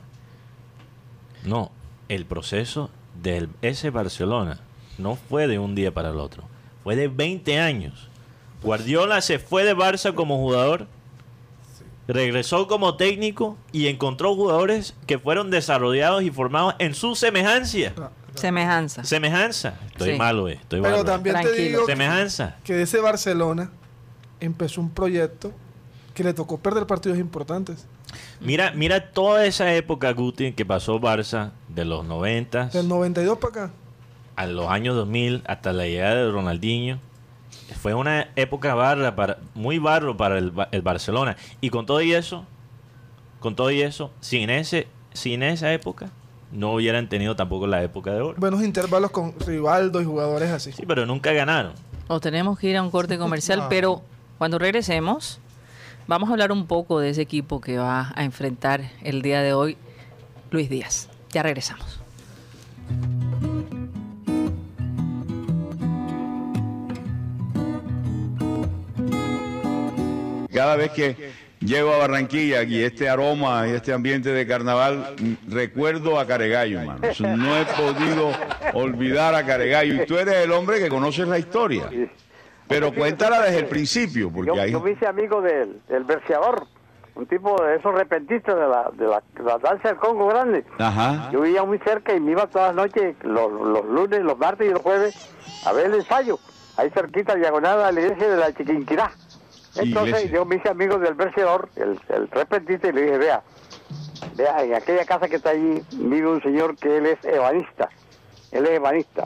No, 1.43 1.71
el 2.09 2.25
proceso 2.25 2.89
de 3.21 3.47
ese 3.61 3.89
Barcelona 3.89 4.59
no 4.97 5.15
fue 5.15 5.47
de 5.47 5.59
un 5.59 5.75
día 5.75 5.93
para 5.93 6.09
el 6.11 6.17
otro, 6.17 6.43
fue 6.83 6.95
de 6.95 7.07
20 7.07 7.59
años. 7.59 8.09
Guardiola 8.61 9.21
se 9.21 9.39
fue 9.39 9.63
de 9.65 9.75
Barça 9.75 10.13
como 10.13 10.37
jugador, 10.37 10.87
regresó 12.07 12.67
como 12.67 12.95
técnico 12.95 13.57
y 13.71 13.87
encontró 13.87 14.35
jugadores 14.35 14.95
que 15.07 15.19
fueron 15.19 15.49
desarrollados 15.51 16.23
y 16.23 16.31
formados 16.31 16.75
en 16.79 16.93
su 16.93 17.15
semejanza. 17.15 17.77
Semejanza. 18.35 19.03
Semejanza. 19.03 19.75
Estoy 19.87 20.13
Sí. 20.13 20.17
malo, 20.17 20.49
eh, 20.49 20.53
estoy 20.53 20.81
Pero 20.81 20.97
malo. 20.97 21.05
también 21.05 21.35
te 21.41 21.51
digo 21.53 21.85
que, 21.85 21.91
Semejanza. 21.91 22.55
que 22.63 22.81
ese 22.81 22.99
Barcelona 22.99 23.69
empezó 24.39 24.81
un 24.81 24.89
proyecto 24.89 25.51
que 26.13 26.23
le 26.23 26.33
tocó 26.33 26.57
perder 26.57 26.85
partidos 26.87 27.17
importantes. 27.19 27.85
Mira, 28.39 28.71
mira 28.71 29.11
toda 29.11 29.45
esa 29.45 29.73
época, 29.73 30.11
Guti, 30.13 30.51
que 30.53 30.65
pasó 30.65 30.99
Barça 30.99 31.51
de 31.69 31.85
los 31.85 32.05
90 32.05 32.65
Del 32.67 32.87
92 32.87 33.37
para 33.39 33.49
acá. 33.65 33.73
A 34.35 34.45
los 34.47 34.67
años 34.69 34.95
2000 34.95 35.43
hasta 35.47 35.73
la 35.73 35.85
llegada 35.85 36.15
de 36.15 36.31
Ronaldinho. 36.31 36.99
Fue 37.81 37.93
una 37.93 38.29
época 38.35 38.73
barra 38.75 39.15
para, 39.15 39.37
muy 39.55 39.77
barro 39.79 40.15
para 40.17 40.37
el, 40.37 40.51
Ba- 40.51 40.69
el 40.71 40.81
Barcelona. 40.81 41.35
Y 41.61 41.69
con 41.69 41.85
todo 41.85 42.01
y 42.01 42.13
eso, 42.13 42.45
con 43.39 43.55
todo 43.55 43.71
y 43.71 43.81
eso, 43.81 44.11
sin, 44.21 44.49
ese, 44.49 44.87
sin 45.13 45.43
esa 45.43 45.71
época, 45.73 46.09
no 46.51 46.73
hubieran 46.73 47.09
tenido 47.09 47.35
tampoco 47.35 47.67
la 47.67 47.81
época 47.83 48.11
de 48.13 48.21
oro. 48.21 48.35
Buenos 48.39 48.63
intervalos 48.63 49.11
con 49.11 49.33
Rivaldo 49.39 50.01
y 50.01 50.05
jugadores 50.05 50.49
así. 50.51 50.71
Sí, 50.71 50.83
pero 50.87 51.05
nunca 51.05 51.31
ganaron. 51.33 51.73
O 52.07 52.19
tenemos 52.19 52.59
que 52.59 52.67
ir 52.69 52.77
a 52.77 52.81
un 52.83 52.91
corte 52.91 53.17
comercial, 53.17 53.59
No. 53.59 53.69
pero 53.69 54.01
cuando 54.37 54.59
regresemos, 54.59 55.39
vamos 56.07 56.29
a 56.29 56.33
hablar 56.33 56.51
un 56.51 56.67
poco 56.67 56.99
de 56.99 57.09
ese 57.09 57.21
equipo 57.21 57.59
que 57.61 57.77
va 57.77 58.11
a 58.15 58.23
enfrentar 58.23 58.81
el 59.03 59.21
día 59.21 59.41
de 59.41 59.53
hoy 59.53 59.77
Luis 60.51 60.69
Díaz. 60.69 61.09
Ya 61.31 61.41
regresamos. 61.43 61.99
Cada 70.53 70.75
vez 70.75 70.91
que 70.91 71.31
llego 71.59 71.93
a 71.93 71.97
Barranquilla 71.97 72.63
y 72.63 72.83
este 72.83 73.09
aroma 73.09 73.67
y 73.67 73.71
este 73.71 73.93
ambiente 73.93 74.29
de 74.29 74.45
carnaval, 74.45 75.15
recuerdo 75.47 76.19
a 76.19 76.27
Caregallo, 76.27 76.79
hermano. 76.79 77.01
No 77.37 77.57
he 77.57 77.65
podido 77.65 78.31
olvidar 78.73 79.33
a 79.35 79.45
Caregallo. 79.45 80.03
Y 80.03 80.05
tú 80.05 80.17
eres 80.17 80.35
el 80.35 80.51
hombre 80.51 80.79
que 80.79 80.89
conoces 80.89 81.27
la 81.27 81.39
historia. 81.39 81.83
Pero 82.67 82.93
cuéntala 82.93 83.41
desde 83.41 83.59
el 83.59 83.65
principio, 83.65 84.31
porque 84.31 84.47
Yo, 84.55 84.61
ahí... 84.61 84.71
yo 84.71 84.79
me 84.79 84.91
hice 84.91 85.05
amigo 85.05 85.41
del, 85.41 85.79
del 85.89 86.03
verseador, 86.05 86.65
un 87.15 87.27
tipo 87.27 87.61
de 87.61 87.75
esos 87.75 87.93
repentistas 87.93 88.55
de 88.55 88.61
la, 88.61 88.89
de 88.93 89.05
la, 89.05 89.21
de 89.35 89.43
la 89.43 89.57
danza 89.59 89.89
del 89.89 89.97
Congo 89.97 90.27
Grande. 90.27 90.63
Ajá. 90.79 91.29
Yo 91.31 91.41
vivía 91.41 91.63
muy 91.63 91.77
cerca 91.79 92.15
y 92.15 92.19
me 92.19 92.31
iba 92.31 92.47
todas 92.47 92.73
las 92.73 92.87
noches, 92.87 93.15
los, 93.21 93.51
los 93.51 93.85
lunes, 93.85 94.21
los 94.21 94.37
martes 94.37 94.67
y 94.67 94.71
los 94.71 94.81
jueves, 94.81 95.13
a 95.65 95.73
ver 95.73 95.87
el 95.87 95.95
ensayo, 95.95 96.39
ahí 96.77 96.89
cerquita, 96.89 97.35
diagonal 97.35 97.81
a 97.83 97.91
la 97.91 98.01
iglesia 98.01 98.29
de 98.29 98.37
la 98.37 98.53
Chiquinquirá. 98.53 99.11
Entonces 99.75 100.15
Iglesia. 100.15 100.31
yo 100.31 100.45
me 100.45 100.57
hice 100.57 100.69
amigo 100.69 100.97
del 100.99 101.13
verseador, 101.15 101.69
el, 101.75 101.99
el 102.09 102.27
repentista, 102.29 102.87
y 102.89 102.91
le 102.93 103.01
dije, 103.03 103.17
vea, 103.17 103.41
vea, 104.35 104.63
en 104.63 104.75
aquella 104.75 105.05
casa 105.05 105.27
que 105.27 105.37
está 105.37 105.49
allí 105.51 105.81
vive 105.93 106.27
un 106.27 106.41
señor 106.41 106.75
que 106.77 106.97
él 106.97 107.05
es 107.07 107.17
ebanista, 107.23 107.89
él 108.51 108.65
es 108.65 108.71
ebanista. 108.71 109.25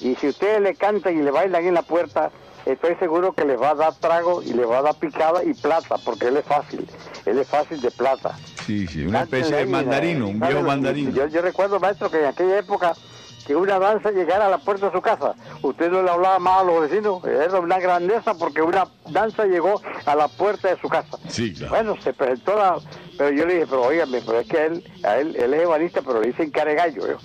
Y 0.00 0.14
si 0.16 0.28
ustedes 0.28 0.60
le 0.60 0.74
cantan 0.74 1.18
y 1.18 1.22
le 1.22 1.30
bailan 1.30 1.64
en 1.66 1.74
la 1.74 1.82
puerta, 1.82 2.30
estoy 2.66 2.94
seguro 2.96 3.32
que 3.32 3.44
les 3.44 3.60
va 3.60 3.70
a 3.70 3.74
dar 3.74 3.94
trago 3.94 4.42
y 4.42 4.52
les 4.54 4.68
va 4.68 4.78
a 4.78 4.82
dar 4.82 4.94
picada 4.96 5.44
y 5.44 5.52
plata, 5.54 5.96
porque 6.04 6.28
él 6.28 6.36
es 6.38 6.44
fácil, 6.44 6.88
él 7.26 7.38
es 7.38 7.46
fácil 7.48 7.80
de 7.80 7.90
plata. 7.90 8.36
Sí, 8.66 8.86
sí, 8.86 9.06
una 9.06 9.22
especie 9.22 9.50
Cántenle 9.50 9.66
de 9.66 9.70
mandarino, 9.84 10.26
eh, 10.26 10.30
un 10.30 10.38
¿sabe? 10.40 10.52
viejo 10.54 10.66
mandarino. 10.66 11.10
Yo, 11.10 11.26
yo 11.28 11.42
recuerdo, 11.42 11.78
maestro, 11.78 12.10
que 12.10 12.20
en 12.20 12.26
aquella 12.26 12.58
época 12.58 12.94
que 13.46 13.54
una 13.54 13.78
danza 13.78 14.10
llegara 14.10 14.46
a 14.46 14.50
la 14.50 14.58
puerta 14.58 14.86
de 14.86 14.92
su 14.92 15.02
casa, 15.02 15.34
usted 15.62 15.90
no 15.90 16.02
le 16.02 16.10
hablaba 16.10 16.38
más 16.38 16.60
a 16.60 16.64
los 16.64 16.80
vecinos, 16.80 17.24
era 17.24 17.60
una 17.60 17.78
grandeza 17.78 18.34
porque 18.34 18.62
una 18.62 18.86
danza 19.10 19.44
llegó 19.44 19.80
a 20.06 20.14
la 20.14 20.28
puerta 20.28 20.68
de 20.68 20.80
su 20.80 20.88
casa. 20.88 21.18
Sí, 21.28 21.52
claro. 21.54 21.74
Bueno, 21.74 22.02
se 22.02 22.12
presentó 22.12 22.56
la... 22.56 22.78
Pero 23.16 23.30
yo 23.30 23.46
le 23.46 23.54
dije, 23.54 23.66
pero 23.68 23.82
óigame, 23.82 24.22
pero 24.24 24.40
es 24.40 24.48
que 24.48 24.66
él, 24.66 24.84
a 25.04 25.18
él, 25.18 25.36
él 25.36 25.54
es 25.54 25.62
ebanista, 25.62 26.02
pero 26.02 26.20
le 26.20 26.28
dicen 26.28 26.50
caregallo. 26.50 27.06
yo. 27.06 27.18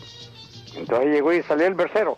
Entonces 0.76 1.08
llegó 1.08 1.34
y 1.34 1.42
salió 1.44 1.68
el 1.68 1.74
versero. 1.74 2.18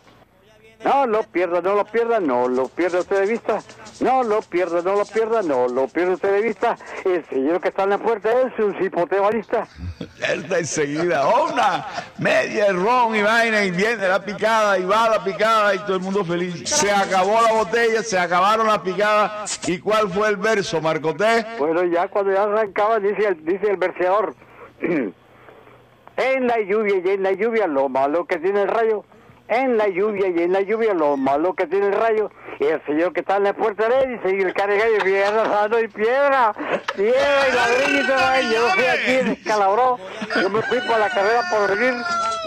No, 0.84 1.06
lo 1.06 1.24
pierda, 1.24 1.62
no 1.62 1.76
lo 1.76 1.86
pierda, 1.86 2.20
no 2.20 2.48
lo 2.48 2.68
pierda 2.68 3.00
usted 3.00 3.20
de 3.22 3.28
vista. 3.28 3.62
No 4.02 4.24
lo 4.24 4.42
pierda, 4.42 4.82
no 4.82 4.96
lo 4.96 5.06
pierda, 5.06 5.44
no 5.44 5.68
lo 5.68 5.88
pierda 5.88 6.14
usted 6.14 6.34
de 6.34 6.42
vista. 6.42 6.76
El 7.06 7.24
señor 7.26 7.62
que 7.62 7.68
está 7.68 7.84
en 7.84 7.92
la 7.92 7.98
puerta 8.00 8.30
es 8.42 8.58
un 8.58 8.76
cipotebalista. 8.76 9.68
Él 10.28 10.42
está 10.42 10.58
enseguida, 10.58 11.28
una 11.28 11.86
media 12.18 12.72
ron 12.74 13.16
y 13.16 13.22
vaina, 13.22 13.64
y 13.64 13.70
viene 13.70 14.08
la 14.08 14.24
picada, 14.24 14.80
y 14.80 14.86
va 14.86 15.08
la 15.08 15.24
picada, 15.24 15.76
y 15.76 15.80
todo 15.80 15.98
el 15.98 16.02
mundo 16.02 16.26
feliz. 16.26 16.68
Se 16.68 16.92
acabó 16.92 17.42
la 17.44 17.54
botella, 17.54 18.02
se 18.02 18.18
acabaron 18.18 18.66
las 18.66 18.80
picadas. 18.80 19.60
¿Y 19.68 19.78
cuál 19.78 20.10
fue 20.10 20.30
el 20.30 20.38
verso, 20.38 20.82
Marcoté? 20.82 21.46
Bueno, 21.60 21.84
ya 21.84 22.08
cuando 22.08 22.34
ya 22.34 22.44
arrancaba, 22.44 23.00
dice 23.00 23.28
el, 23.28 23.46
dice 23.46 23.70
el 23.70 23.78
verseador. 23.78 24.34
en 24.82 26.48
la 26.48 26.60
lluvia 26.60 27.02
y 27.06 27.10
en 27.10 27.22
la 27.22 27.34
lluvia, 27.34 27.68
lo 27.68 27.88
malo 27.88 28.26
que 28.26 28.40
tiene 28.40 28.64
el 28.64 28.68
rayo. 28.68 29.06
En 29.52 29.78
la 29.78 29.90
lluvia 29.90 30.30
y 30.30 30.44
en 30.44 30.54
la 30.54 30.62
lluvia, 30.62 30.94
lo 30.94 31.18
malo 31.18 31.54
que 31.54 31.68
tiene 31.68 31.88
el 31.88 31.94
rayo. 31.94 32.32
Y 32.58 32.66
el 32.68 32.82
señor 32.86 33.12
que 33.12 33.20
está 33.20 33.36
en 33.36 33.44
la 33.44 33.54
puerta 33.54 33.90
de 33.90 34.00
él 34.04 34.12
dice, 34.18 34.38
y 34.38 34.42
el 34.42 34.54
cargallo, 34.54 35.04
piedra, 35.04 35.44
sano 35.46 35.78
y 35.80 35.88
piedra, 35.90 36.54
piedra 36.96 37.48
y 37.50 37.56
ladrillo 37.56 38.02
y 38.02 38.08
todo 38.08 38.26
ahí. 38.28 38.52
Yo 38.54 38.70
fui 38.70 38.86
aquí, 38.86 39.30
descalabró. 39.30 39.98
Yo 40.42 40.50
me 40.50 40.62
fui 40.62 40.80
para 40.80 41.00
la 41.00 41.10
carrera 41.10 41.42
por 41.52 41.78
venir. 41.78 41.96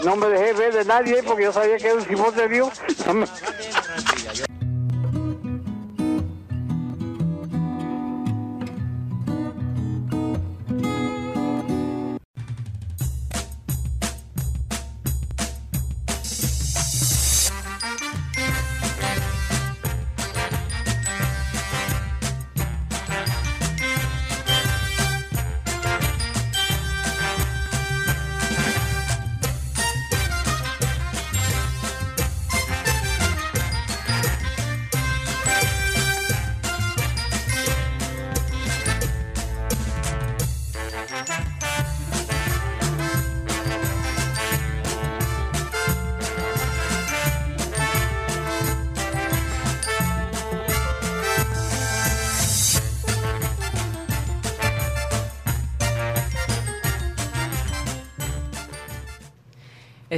No 0.03 0.15
me 0.15 0.27
dejé 0.29 0.53
ver 0.53 0.73
de 0.73 0.85
nadie 0.85 1.21
porque 1.21 1.43
yo 1.43 1.53
sabía 1.53 1.77
que 1.77 1.85
era 1.85 1.93
un 1.95 2.01
simón 2.05 2.35
de 2.35 2.47
Dios. 2.49 2.81
No 3.05 3.13
me- 3.13 3.25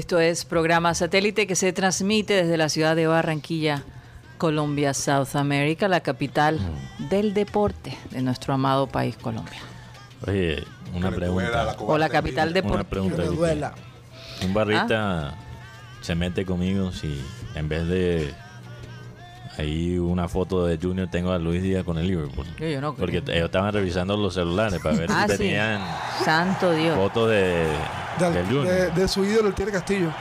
Esto 0.08 0.22
es 0.22 0.46
programa 0.46 0.94
satélite 0.94 1.48
que 1.48 1.58
se 1.58 1.74
transmite 1.74 2.34
desde 2.34 2.56
la 2.56 2.70
ciudad 2.70 2.96
de 2.96 3.08
Barranquilla, 3.08 3.84
Colombia, 4.38 4.94
South 4.94 5.36
America, 5.36 5.90
la 5.90 6.00
capital 6.00 6.62
del 7.10 7.34
deporte 7.34 7.98
de 8.12 8.22
nuestro 8.22 8.54
amado 8.54 8.88
país 8.88 9.18
Colombia. 9.18 9.60
Oye, 10.26 10.64
una 10.94 11.12
pregunta. 11.12 11.76
O 11.80 11.98
la 11.98 12.08
capital 12.08 12.48
Una 12.48 12.54
deportiva. 12.54 12.84
pregunta. 12.86 13.76
Un 14.46 14.54
barrita 14.54 15.28
Ah. 15.28 15.36
se 16.00 16.16
mete 16.16 16.46
conmigo 16.46 16.94
si 16.94 17.22
en 17.56 17.68
vez 17.68 17.86
de 17.90 18.34
ahí 19.58 20.00
una 20.00 20.30
foto 20.30 20.66
de 20.66 20.78
Junior 20.82 21.10
tengo 21.12 21.34
a 21.34 21.38
Luis 21.38 21.62
Díaz 21.62 21.84
con 21.84 21.98
el 21.98 22.08
Liverpool. 22.08 22.46
Yo- 22.58 22.66
yo 22.70 22.80
no 22.80 22.94
creo. 22.96 23.06
Porque 23.08 23.18
ellos 23.18 23.48
estaban 23.48 23.74
revisando 23.74 24.16
los 24.16 24.36
celulares 24.36 24.80
para 24.82 24.96
ver 24.96 25.10
Ah, 25.12 25.26
si 25.28 25.32
sí. 25.34 25.38
tenían 25.40 25.82
Santo 26.24 26.72
Dios. 26.72 26.96
fotos 26.96 27.30
de, 27.30 27.66
Del- 28.20 28.34
del 28.34 28.46
Junior. 28.46 28.66
de, 28.68 28.92
de 28.92 29.08
su 29.08 29.26
ídolo, 29.26 29.48
el 29.50 29.56
Tiere 29.56 29.72
Castillo. 29.72 30.12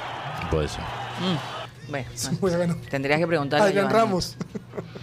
Puede 0.51 0.69
ser. 0.69 0.81
Mm, 1.21 1.91
Bueno, 1.91 2.09
Muy 2.41 2.51
bueno. 2.55 2.77
tendrías 2.91 3.19
que 3.19 3.27
preguntarle. 3.27 3.67
a 3.67 3.69
Adrián. 3.69 3.91
Ramos. 3.91 4.37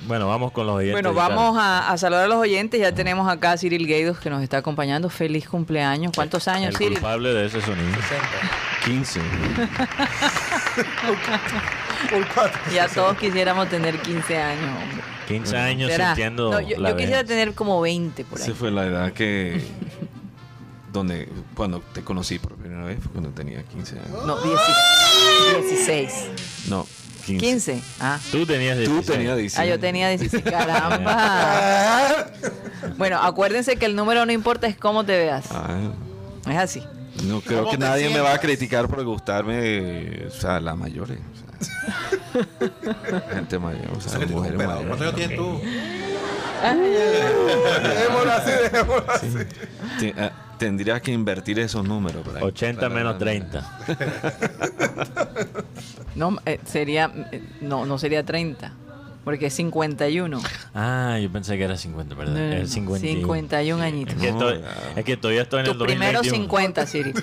Bueno, 0.06 0.28
vamos 0.28 0.52
con 0.52 0.68
los 0.68 0.76
oyentes. 0.76 0.96
Bueno, 1.02 1.14
vamos 1.14 1.58
a, 1.58 1.90
a 1.90 1.98
saludar 1.98 2.26
a 2.26 2.28
los 2.28 2.36
oyentes. 2.38 2.78
Ya 2.78 2.94
tenemos 2.94 3.32
acá 3.32 3.54
a 3.54 3.58
Cyril 3.58 3.88
Gaidos 3.88 4.20
que 4.20 4.30
nos 4.30 4.44
está 4.44 4.58
acompañando. 4.58 5.10
Feliz 5.10 5.48
cumpleaños. 5.48 6.12
¿Cuántos 6.14 6.50
años, 6.50 6.72
El 6.72 6.78
Cyril? 6.78 6.94
culpable 6.96 7.34
de 7.34 7.46
ese 7.46 7.62
sonido. 7.62 7.98
15. 8.84 9.22
Por 12.10 12.28
cuatro. 12.34 12.60
Ya 12.74 12.88
todos 12.90 13.18
quisiéramos 13.18 13.70
tener 13.70 13.98
15 14.00 14.38
años, 14.42 14.66
hombre. 14.66 15.04
15 15.30 15.58
años 15.58 15.90
¿Será? 15.92 16.08
sintiendo 16.08 16.52
No, 16.52 16.60
yo, 16.60 16.78
la 16.80 16.90
yo 16.92 16.98
quisiera 16.98 17.24
tener 17.24 17.54
como 17.54 17.80
20 17.80 18.26
por 18.26 18.40
ahí. 18.40 18.46
Esa 18.46 18.56
fue 18.56 18.72
la 18.72 18.86
edad 18.86 19.14
que. 19.14 19.62
Donde. 20.94 21.28
Cuando 21.56 21.82
te 21.94 22.02
conocí 22.04 22.40
por 22.40 22.56
primera 22.56 22.86
vez, 22.86 23.00
fue 23.02 23.12
cuando 23.12 23.30
tenía 23.32 23.62
15 23.64 23.96
años. 24.00 24.26
No, 24.26 24.38
10 24.42 24.60
16. 25.70 26.12
No, 26.70 26.88
15. 27.26 27.46
15. 27.46 27.82
Ah. 28.00 28.20
Tú 28.32 28.46
tenías 28.46 28.76
Tú 28.78 28.92
16. 29.02 29.06
tenías 29.18 29.38
16. 29.38 29.60
Ah, 29.60 29.66
yo 29.70 29.80
tenía 29.80 30.10
16. 30.10 30.44
Caramba. 30.50 32.28
Bueno, 32.98 33.20
acuérdense 33.22 33.76
que 33.78 33.86
el 33.86 33.96
número 33.96 34.26
no 34.26 34.32
importa, 34.32 34.68
es 34.68 34.78
cómo 34.78 35.04
te 35.06 35.18
veas. 35.18 35.46
Ah, 35.52 35.78
Es 36.50 36.58
así. 36.58 36.84
no 37.26 37.42
creo 37.42 37.60
¿Cómo 37.60 37.72
que 37.72 37.78
nadie 37.78 38.10
me 38.10 38.20
va 38.20 38.30
a 38.30 38.40
sientas? 38.40 38.40
criticar 38.42 38.88
por 38.88 39.04
gustarme, 39.04 40.26
o 40.28 40.32
sea, 40.32 40.60
las 40.60 40.78
mayores. 40.78 41.18
o 41.20 41.36
sea. 41.36 41.44
gente 43.34 43.60
mayor, 43.60 43.90
o 43.96 44.02
sea, 44.02 44.20
mujeres 44.20 44.58
¿Cuántos 44.58 44.80
años 44.82 45.00
mayores. 45.00 45.16
tienes 45.16 45.38
tú? 45.38 45.62
Dejémoslo 47.84 48.32
así, 48.34 48.52
dejémoslo 48.52 49.12
así. 49.12 49.28
Ti- 50.00 50.14
ah, 50.18 50.32
Tendrías 50.64 51.02
que 51.02 51.12
invertir 51.12 51.60
esos 51.60 51.84
números. 51.86 52.26
para 52.26 52.42
80 52.46 52.80
para- 52.82 52.96
menos 52.96 53.18
30. 53.18 53.80
No, 56.16 56.38
eh, 56.46 56.60
sería. 56.66 57.12
eh, 57.34 57.42
no, 57.60 57.86
no 57.86 57.98
sería 57.98 58.24
30. 58.24 58.72
Porque 59.24 59.46
es 59.46 59.54
51. 59.54 60.42
Ah, 60.76 61.18
yo 61.22 61.32
pensé 61.32 61.58
que 61.58 61.64
era 61.64 61.78
50, 61.78 62.14
¿verdad? 62.16 62.34
No, 62.34 62.40
no, 62.40 62.48
no, 62.48 62.54
Es 62.56 62.72
51. 62.72 63.20
51 63.22 63.82
añitos. 63.84 64.16
Es 64.16 64.22
que, 64.22 64.30
estoy, 64.30 64.62
es 64.98 65.06
que 65.06 65.18
todavía 65.18 65.44
estoy 65.44 65.60
en 65.62 65.66
Tus 65.68 65.76
el 65.76 65.86
primeros 65.88 66.24
2021. 66.28 66.44
50, 66.44 66.86
Siri. 66.88 67.14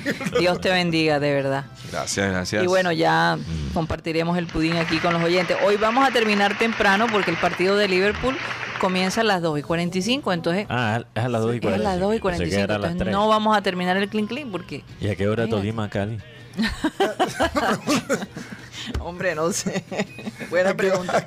Dios 0.41 0.61
te 0.61 0.71
bendiga, 0.71 1.21
de 1.21 1.33
verdad. 1.35 1.65
Gracias, 1.93 2.31
gracias. 2.31 2.65
Y 2.65 2.67
bueno, 2.67 2.91
ya 2.93 3.37
compartiremos 3.75 4.39
el 4.39 4.47
pudín 4.47 4.77
aquí 4.77 4.97
con 4.99 5.13
los 5.13 5.23
oyentes. 5.23 5.57
Hoy 5.67 5.77
vamos 5.77 6.09
a 6.09 6.11
terminar 6.11 6.57
temprano 6.59 7.07
porque 7.13 7.31
el 7.31 7.37
partido 7.37 7.77
de 7.77 7.87
Liverpool 7.89 8.37
comienza 8.81 9.21
a 9.21 9.25
las 9.25 9.43
2 9.43 9.59
y 9.59 9.63
45. 9.63 10.33
Entonces, 10.33 10.67
Ah, 10.71 11.03
es 11.15 11.23
a 11.25 11.29
las 11.29 11.43
2 11.43 11.53
y 11.53 11.57
es 11.57 11.61
45. 11.61 11.89
a 11.89 11.93
las 11.93 12.01
2 12.01 12.15
y 12.15 12.17
Pensé 12.17 12.17
que 12.17 12.21
45. 12.23 12.65
era 12.65 12.75
a 12.77 12.79
las 12.79 12.91
Entonces, 12.93 13.05
3. 13.09 13.13
no 13.13 13.29
vamos 13.29 13.57
a 13.57 13.61
terminar 13.63 13.97
el 13.99 14.09
clean 14.09 14.27
clean 14.27 14.51
porque, 14.51 14.83
¿Y 15.03 15.09
a 15.09 15.17
qué 15.17 15.29
hora. 15.29 15.47
Tolima, 15.47 15.91
Cali? 15.91 16.17
hombre, 19.01 19.35
no 19.35 19.53
sé. 19.53 19.85
Buena 20.51 20.75
pregunta. 20.75 21.25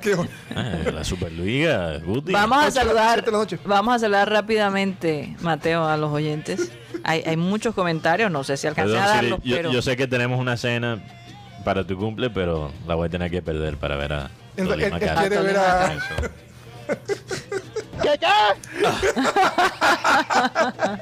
Ah, 0.54 0.72
la 0.92 1.04
Superliga, 1.04 1.98
Guti. 1.98 2.32
Vamos 2.32 2.64
a 2.64 2.70
saludar, 2.70 3.24
vamos 3.64 3.94
a 3.94 3.98
saludar 3.98 4.30
rápidamente, 4.30 5.36
Mateo, 5.40 5.84
a 5.86 5.96
los 5.96 6.12
oyentes. 6.12 6.70
Hay, 7.02 7.22
hay 7.26 7.36
muchos 7.36 7.74
comentarios, 7.74 8.30
no 8.30 8.44
sé 8.44 8.56
si 8.56 8.66
alcancé 8.66 8.92
Perdón, 8.94 9.08
a 9.08 9.14
Siri, 9.14 9.30
darlos, 9.30 9.44
yo, 9.44 9.56
pero 9.56 9.72
yo 9.72 9.82
sé 9.82 9.96
que 9.96 10.06
tenemos 10.06 10.38
una 10.40 10.56
cena 10.56 11.02
para 11.64 11.86
tu 11.86 11.98
cumple, 11.98 12.30
pero 12.30 12.72
la 12.86 12.94
voy 12.94 13.08
a 13.08 13.10
tener 13.10 13.30
que 13.30 13.42
perder 13.42 13.76
para 13.76 13.96
ver 13.96 14.12
a 14.12 14.30
Tolima, 14.56 14.98
quiere 14.98 15.40
ver 15.40 15.56
a. 15.56 15.94
Eso. 15.94 16.04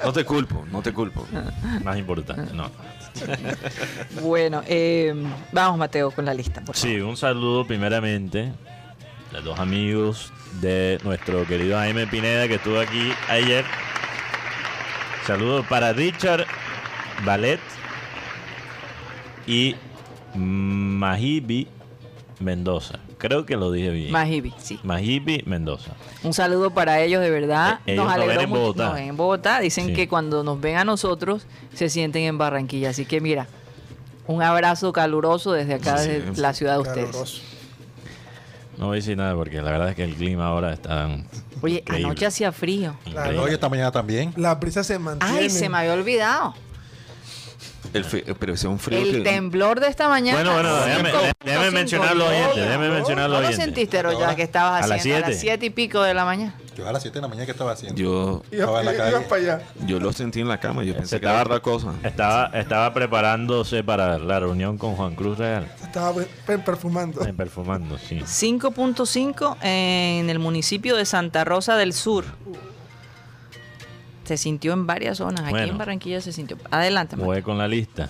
No 0.03 0.13
te 0.13 0.23
culpo, 0.25 0.65
no 0.71 0.81
te 0.81 0.93
culpo. 0.93 1.25
Más 1.83 1.97
importante, 1.97 2.53
no. 2.53 2.69
bueno, 4.21 4.61
eh, 4.67 5.13
vamos 5.51 5.77
Mateo 5.77 6.11
con 6.11 6.25
la 6.25 6.33
lista. 6.33 6.61
Por 6.61 6.75
Sí, 6.75 6.99
un 6.99 7.17
saludo 7.17 7.65
primeramente 7.65 8.53
de 9.31 9.41
dos 9.41 9.59
amigos 9.59 10.31
de 10.61 10.99
nuestro 11.03 11.45
querido 11.47 11.77
Jaime 11.77 12.07
Pineda 12.07 12.47
que 12.47 12.55
estuvo 12.55 12.79
aquí 12.79 13.11
ayer. 13.29 13.65
Saludos 15.25 15.65
para 15.67 15.93
Richard 15.93 16.45
Ballet 17.25 17.59
y 19.47 19.75
Mahibi 20.35 21.67
Mendoza. 22.39 22.99
Creo 23.27 23.45
que 23.45 23.55
lo 23.55 23.71
dije 23.71 23.89
bien. 23.89 24.11
Majibi, 24.11 24.53
sí. 24.57 24.79
Mahibi 24.83 25.43
Mendoza. 25.45 25.93
Un 26.23 26.33
saludo 26.33 26.71
para 26.71 26.99
ellos, 27.01 27.21
de 27.21 27.29
verdad. 27.29 27.79
Eh, 27.85 27.93
ellos 27.93 28.05
nos 28.05 28.05
nos 28.07 28.15
alegró 28.15 28.35
ven 28.35 28.43
en 28.43 28.49
mucho. 28.49 28.61
Bogotá. 28.61 28.85
Nos 28.85 28.93
ven 28.95 29.03
en 29.07 29.17
Bogotá. 29.17 29.59
Dicen 29.61 29.87
Sí. 29.87 29.93
que 29.93 30.07
cuando 30.09 30.43
nos 30.43 30.59
ven 30.59 30.75
a 30.75 30.83
nosotros, 30.83 31.47
se 31.73 31.87
sienten 31.89 32.23
en 32.23 32.37
Barranquilla. 32.37 32.89
Así 32.89 33.05
que 33.05 33.21
mira, 33.21 33.47
un 34.27 34.41
abrazo 34.43 34.91
caluroso 34.91 35.53
desde 35.53 35.75
acá, 35.75 35.97
Sí, 35.99 36.09
desde 36.09 36.35
sí. 36.35 36.41
la 36.41 36.53
ciudad 36.53 36.73
de 36.73 36.79
ustedes. 36.79 37.05
Caluroso. 37.11 37.41
No 38.77 38.87
voy 38.87 38.95
a 38.95 38.99
decir 38.99 39.15
nada 39.15 39.35
porque 39.35 39.61
la 39.61 39.71
verdad 39.71 39.89
es 39.89 39.95
que 39.95 40.03
el 40.03 40.15
clima 40.15 40.47
ahora 40.47 40.73
está 40.73 41.05
Oye, 41.61 41.77
increíble. 41.79 42.05
anoche 42.07 42.25
hacía 42.25 42.51
frío. 42.51 42.95
increíble. 43.05 43.39
Hoy 43.39 43.51
esta 43.53 43.69
mañana 43.69 43.91
también. 43.91 44.33
La 44.35 44.55
brisa 44.55 44.83
se 44.83 44.99
mantiene. 44.99 45.37
Ay, 45.39 45.49
se 45.49 45.69
me 45.69 45.77
había 45.77 45.93
olvidado. 45.93 46.55
El 47.93 48.05
fe- 48.05 48.23
pero 48.39 48.53
ese 48.53 48.67
es 48.67 48.71
un 48.71 48.79
frío 48.79 48.99
El 48.99 49.11
que... 49.11 49.19
temblor 49.21 49.79
de 49.79 49.87
esta 49.87 50.07
mañana. 50.07 50.37
Bueno, 50.37 50.53
bueno, 50.53 50.75
déjame, 50.85 51.11
déjame 51.43 51.71
mencionar 51.71 52.15
los 52.15 52.27
oyentes. 52.29 52.55
Déjame 52.55 52.89
mencionar 52.89 53.29
¿No 53.29 53.41
los 53.41 53.49
lo 53.51 53.55
sentiste, 53.55 54.01
Roya, 54.01 54.35
que 54.35 54.43
estabas 54.43 54.83
A 54.85 54.87
las 54.87 54.99
haciendo 54.99 55.25
a 55.25 55.29
las 55.29 55.39
siete. 55.39 55.41
siete 55.57 55.65
y 55.67 55.69
pico 55.69 56.01
de 56.01 56.13
la 56.13 56.25
mañana? 56.25 56.55
Yo 56.75 56.87
a 56.87 56.91
las 56.91 57.03
7 57.03 57.13
de 57.15 57.21
la 57.21 57.27
mañana, 57.27 57.45
¿qué 57.45 57.51
estaba 57.51 57.71
haciendo? 57.73 58.01
Yo, 58.01 58.41
Estaba 58.49 58.79
en 58.79 58.85
la 58.87 58.95
calle. 58.97 59.19
para 59.29 59.41
allá. 59.41 59.61
yo 59.85 59.99
lo 59.99 60.11
sentí 60.11 60.39
en 60.41 60.47
la 60.47 60.59
cama. 60.59 60.83
Yo 60.83 60.95
pensé 60.95 61.19
que 61.19 61.25
estaba- 61.27 61.41
era 61.41 61.43
otra 61.47 61.59
cosa. 61.59 61.93
Estaba, 62.01 62.45
estaba 62.59 62.91
preparándose 62.95 63.83
para 63.83 64.17
la 64.17 64.39
reunión 64.39 64.79
con 64.79 64.95
Juan 64.95 65.13
Cruz 65.13 65.37
Real. 65.37 65.67
Estaba 65.83 66.15
pe- 66.15 66.27
pe- 66.47 66.57
perfumando. 66.57 67.23
En 67.27 67.35
perfumando, 67.37 67.99
sí. 67.99 68.21
5.5 68.25 69.57
en 69.61 70.31
el 70.31 70.39
municipio 70.39 70.95
de 70.95 71.05
Santa 71.05 71.43
Rosa 71.43 71.75
del 71.77 71.93
Sur. 71.93 72.25
Se 74.23 74.37
sintió 74.37 74.73
en 74.73 74.87
varias 74.87 75.17
zonas. 75.17 75.41
Aquí 75.41 75.51
Bueno. 75.51 75.71
en 75.73 75.77
Barranquilla 75.77 76.21
se 76.21 76.31
sintió. 76.31 76.57
Adelante. 76.71 77.15
Voy 77.15 77.41
con 77.41 77.57
la 77.57 77.67
lista. 77.67 78.09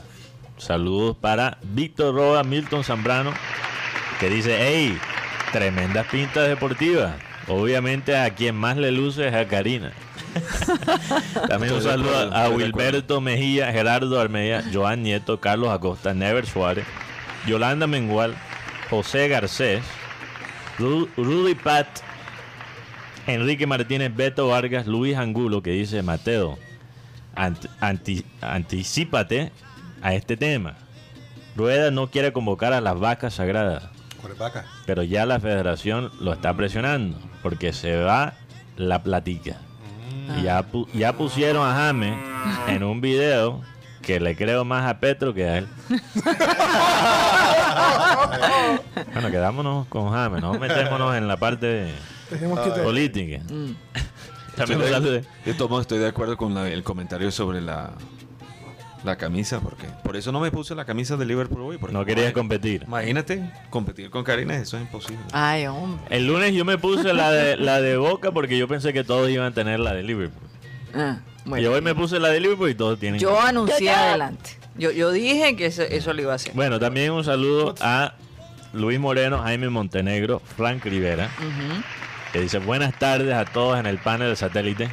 Saludos 0.58 1.18
para 1.20 1.58
Víctor 1.64 2.14
Roa, 2.16 2.44
Milton 2.44 2.84
Zambrano, 2.84 3.34
que 4.20 4.30
dice, 4.30 4.56
hey, 4.60 4.98
tremendas 5.52 6.06
pintas 6.08 6.48
deportivas. 6.48 7.14
Obviamente 7.48 8.16
a 8.16 8.30
quien 8.34 8.56
más 8.56 8.78
le 8.78 8.92
luce 8.92 9.28
es 9.28 9.34
a 9.34 9.46
Karina. 9.48 9.92
También 11.48 11.74
un 11.74 11.82
saludo 11.82 12.34
a 12.34 12.50
Wilberto 12.50 13.20
Mejía, 13.22 13.72
Gerardo 13.72 14.20
Armedia, 14.20 14.64
Joan 14.72 15.04
Nieto, 15.04 15.40
Carlos 15.40 15.70
Acosta, 15.70 16.14
Never 16.14 16.46
Suárez, 16.46 16.86
Yolanda 17.48 17.88
Mengual, 17.88 18.36
José 18.90 19.28
Garcés, 19.28 19.84
Ru- 20.80 21.10
Rudy 21.18 21.56
Pat, 21.56 21.88
Enrique 23.28 23.66
Martínez, 23.68 24.14
Beto 24.16 24.48
Vargas, 24.50 24.86
Luis 24.88 25.16
Angulo, 25.18 25.62
que 25.64 25.72
dice 25.72 26.04
Mateo, 26.04 26.58
ant- 27.36 27.70
anti- 27.80 28.26
anticípate 28.42 29.52
a 30.02 30.14
este 30.14 30.36
tema. 30.38 30.76
Rueda 31.56 31.92
no 31.92 32.10
quiere 32.10 32.34
convocar 32.34 32.74
a 32.74 32.82
las 32.82 33.00
vacas 33.00 33.36
sagradas, 33.36 33.84
¿Cuál 34.20 34.34
es 34.34 34.40
vaca? 34.40 34.66
pero 34.86 35.04
ya 35.04 35.26
la 35.26 35.40
federación 35.40 36.12
lo 36.20 36.34
está 36.34 36.54
presionando 36.56 37.18
porque 37.42 37.72
se 37.74 37.96
va 37.98 38.34
la 38.76 39.04
platica. 39.04 39.58
Y 40.40 40.44
ya, 40.44 40.62
pu- 40.64 40.88
ya 40.94 41.14
pusieron 41.14 41.68
a 41.68 41.74
James 41.76 42.18
en 42.68 42.84
un 42.84 43.02
video 43.02 43.62
que 44.02 44.20
le 44.20 44.36
creo 44.36 44.66
más 44.66 44.90
a 44.90 45.00
Petro 45.00 45.34
que 45.34 45.46
a 45.46 45.58
él. 45.60 45.68
bueno, 49.14 49.32
quedámonos 49.32 49.88
con 49.88 50.12
James, 50.12 50.42
no 50.42 50.54
metémonos 50.60 51.16
en 51.16 51.28
la 51.28 51.38
parte 51.38 51.94
Tenemos 52.34 52.60
que 52.60 52.70
te- 52.72 52.82
política. 52.82 53.42
También 54.56 54.82
un 54.82 54.88
saludo. 54.90 55.22
Yo 55.46 55.56
tomo, 55.56 55.80
estoy 55.82 56.00
de 56.00 56.08
acuerdo 56.08 56.38
con 56.38 56.54
la- 56.54 56.70
el 56.70 56.84
comentario 56.84 57.32
sobre 57.32 57.60
la, 57.62 57.92
la 59.04 59.16
camisa, 59.18 59.60
porque 59.62 59.88
por 60.04 60.16
eso 60.16 60.32
no 60.32 60.40
me 60.40 60.52
puse 60.52 60.76
la 60.76 60.86
camisa 60.86 61.18
de 61.18 61.26
Liverpool 61.26 61.62
hoy. 61.62 61.78
Porque 61.78 61.94
No 61.94 62.06
querías 62.06 62.34
competir. 62.34 62.84
Imagínate, 62.88 63.52
competir 63.72 64.10
con 64.12 64.24
Karina, 64.24 64.56
eso 64.56 64.78
es 64.78 64.84
imposible. 64.84 65.24
Ay, 65.32 65.66
hombre. 65.66 66.04
El 66.10 66.28
lunes 66.28 66.54
yo 66.54 66.66
me 66.66 66.78
puse 66.78 67.14
la 67.14 67.32
de, 67.32 67.58
la 67.58 67.82
de 67.82 67.98
Boca 67.98 68.32
porque 68.32 68.58
yo 68.58 68.68
pensé 68.68 68.94
que 68.94 69.04
todos 69.04 69.30
iban 69.30 69.48
a 69.48 69.52
tener 69.54 69.80
la 69.80 69.94
de 69.94 70.04
Liverpool. 70.04 70.48
Ah, 70.94 71.18
Y 71.58 71.66
hoy 71.66 71.82
me 71.82 71.96
puse 71.96 72.20
la 72.20 72.30
de 72.30 72.40
Liverpool 72.40 72.70
y 72.70 72.76
todos 72.76 73.00
tienen. 73.00 73.20
Yo 73.20 73.40
anuncié 73.42 73.90
adelante. 73.90 74.52
Yo, 74.78 74.92
yo 74.92 75.12
dije 75.12 75.56
que 75.56 75.66
eso, 75.68 75.82
eso 75.82 76.14
lo 76.14 76.22
iba 76.22 76.32
a 76.34 76.36
hacer. 76.36 76.54
Bueno, 76.54 76.80
también 76.80 77.12
un 77.12 77.24
saludo 77.24 77.74
a 77.82 78.14
Luis 78.74 79.00
Moreno, 79.00 79.40
Jaime 79.40 79.70
Montenegro, 79.70 80.40
Frank 80.58 80.84
Rivera. 80.86 81.30
Que 82.34 82.42
dice 82.42 82.58
buenas 82.60 82.98
tardes 83.00 83.34
a 83.34 83.46
todos 83.46 83.80
en 83.80 83.86
el 83.86 83.98
panel 84.00 84.30
de 84.30 84.36
satélite 84.36 84.90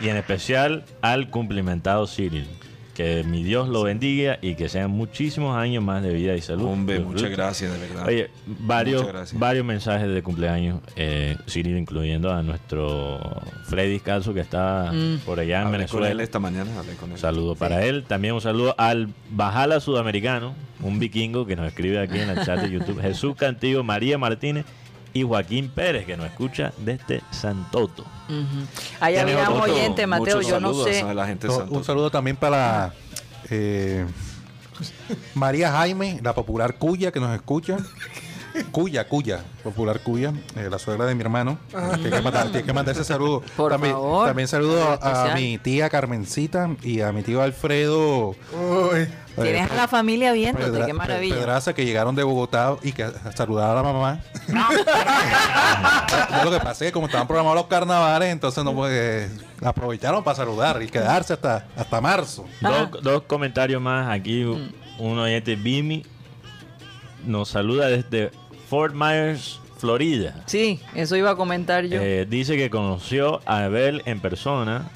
y 0.00 0.08
en 0.08 0.16
especial 0.16 0.84
al 1.02 1.28
cumplimentado 1.30 2.06
Cyril. 2.08 2.48
Que 2.94 3.24
mi 3.24 3.42
Dios 3.42 3.70
lo 3.70 3.84
bendiga 3.84 4.38
y 4.42 4.54
que 4.54 4.68
sean 4.68 4.90
muchísimos 4.90 5.56
años 5.56 5.82
más 5.82 6.02
de 6.02 6.12
vida 6.12 6.34
y 6.36 6.42
salud. 6.42 6.66
Hombre, 6.66 7.00
muchas 7.00 7.30
gracias, 7.30 7.72
de 7.72 7.78
verdad. 7.88 8.06
Oye, 8.06 8.28
varios, 8.46 9.32
varios 9.32 9.64
mensajes 9.64 10.08
de 10.12 10.22
cumpleaños, 10.22 10.80
eh, 10.96 11.38
Cyril, 11.48 11.78
incluyendo 11.78 12.30
a 12.30 12.42
nuestro 12.42 13.18
Freddy 13.64 13.98
Calzo, 13.98 14.34
que 14.34 14.40
está 14.40 14.92
Mm. 14.92 15.20
por 15.24 15.40
allá 15.40 15.62
en 15.62 15.68
Hablé 15.68 15.86
con 15.86 16.00
él 16.00 16.02
Venezuela. 16.02 16.22
esta 16.22 16.38
mañana, 16.38 16.70
hablé 16.78 16.92
con 16.96 17.12
él. 17.12 17.18
Saludo 17.18 17.54
para 17.54 17.82
él. 17.82 18.04
También 18.06 18.34
un 18.34 18.42
saludo 18.42 18.74
al 18.76 19.08
Bajala 19.30 19.80
Sudamericano, 19.80 20.54
un 20.82 20.98
vikingo 20.98 21.46
que 21.46 21.56
nos 21.56 21.66
escribe 21.68 21.98
aquí 21.98 22.18
en 22.18 22.28
el 22.28 22.44
chat 22.44 22.60
de 22.60 22.70
YouTube. 22.70 23.00
Jesús 23.00 23.34
Cantillo, 23.36 23.82
María 23.82 24.18
Martínez 24.18 24.66
y 25.12 25.22
Joaquín 25.22 25.68
Pérez, 25.68 26.06
que 26.06 26.16
nos 26.16 26.26
escucha 26.26 26.72
desde 26.78 27.22
Santoto. 27.30 28.02
Ujú. 28.28 28.66
Ahí 29.00 29.14
Tiene 29.14 29.32
había 29.32 29.50
un 29.50 29.60
oyente, 29.60 30.06
Mateo, 30.06 30.40
yo 30.40 30.60
no 30.60 30.74
sé. 30.74 31.02
a 31.02 31.14
la 31.14 31.26
gente 31.26 31.48
de 31.48 31.54
un 31.54 31.84
saludo 31.84 32.10
también 32.10 32.36
para 32.36 32.94
eh, 33.50 34.06
María 35.34 35.70
Jaime, 35.70 36.20
la 36.22 36.34
popular 36.34 36.76
Cuya, 36.78 37.12
que 37.12 37.20
nos 37.20 37.34
escucha. 37.34 37.76
Cuya, 38.70 39.08
Cuya, 39.08 39.42
popular 39.62 40.00
Cuya, 40.00 40.32
eh, 40.56 40.68
la 40.70 40.78
suegra 40.78 41.06
de 41.06 41.14
mi 41.14 41.22
hermano. 41.22 41.58
Tiene 41.70 42.10
que, 42.10 42.20
mandar, 42.22 42.48
tiene 42.48 42.64
que 42.64 42.72
mandar 42.72 42.94
ese 42.94 43.04
saludo. 43.04 43.42
Por 43.56 43.72
también, 43.72 43.94
favor. 43.94 44.26
también 44.26 44.48
saludo 44.48 44.98
a, 45.00 45.32
mi 45.34 45.58
tía 45.58 45.88
Carmencita 45.88 46.70
y 46.82 47.00
a 47.00 47.12
mi 47.12 47.22
tío 47.22 47.42
Alfredo. 47.42 48.30
Uy, 48.52 49.08
Tienes 49.40 49.70
a 49.70 49.74
la 49.74 49.88
familia 49.88 50.32
viéndote, 50.32 50.70
Pedra- 50.70 50.86
qué 50.86 50.92
maravilla. 50.92 51.34
Pedraza 51.34 51.72
que 51.74 51.86
llegaron 51.86 52.14
de 52.14 52.22
Bogotá 52.22 52.76
y 52.82 52.92
que 52.92 53.04
a 53.04 53.32
saludar 53.34 53.70
a 53.70 53.74
la 53.74 53.82
mamá. 53.82 54.20
Yo 54.46 56.44
lo 56.44 56.50
que 56.50 56.60
pasé, 56.62 56.92
como 56.92 57.06
estaban 57.06 57.26
programados 57.26 57.56
los 57.58 57.66
carnavales, 57.66 58.30
entonces 58.30 58.62
no 58.62 58.74
pues, 58.74 59.30
aprovecharon 59.64 60.22
para 60.22 60.36
saludar 60.36 60.82
y 60.82 60.88
quedarse 60.88 61.32
hasta, 61.32 61.66
hasta 61.76 62.00
marzo. 62.02 62.44
Dos, 62.60 63.02
dos 63.02 63.22
comentarios 63.22 63.80
más 63.80 64.10
aquí. 64.10 64.44
Un 64.98 65.18
oyente, 65.18 65.56
Bimi, 65.56 66.04
nos 67.24 67.48
saluda 67.48 67.86
desde 67.88 68.30
Fort 68.72 68.94
Myers, 68.94 69.60
Florida. 69.76 70.44
Sí, 70.46 70.80
eso 70.94 71.14
iba 71.14 71.32
a 71.32 71.36
comentar 71.36 71.84
yo. 71.84 72.00
Eh, 72.00 72.24
dice 72.24 72.56
que 72.56 72.70
conoció 72.70 73.42
a 73.44 73.64
Abel 73.64 74.00
en 74.06 74.18
persona 74.18 74.88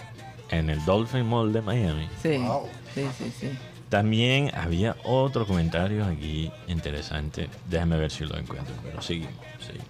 en 0.49 0.71
el 0.71 0.83
Dolphin 0.87 1.27
Mall 1.27 1.53
de 1.53 1.61
Miami. 1.61 2.09
sí. 2.23 2.43
sí, 2.95 3.07
sí, 3.19 3.33
sí. 3.39 3.51
También 3.91 4.51
había 4.55 4.97
otro 5.05 5.47
comentario 5.47 6.07
aquí 6.07 6.51
interesante. 6.69 7.51
Déjame 7.69 7.99
ver 7.99 8.11
si 8.11 8.25
lo 8.25 8.39
encuentro, 8.39 8.75
pero 8.83 9.03
seguimos, 9.03 9.35
seguimos. 9.59 9.89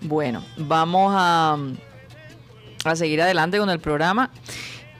Bueno, 0.00 0.42
vamos 0.56 1.12
a, 1.16 1.58
a 2.84 2.96
seguir 2.96 3.22
adelante 3.22 3.56
con 3.58 3.70
el 3.70 3.78
programa. 3.78 4.32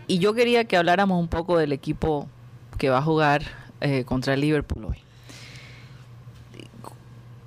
Y 0.07 0.21
yo 0.21 0.33
quería 0.33 0.65
que 0.67 0.77
habláramos 0.77 1.19
un 1.19 1.27
poco 1.27 1.59
del 1.59 1.73
equipo 1.73 2.29
que 2.79 2.89
va 2.89 2.99
a 2.99 3.03
jugar 3.03 3.43
eh, 3.81 4.05
contra 4.05 4.35
el 4.35 4.43
Liverpool 4.43 4.85
hoy. 4.85 5.06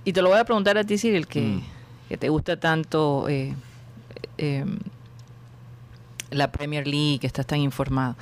Y 0.09 0.13
te 0.13 0.23
lo 0.23 0.29
voy 0.29 0.39
a 0.39 0.43
preguntar 0.43 0.75
a 0.75 0.83
ti, 0.83 0.97
Cyril, 0.97 1.27
que, 1.27 1.39
Mm. 1.41 1.61
que 2.09 2.17
te 2.17 2.29
gusta 2.29 2.59
tanto 2.59 3.29
eh, 3.29 3.53
eh, 4.39 4.65
la 6.31 6.51
Premier 6.51 6.87
League, 6.87 7.19
que 7.19 7.27
estás 7.27 7.45
tan 7.45 7.59
informado. 7.59 8.15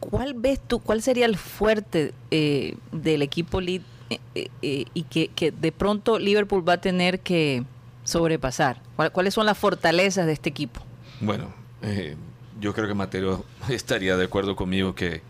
¿Cuál 0.00 0.32
ves 0.32 0.58
tú, 0.66 0.78
cuál 0.80 1.02
sería 1.02 1.26
el 1.26 1.36
fuerte 1.36 2.14
eh, 2.30 2.74
del 2.90 3.20
equipo 3.20 3.60
Lead 3.60 3.82
eh, 4.34 4.48
eh, 4.62 4.86
y 4.94 5.02
que, 5.02 5.28
que 5.28 5.50
de 5.50 5.72
pronto 5.72 6.18
Liverpool 6.18 6.66
va 6.66 6.72
a 6.74 6.80
tener 6.80 7.20
que 7.20 7.64
sobrepasar? 8.04 8.80
¿Cuál- 8.96 9.12
¿Cuáles 9.12 9.34
son 9.34 9.44
las 9.44 9.58
fortalezas 9.58 10.24
de 10.24 10.32
este 10.32 10.48
equipo? 10.48 10.80
Bueno, 11.20 11.52
eh, 11.82 12.16
yo 12.62 12.72
creo 12.72 12.88
que 12.88 12.94
Mateo 12.94 13.44
estaría 13.68 14.16
de 14.16 14.24
acuerdo 14.24 14.56
conmigo 14.56 14.94
que 14.94 15.20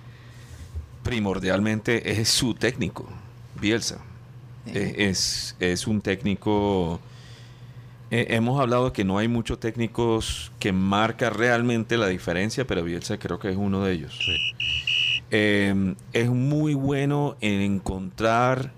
primordialmente 1.03 2.13
es 2.21 2.29
su 2.29 2.55
técnico, 2.55 3.09
Bielsa. 3.61 3.99
Eh, 4.75 4.95
es, 5.09 5.57
es 5.61 5.87
un 5.87 6.01
técnico... 6.01 7.01
eh, 8.11 8.27
hemos 8.31 8.61
hablado 8.61 8.93
que 8.93 9.05
no 9.05 9.19
hay 9.19 9.29
muchos 9.29 9.59
técnicos 9.61 10.53
que 10.59 10.73
marca 10.73 11.31
realmente 11.31 11.97
la 11.97 12.09
diferencia, 12.09 12.67
pero 12.67 12.83
Bielsa 12.83 13.19
creo 13.19 13.39
que 13.39 13.51
es 13.51 13.57
uno 13.57 13.85
de 13.85 13.93
ellos. 13.93 14.19
Eh, 15.31 15.95
es 16.13 16.29
muy 16.31 16.75
bueno 16.75 17.37
en 17.41 17.61
encontrar, 17.61 18.73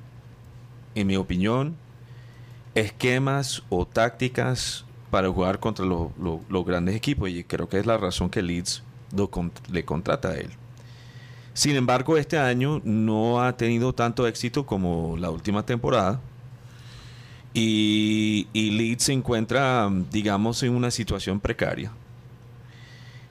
en 0.94 1.06
mi 1.06 1.16
opinión, 1.16 1.76
esquemas 2.74 3.62
o 3.70 3.86
tácticas 3.86 4.84
para 5.10 5.28
jugar 5.28 5.60
contra 5.60 5.84
lo- 5.84 6.12
lo- 6.20 6.40
los 6.48 6.64
grandes 6.64 6.94
equipos 6.96 7.28
y 7.28 7.44
creo 7.44 7.68
que 7.68 7.78
es 7.78 7.86
la 7.86 7.98
razón 7.98 8.30
que 8.30 8.42
Leeds 8.42 8.82
lo 9.14 9.30
le 9.70 9.84
contrata 9.84 10.28
a 10.30 10.34
él. 10.36 10.50
Sin 11.54 11.76
embargo, 11.76 12.16
este 12.16 12.38
año 12.38 12.80
no 12.84 13.42
ha 13.42 13.56
tenido 13.56 13.92
tanto 13.92 14.26
éxito 14.26 14.64
como 14.64 15.16
la 15.18 15.30
última 15.30 15.64
temporada 15.66 16.18
y, 17.54 18.46
y 18.52 18.70
Leeds 18.70 19.04
se 19.04 19.12
encuentra, 19.12 19.90
digamos, 20.10 20.62
en 20.62 20.74
una 20.74 20.90
situación 20.90 21.40
precaria. 21.40 21.92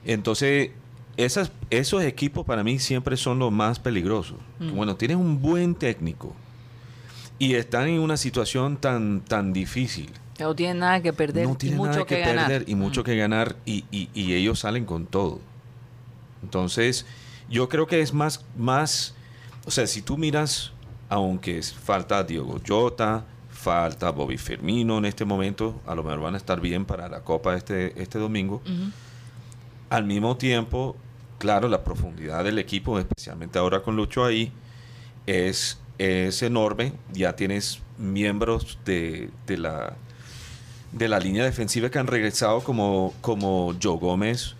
Entonces, 0.04 0.70
esas, 1.16 1.50
esos 1.70 2.02
equipos 2.04 2.46
para 2.46 2.62
mí 2.62 2.78
siempre 2.78 3.16
son 3.16 3.38
los 3.38 3.50
más 3.52 3.78
peligrosos. 3.78 4.36
Mm. 4.60 4.72
Bueno, 4.74 4.96
tienes 4.96 5.16
un 5.16 5.40
buen 5.42 5.74
técnico 5.74 6.34
y 7.38 7.54
están 7.54 7.88
en 7.88 8.00
una 8.00 8.16
situación 8.16 8.76
tan, 8.76 9.20
tan 9.20 9.52
difícil. 9.52 10.10
No 10.38 10.54
tienen 10.54 10.78
nada 10.78 11.00
que 11.02 11.12
perder 11.12 11.46
no 11.46 11.52
y 11.52 11.56
tienen 11.56 11.78
mucho 11.78 11.90
nada 11.90 12.06
que, 12.06 12.20
ganar. 12.20 12.46
perder 12.48 12.68
y 12.68 12.74
mucho 12.74 13.00
Mm. 13.02 13.04
que 13.04 13.16
ganar 13.16 13.56
y, 13.66 13.84
y- 13.90 14.08
y 14.14 14.34
ellos 14.34 14.60
salen 14.60 14.84
con 14.84 15.06
todo. 15.06 15.40
Entonces, 16.42 17.06
Yo 17.52 17.68
creo 17.68 17.86
que 17.86 18.00
es 18.00 18.14
más, 18.14 18.42
más, 18.56 19.14
o 19.66 19.70
sea, 19.70 19.86
si 19.86 20.00
tú 20.00 20.16
miras, 20.16 20.72
aunque 21.10 21.62
falta 21.62 22.24
Diego 22.24 22.58
Jota, 22.66 23.26
falta 23.50 24.10
Bobby 24.10 24.38
Firmino 24.38 24.96
en 24.96 25.04
este 25.04 25.26
momento, 25.26 25.78
a 25.86 25.94
lo 25.94 26.02
mejor 26.02 26.20
van 26.20 26.34
a 26.34 26.38
estar 26.38 26.62
bien 26.62 26.86
para 26.86 27.10
la 27.10 27.20
Copa 27.20 27.54
este, 27.54 28.00
este 28.00 28.18
domingo. 28.18 28.62
Al 29.90 30.04
mismo 30.06 30.38
tiempo, 30.38 30.96
claro, 31.36 31.68
la 31.68 31.84
profundidad 31.84 32.42
del 32.42 32.58
equipo, 32.58 32.98
especialmente 32.98 33.58
ahora 33.58 33.82
con 33.82 33.96
Lucho 33.96 34.24
ahí, 34.24 34.50
es, 35.26 35.78
es 35.98 36.42
enorme. 36.42 36.94
Ya 37.12 37.36
tienes 37.36 37.82
miembros 37.98 38.78
de, 38.86 39.28
de 39.46 39.58
la, 39.58 39.94
de 40.92 41.06
la 41.06 41.18
línea 41.18 41.44
defensiva 41.44 41.90
que 41.90 41.98
han 41.98 42.06
regresado 42.06 42.64
como, 42.64 43.12
como 43.20 43.74
Joe 43.80 43.98
Gómez. 43.98 44.54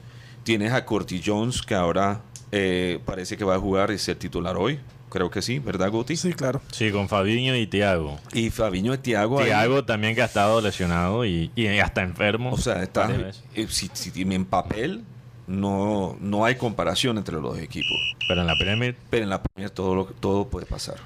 Tienes 0.45 0.75
a 0.75 0.85
Curtis 0.85 1.23
Jones, 1.25 1.63
que 1.63 1.75
ahora 1.75 2.21
eh, 2.53 3.01
parece 3.05 3.37
que 3.37 3.45
va 3.45 3.57
a 3.57 3.59
jugar 3.59 3.91
y 3.91 3.99
ser 3.99 4.17
titular 4.17 4.57
hoy. 4.57 4.79
Creo 5.11 5.31
que 5.31 5.43
sí, 5.43 5.59
¿verdad, 5.59 5.91
Guti? 5.91 6.17
Sí, 6.17 6.33
claro. 6.33 6.63
Sí, 6.71 6.91
con 6.91 7.07
Fabiño 7.09 7.55
y 7.57 7.67
Tiago. 7.67 8.19
Y 8.33 8.49
Fabiño 8.49 8.95
y 8.95 8.99
Tiago. 8.99 9.41
ahí. 9.41 9.47
Tiago 9.47 9.85
también 9.85 10.15
que 10.15 10.23
ha 10.23 10.27
estado 10.27 10.61
lesionado 10.63 11.27
y, 11.27 11.51
y 11.55 11.67
hasta 11.67 12.03
enfermo. 12.03 12.51
O 12.53 12.57
sea, 12.57 12.83
está, 12.83 13.11
eh, 13.55 13.67
si, 13.69 13.91
si- 13.93 14.23
en 14.23 14.45
papel 14.47 15.03
no, 15.47 16.17
no 16.21 16.47
hay 16.47 16.55
comparación 16.55 17.19
entre 17.19 17.35
los 17.35 17.43
dos 17.43 17.59
equipos. 17.59 17.97
Pero 18.27 18.41
en 18.41 18.47
la 18.47 18.57
Premier, 18.57 18.97
Pero 19.11 19.25
en 19.25 19.29
la 19.31 19.43
Premier 19.43 19.69
todo, 19.71 19.95
lo, 19.95 20.05
todo 20.07 20.49
puede 20.49 20.65
pasar. 20.65 20.97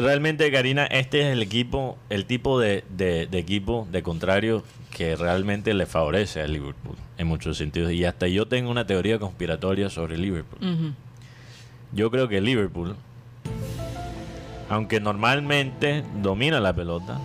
Realmente, 0.00 0.50
Karina, 0.50 0.86
este 0.86 1.20
es 1.20 1.26
el 1.32 1.42
equipo, 1.42 1.98
el 2.10 2.24
tipo 2.26 2.58
de, 2.60 2.84
de- 2.96 3.26
de 3.26 3.38
equipo 3.38 3.86
de 3.90 4.02
contrario 4.02 4.62
que 4.90 5.16
realmente 5.16 5.74
le 5.74 5.86
favorece 5.86 6.40
al 6.42 6.52
Liverpool 6.52 6.96
en 7.18 7.26
muchos 7.26 7.56
sentidos. 7.56 7.92
Y 7.92 8.04
hasta 8.04 8.26
yo 8.28 8.46
tengo 8.46 8.70
una 8.70 8.86
teoría 8.86 9.18
conspiratoria 9.18 9.88
sobre 9.90 10.16
Liverpool. 10.18 10.94
Yo 11.92 12.10
creo 12.10 12.28
que 12.28 12.40
Liverpool, 12.40 12.94
aunque 14.68 15.00
normalmente 15.00 16.04
domina 16.22 16.60
la 16.60 16.72
pelota 16.74 17.18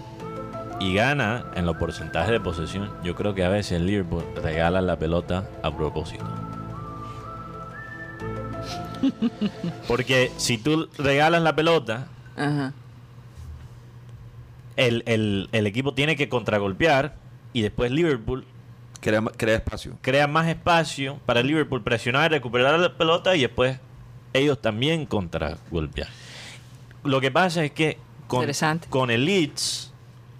y 0.80 0.94
gana 0.94 1.46
en 1.56 1.66
los 1.66 1.78
porcentajes 1.78 2.32
de 2.32 2.40
posesión, 2.40 2.90
yo 3.04 3.16
creo 3.16 3.34
que 3.34 3.44
a 3.44 3.50
veces 3.50 3.82
Liverpool 3.82 4.24
regala 4.44 4.82
la 4.82 4.98
pelota 5.00 5.50
a 5.64 5.76
propósito. 5.76 6.26
Porque 9.88 10.32
si 10.38 10.58
tú 10.58 10.88
regalas 10.98 11.42
la 11.42 11.56
pelota, 11.56 12.08
Ajá. 12.38 12.74
el, 14.76 15.04
el- 15.08 15.50
el 15.52 15.68
equipo 15.68 15.94
tiene 15.94 16.16
que 16.16 16.30
contragolpear 16.30 17.16
y 17.54 17.62
después 17.62 17.92
Liverpool 17.92 18.46
Crea, 19.02 19.22
crea 19.38 19.56
espacio. 19.56 19.98
crea 20.02 20.28
más 20.28 20.48
espacio 20.48 21.20
para 21.26 21.42
Liverpool 21.42 21.84
presionar, 21.84 22.32
recuperar 22.32 22.80
la 22.80 22.96
pelota 22.98 23.36
y 23.36 23.42
después 23.42 23.80
ellos 24.34 24.62
también 24.62 25.06
contragolpear. 25.06 26.08
Lo 27.04 27.22
que 27.22 27.32
pasa 27.32 27.64
es 27.64 27.72
que 27.72 27.98
con, 28.28 28.42
Interesante. 28.42 28.88
con 28.90 29.10
el 29.12 29.26
Leeds, 29.26 29.94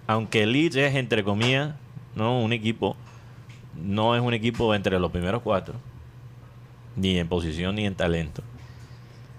aunque 0.06 0.42
el 0.42 0.52
Leeds 0.52 0.76
es 0.76 0.94
entre 0.96 1.24
comillas, 1.24 1.74
no 2.14 2.40
un 2.40 2.52
equipo, 2.52 2.96
no 3.76 4.14
es 4.16 4.22
un 4.22 4.34
equipo 4.34 4.74
entre 4.74 4.98
los 5.00 5.10
primeros 5.10 5.42
cuatro, 5.42 5.74
ni 6.96 7.16
en 7.18 7.28
posición 7.28 7.76
ni 7.76 7.86
en 7.86 7.94
talento. 7.94 8.42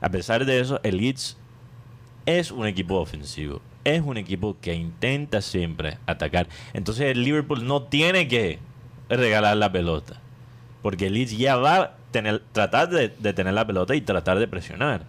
A 0.01 0.09
pesar 0.09 0.45
de 0.45 0.59
eso, 0.61 0.79
el 0.83 0.97
Leeds 0.97 1.37
es 2.37 2.51
un 2.51 2.67
equipo 2.67 2.95
ofensivo. 2.95 3.61
Es 3.83 4.01
un 4.01 4.17
equipo 4.17 4.57
que 4.61 4.73
intenta 4.75 5.41
siempre 5.41 5.97
atacar. 6.05 6.47
Entonces 6.73 7.07
el 7.07 7.23
Liverpool 7.23 7.65
no 7.65 7.83
tiene 7.83 8.27
que 8.27 8.59
regalar 9.09 9.57
la 9.57 9.71
pelota. 9.71 10.19
Porque 10.81 11.07
el 11.07 11.13
Leeds 11.13 11.37
ya 11.37 11.55
va 11.55 11.75
a 11.75 11.91
tener, 12.11 12.41
tratar 12.51 12.89
de, 12.89 13.09
de 13.09 13.33
tener 13.33 13.53
la 13.53 13.65
pelota 13.65 13.95
y 13.95 14.01
tratar 14.01 14.39
de 14.39 14.47
presionar. 14.47 15.03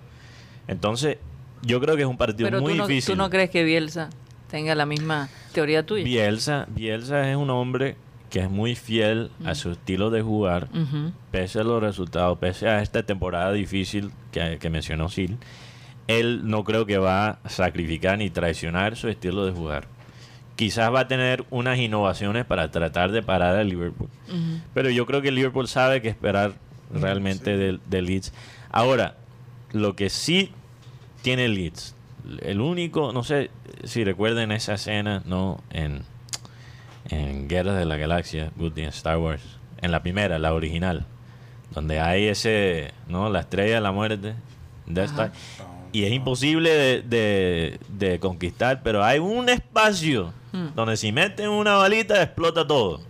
Entonces, 0.69 1.19
yo 1.63 1.81
creo 1.81 1.97
que 1.97 2.03
es 2.03 2.09
un 2.09 2.17
partido 2.17 2.49
Pero 2.49 2.61
muy 2.63 2.73
tú 2.73 2.79
no, 2.79 2.87
difícil. 2.87 3.15
tú 3.15 3.19
no 3.19 3.29
crees 3.31 3.51
que 3.51 3.65
Bielsa 3.65 4.09
tenga 4.51 4.75
la 4.75 4.87
misma 4.87 5.29
teoría 5.53 5.85
tuya. 5.85 6.05
Bielsa, 6.05 6.67
Bielsa 6.69 7.31
es 7.31 7.37
un 7.37 7.51
hombre 7.51 7.97
que 8.31 8.41
es 8.41 8.51
muy 8.51 8.77
fiel 8.77 9.31
a 9.45 9.57
su 9.57 9.73
estilo 9.73 10.11
de 10.11 10.23
jugar, 10.23 10.69
pese 11.33 11.61
a 11.61 11.65
los 11.65 11.83
resultados, 11.83 12.39
pese 12.39 12.69
a 12.69 12.81
esta 12.81 13.03
temporada 13.03 13.53
difícil 13.53 14.13
que, 14.31 14.59
que 14.61 14.71
mencionó 14.71 15.09
Sil. 15.11 15.35
Él 16.19 16.41
no 16.45 16.65
creo 16.65 16.87
que 16.87 16.99
va 16.99 17.39
a 17.45 17.49
sacrificar 17.49 18.19
ni 18.19 18.31
traicionar 18.31 18.97
su 18.97 19.09
estilo 19.09 19.47
de 19.47 19.53
jugar. 19.53 19.87
Quizás 20.57 20.93
va 20.93 21.01
a 21.01 21.09
tener 21.09 21.45
unas 21.51 21.79
innovaciones 21.79 22.45
para 22.45 22.71
tratar 22.71 23.13
de 23.13 23.23
parar 23.23 23.57
al 23.57 23.69
Liverpool. 23.69 24.09
Pero 24.75 24.91
yo 24.91 25.07
creo 25.07 25.23
que 25.23 25.29
el 25.29 25.35
Liverpool 25.35 25.69
sabe 25.69 26.03
que 26.03 26.09
esperar 26.09 26.53
realmente 26.93 27.57
del, 27.57 27.81
del 27.87 28.07
Leeds. 28.07 28.33
Ahora, 28.71 29.17
lo 29.73 29.97
que 29.97 30.11
sí 30.11 30.53
tiene 31.23 31.49
Leeds, 31.49 31.95
el 32.43 32.61
único, 32.61 33.13
no 33.13 33.25
sé 33.25 33.51
si 33.85 34.05
recuerden 34.05 34.53
esa 34.53 34.75
escena, 34.75 35.23
¿no? 35.25 35.63
En, 35.71 36.03
en 37.09 37.49
Guerras 37.49 37.79
de 37.79 37.87
la 37.87 37.97
Galaxia, 37.97 38.51
Good 38.57 38.79
en 38.79 38.87
Star 38.87 39.19
Wars, 39.19 39.43
en 39.81 39.93
la 39.93 40.03
primera, 40.03 40.39
la 40.39 40.53
original, 40.53 41.07
donde 41.73 42.01
hay 42.01 42.27
ese, 42.27 42.93
¿no? 43.09 43.31
La 43.31 43.41
estrella 43.41 43.77
de 43.77 43.81
la 43.81 43.93
muerte, 43.93 44.35
Death 44.87 45.11
Star. 45.11 45.33
Y 45.93 46.05
es 46.05 46.13
imposible 46.13 46.71
de, 46.71 47.03
de- 47.03 47.81
de 47.89 48.21
conquistar, 48.21 48.83
pero 48.83 49.03
hay 49.05 49.19
un 49.19 49.49
espacio 49.49 50.33
donde 50.75 50.97
si 50.97 51.13
meten 51.13 51.49
una 51.49 51.75
balita 51.77 52.21
explota 52.23 52.67
todo. 52.67 53.01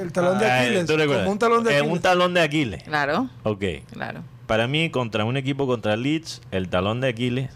El 0.00 0.12
talón 0.12 0.38
de 0.38 0.46
Ay, 0.46 0.66
Aquiles. 0.66 0.86
¿tú 0.86 0.96
recuerdas? 0.96 1.22
Como 1.24 1.32
un 1.32 1.38
talón 1.38 1.64
de 1.64 1.70
Es 1.70 1.76
Aquiles. 1.78 1.92
un 1.96 2.00
talón 2.02 2.34
de 2.34 2.40
Aquiles. 2.40 2.82
Claro, 2.82 3.28
Ok. 3.44 3.64
claro. 3.92 4.22
Para 4.46 4.66
mí, 4.68 4.90
contra 4.90 5.24
un 5.24 5.36
equipo 5.36 5.66
contra 5.66 5.96
Leeds, 5.96 6.42
el 6.50 6.68
talón 6.68 7.00
de 7.00 7.08
Aquiles 7.08 7.50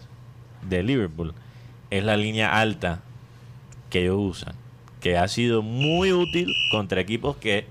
de 0.68 0.82
Liverpool 0.82 1.34
es 1.90 2.02
la 2.04 2.16
línea 2.16 2.58
alta 2.60 3.00
que 3.90 4.02
ellos 4.02 4.16
usan. 4.18 4.54
Que 5.00 5.18
ha 5.18 5.28
sido 5.28 5.62
muy 5.62 6.12
útil 6.12 6.52
contra 6.70 7.00
equipos 7.00 7.36
que 7.36 7.66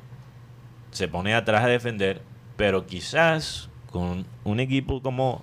se 0.91 1.07
pone 1.07 1.33
atrás 1.33 1.63
a 1.63 1.67
defender, 1.67 2.21
pero 2.57 2.85
quizás 2.87 3.69
con 3.91 4.25
un 4.43 4.59
equipo 4.59 5.01
como 5.01 5.41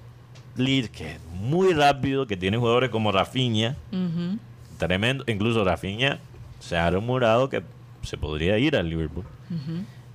Leeds, 0.56 0.90
que 0.90 1.12
es 1.12 1.20
muy 1.40 1.72
rápido, 1.72 2.26
que 2.26 2.36
tiene 2.36 2.56
jugadores 2.56 2.90
como 2.90 3.12
Rafinha, 3.12 3.76
tremendo. 4.78 5.24
Incluso 5.26 5.64
Rafinha 5.64 6.20
se 6.60 6.76
ha 6.76 6.90
rumorado 6.90 7.48
que 7.48 7.62
se 8.02 8.16
podría 8.16 8.58
ir 8.58 8.76
al 8.76 8.88
Liverpool. 8.88 9.24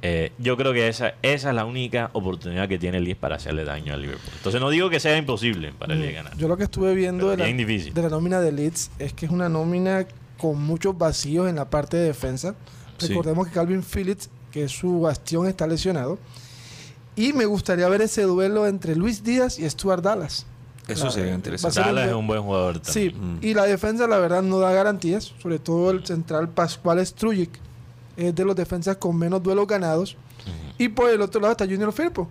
Eh, 0.02 0.32
yo 0.38 0.56
creo 0.56 0.72
que 0.72 0.88
esa, 0.88 1.16
esa 1.22 1.50
es 1.50 1.56
la 1.56 1.66
única 1.66 2.10
oportunidad 2.14 2.70
que 2.70 2.78
tiene 2.80 3.02
Leeds 3.02 3.20
para 3.20 3.36
hacerle 3.36 3.66
daño 3.66 3.94
al 3.94 4.02
Liverpool. 4.02 4.32
Entonces 4.38 4.62
no 4.62 4.70
digo 4.70 4.90
que 4.90 5.00
sea 5.00 5.18
imposible 5.18 5.74
para 5.78 5.94
el 5.94 6.02
Leeds 6.02 6.16
ganar. 6.16 6.38
Yo 6.38 6.48
lo 6.48 6.56
que 6.56 6.64
estuve 6.64 6.96
viendo 6.96 7.30
de 7.30 7.38
la, 7.38 7.46
de 7.46 8.02
la 8.02 8.10
nómina 8.10 8.40
de 8.40 8.52
Leeds 8.52 8.92
es 9.00 9.14
que 9.14 9.26
es 9.26 9.32
una 9.32 9.50
nómina 9.50 10.06
con 10.38 10.62
muchos 10.62 10.98
vacíos 10.98 11.50
en 11.50 11.58
la 11.58 11.70
parte 11.70 11.98
de 11.98 12.06
defensa. 12.06 12.56
Sí. 12.98 13.10
Recordemos 13.10 13.48
que 13.48 13.54
Calvin 13.54 13.84
Phillips, 13.84 14.30
que 14.52 14.64
es 14.64 14.72
su 14.72 15.02
bastión, 15.02 15.48
está 15.48 15.68
lesionado. 15.68 16.18
Y 17.16 17.34
me 17.34 17.46
gustaría 17.46 17.88
ver 17.90 18.02
ese 18.02 18.24
duelo 18.24 18.66
entre 18.68 18.96
Luis 18.96 19.24
Díaz 19.24 19.60
y 19.60 19.70
Stuart 19.70 20.04
Dallas. 20.04 20.46
Eso 20.88 21.12
sería 21.12 21.34
interesante. 21.36 21.80
un 21.80 21.86
Dallas 21.86 22.08
es 22.10 22.14
un 22.16 22.26
buen 22.28 22.42
jugador 22.42 22.82
Sí, 22.84 23.12
también. 23.12 23.36
Mm. 23.36 23.40
y 23.44 23.54
la 23.54 23.66
defensa 23.66 24.08
la 24.08 24.18
verdad 24.18 24.42
no 24.42 24.58
da 24.60 24.72
garantías, 24.72 25.34
sobre 25.42 25.60
todo 25.60 25.92
el 25.92 26.06
central 26.06 26.50
Pascual 26.50 27.06
Strujic, 27.06 27.52
es 28.18 28.34
de 28.34 28.44
los 28.46 28.56
defensas 28.56 28.98
con 28.98 29.16
menos 29.18 29.44
duelos 29.44 29.68
ganados. 29.68 30.18
Y 30.80 30.88
por 30.90 31.10
el 31.10 31.22
otro 31.22 31.42
lado 31.42 31.52
está 31.52 31.66
Junior 31.66 31.92
Firpo, 31.92 32.28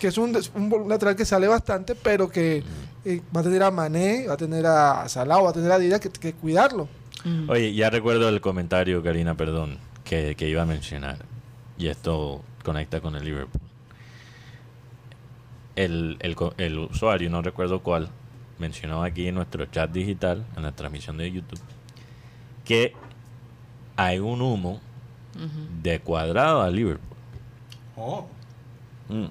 que 0.00 0.08
es 0.08 0.18
un, 0.18 0.32
des- 0.32 0.52
un 0.54 0.86
lateral 0.88 1.16
que 1.16 1.24
sale 1.24 1.48
bastante, 1.48 1.94
pero 1.94 2.28
que 2.28 2.62
eh, 3.04 3.22
va 3.34 3.40
a 3.40 3.42
tener 3.44 3.62
a 3.62 3.70
Mané, 3.70 4.26
va 4.28 4.34
a 4.34 4.36
tener 4.36 4.64
a 4.66 5.08
Salah, 5.08 5.40
va 5.40 5.50
a 5.50 5.52
tener 5.54 5.72
a 5.72 5.78
Díaz 5.78 5.98
que, 6.00 6.10
que 6.10 6.32
cuidarlo. 6.34 6.88
Mm. 7.24 7.48
Oye, 7.50 7.74
ya 7.74 7.88
recuerdo 7.90 8.28
el 8.28 8.40
comentario, 8.42 9.02
Karina, 9.02 9.34
perdón, 9.36 9.78
que, 10.04 10.36
que 10.36 10.48
iba 10.48 10.62
a 10.62 10.66
mencionar. 10.66 11.24
Y 11.78 11.88
esto 11.88 12.42
conecta 12.62 13.00
con 13.00 13.16
el 13.16 13.24
Liverpool. 13.24 13.60
El, 15.76 16.16
el 16.20 16.34
co- 16.36 16.54
el 16.58 16.78
usuario, 16.78 17.28
no 17.30 17.42
recuerdo 17.42 17.80
cuál, 17.80 18.08
mencionó 18.58 19.02
aquí 19.04 19.28
en 19.28 19.34
nuestro 19.34 19.66
chat 19.66 19.90
digital, 19.90 20.44
en 20.56 20.62
la 20.62 20.72
transmisión 20.72 21.16
de 21.18 21.30
YouTube, 21.30 21.60
que 22.64 22.94
hay 23.96 24.18
un 24.18 24.40
humo 24.42 24.80
de 25.82 26.00
cuadrado 26.00 26.62
a 26.62 26.70
Liverpool. 26.70 27.16
Oh, 27.96 28.26
Mm. 29.08 29.26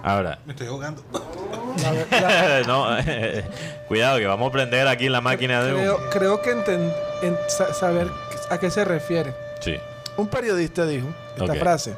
Ahora, 0.00 0.38
me 0.46 0.52
estoy 0.52 0.68
la- 0.68 2.62
no, 2.68 2.86
cuidado 3.88 4.18
que 4.18 4.26
vamos 4.26 4.48
a 4.48 4.52
prender 4.52 4.86
aquí 4.86 5.08
la 5.08 5.20
máquina 5.20 5.60
de 5.64 5.74
humo. 5.74 5.96
creo, 6.12 6.40
que 6.40 6.54
enten- 6.54 6.92
en 7.22 7.36
sa- 7.48 7.74
saber 7.74 8.06
a 8.48 8.58
qué 8.58 8.70
se 8.70 8.84
refiere. 8.84 9.34
Sí. 9.60 9.74
Un 10.16 10.28
periodista 10.28 10.86
dijo 10.86 11.08
esta 11.36 11.54
frase. 11.56 11.96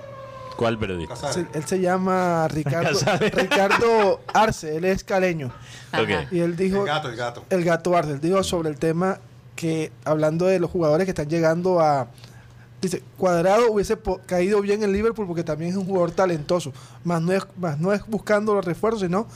¿Cuál 0.60 0.78
periodista? 0.78 1.16
Se- 1.32 1.46
él 1.54 1.64
se 1.64 1.80
llama 1.80 2.46
Ricardo. 2.48 2.98
Ricardo 3.32 4.20
Arce, 4.34 4.76
él 4.76 4.84
es 4.84 5.02
caleño. 5.04 5.50
Ajá. 5.90 6.02
Ok. 6.02 6.10
Y 6.32 6.40
él 6.40 6.54
dijo... 6.56 6.80
El 6.82 6.86
gato, 6.86 7.08
el 7.08 7.16
gato. 7.16 7.44
El 7.48 7.64
gato 7.64 7.96
Arce, 7.96 8.12
él 8.12 8.20
dijo 8.20 8.42
sobre 8.44 8.68
el 8.68 8.78
tema 8.78 9.18
que, 9.56 9.90
hablando 10.04 10.44
de 10.46 10.60
los 10.60 10.70
jugadores 10.70 11.06
que 11.06 11.10
están 11.12 11.28
llegando 11.28 11.80
a, 11.80 12.08
Dice, 12.82 13.02
Cuadrado 13.18 13.70
hubiese 13.72 13.96
po- 13.96 14.20
caído 14.26 14.60
bien 14.62 14.82
en 14.82 14.92
Liverpool 14.92 15.26
porque 15.26 15.44
también 15.44 15.70
es 15.70 15.76
un 15.76 15.84
jugador 15.86 16.10
talentoso. 16.12 16.72
Más 17.04 17.20
no 17.22 17.32
es, 17.32 17.42
más 17.58 17.78
no 17.78 17.92
es 17.92 18.06
buscando 18.06 18.54
los 18.54 18.64
refuerzos, 18.64 19.00
sino 19.02 19.26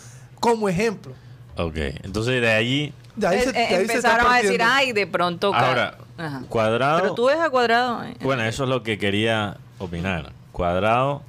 como 0.40 0.68
ejemplo. 0.68 1.12
Ok, 1.56 1.76
entonces 2.02 2.40
de 2.40 2.50
allí, 2.52 2.92
De 3.16 3.26
ahí 3.28 3.38
Eh, 3.38 3.42
se- 3.44 3.48
eh, 3.50 3.52
de 3.52 3.60
ahí 3.60 3.68
se 3.70 3.82
está 3.82 3.94
empezaron 3.94 4.26
a 4.32 4.36
decir, 4.36 4.58
partiendo. 4.58 4.64
ay, 4.74 4.92
de 4.92 5.06
pronto. 5.06 5.52
ca- 5.52 5.58
ahora, 5.68 5.98
Ajá. 6.18 6.42
Cuadrado... 6.48 7.00
Pero 7.02 7.14
tú 7.14 7.26
ves 7.26 7.38
a 7.38 7.48
Cuadrado. 7.50 8.02
eh, 8.04 8.14
Bueno, 8.22 8.42
eso 8.44 8.64
es 8.64 8.68
lo 8.70 8.82
que 8.82 8.98
quería 8.98 9.56
opinar. 9.78 10.32
Cuadrado 10.54 11.22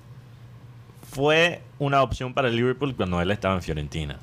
fue 1.12 1.64
una 1.80 2.04
opción 2.04 2.36
para 2.36 2.48
el 2.48 2.56
Liverpool 2.56 2.96
cuando 2.96 3.20
él 3.20 3.32
estaba 3.32 3.56
en 3.56 3.64
Fiorentina. 3.64 4.20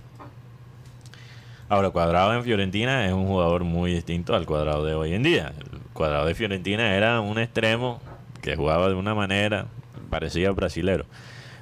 Ahora, 1.68 1.90
Cuadrado 1.90 2.32
en 2.34 2.44
Fiorentina 2.44 3.04
es 3.04 3.12
un 3.12 3.26
jugador 3.26 3.64
muy 3.64 3.92
distinto 3.92 4.36
al 4.36 4.46
Cuadrado 4.46 4.84
de 4.84 4.94
hoy 4.94 5.12
en 5.12 5.24
día. 5.24 5.54
El 5.58 5.80
Cuadrado 5.92 6.26
de 6.26 6.36
Fiorentina 6.36 6.94
era 6.94 7.20
un 7.20 7.38
extremo 7.40 8.00
que 8.42 8.54
jugaba 8.54 8.88
de 8.88 8.94
una 8.94 9.12
manera 9.12 9.66
parecida 10.08 10.52
brasilero. 10.52 11.04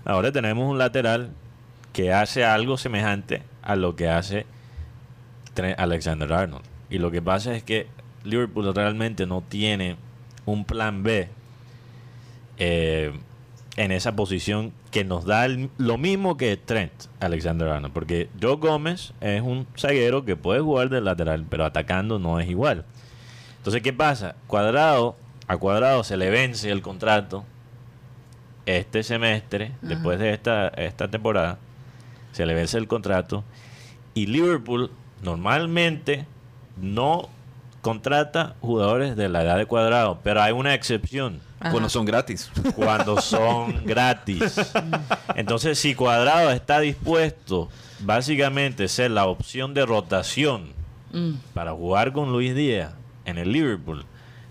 Ahora 0.04 0.32
tenemos 0.32 0.70
un 0.70 0.76
lateral 0.76 1.30
que 1.94 2.12
hace 2.12 2.44
algo 2.44 2.76
semejante 2.76 3.42
a 3.62 3.74
lo 3.74 3.96
que 3.96 4.10
hace 4.10 4.44
Alexander 5.78 6.30
Arnold. 6.30 6.64
Y 6.90 6.98
lo 6.98 7.10
que 7.10 7.22
pasa 7.22 7.56
es 7.56 7.62
que 7.62 7.86
Liverpool 8.22 8.74
realmente 8.74 9.24
no 9.24 9.40
tiene 9.40 9.96
un 10.44 10.66
plan 10.66 11.02
B 11.02 11.30
eh, 12.58 13.12
en 13.76 13.92
esa 13.92 14.16
posición 14.16 14.72
que 14.90 15.04
nos 15.04 15.24
da 15.24 15.46
el- 15.46 15.70
lo 15.78 15.96
mismo 15.96 16.36
que 16.36 16.56
Trent 16.56 16.92
Alexander 17.20 17.68
Arnold. 17.68 17.94
Porque 17.94 18.28
Joe 18.40 18.56
Gómez 18.56 19.12
es 19.20 19.40
un 19.42 19.66
zaguero 19.78 20.24
que 20.24 20.36
puede 20.36 20.60
jugar 20.60 20.88
de 20.90 21.00
lateral, 21.00 21.46
pero 21.48 21.64
atacando 21.64 22.18
no 22.18 22.40
es 22.40 22.48
igual. 22.50 22.84
Entonces, 23.58 23.82
¿qué 23.82 23.92
pasa? 23.92 24.34
Cuadrado, 24.46 25.16
a 25.46 25.56
Cuadrado 25.56 26.02
se 26.04 26.16
le 26.16 26.30
vence 26.30 26.70
el 26.70 26.82
contrato 26.82 27.44
este 28.66 29.02
semestre, 29.02 29.72
después 29.82 30.18
de 30.18 30.32
esta, 30.32 30.68
esta 30.68 31.08
temporada, 31.08 31.58
se 32.32 32.46
le 32.46 32.54
vence 32.54 32.78
el 32.78 32.86
contrato 32.86 33.42
y 34.14 34.26
Liverpool 34.26 34.90
normalmente 35.22 36.26
no 36.80 37.28
contrata 37.80 38.54
jugadores 38.60 39.16
de 39.16 39.28
la 39.28 39.42
edad 39.42 39.56
de 39.56 39.66
cuadrado, 39.66 40.20
pero 40.22 40.42
hay 40.42 40.52
una 40.52 40.74
excepción 40.74 41.40
Ajá. 41.60 41.70
Bueno, 41.72 41.88
son 41.90 42.04
gratis. 42.06 42.50
cuando 42.74 43.20
son 43.20 43.84
gratis. 43.84 44.56
Entonces, 45.36 45.78
si 45.78 45.94
Cuadrado 45.94 46.50
está 46.50 46.80
dispuesto 46.80 47.68
básicamente 48.00 48.84
a 48.84 48.88
ser 48.88 49.10
la 49.10 49.26
opción 49.26 49.74
de 49.74 49.84
rotación 49.86 50.80
Mm. 51.12 51.32
para 51.54 51.72
jugar 51.72 52.12
con 52.12 52.30
Luis 52.30 52.54
Díaz 52.54 52.92
en 53.24 53.36
el 53.38 53.50
Liverpool, 53.52 54.04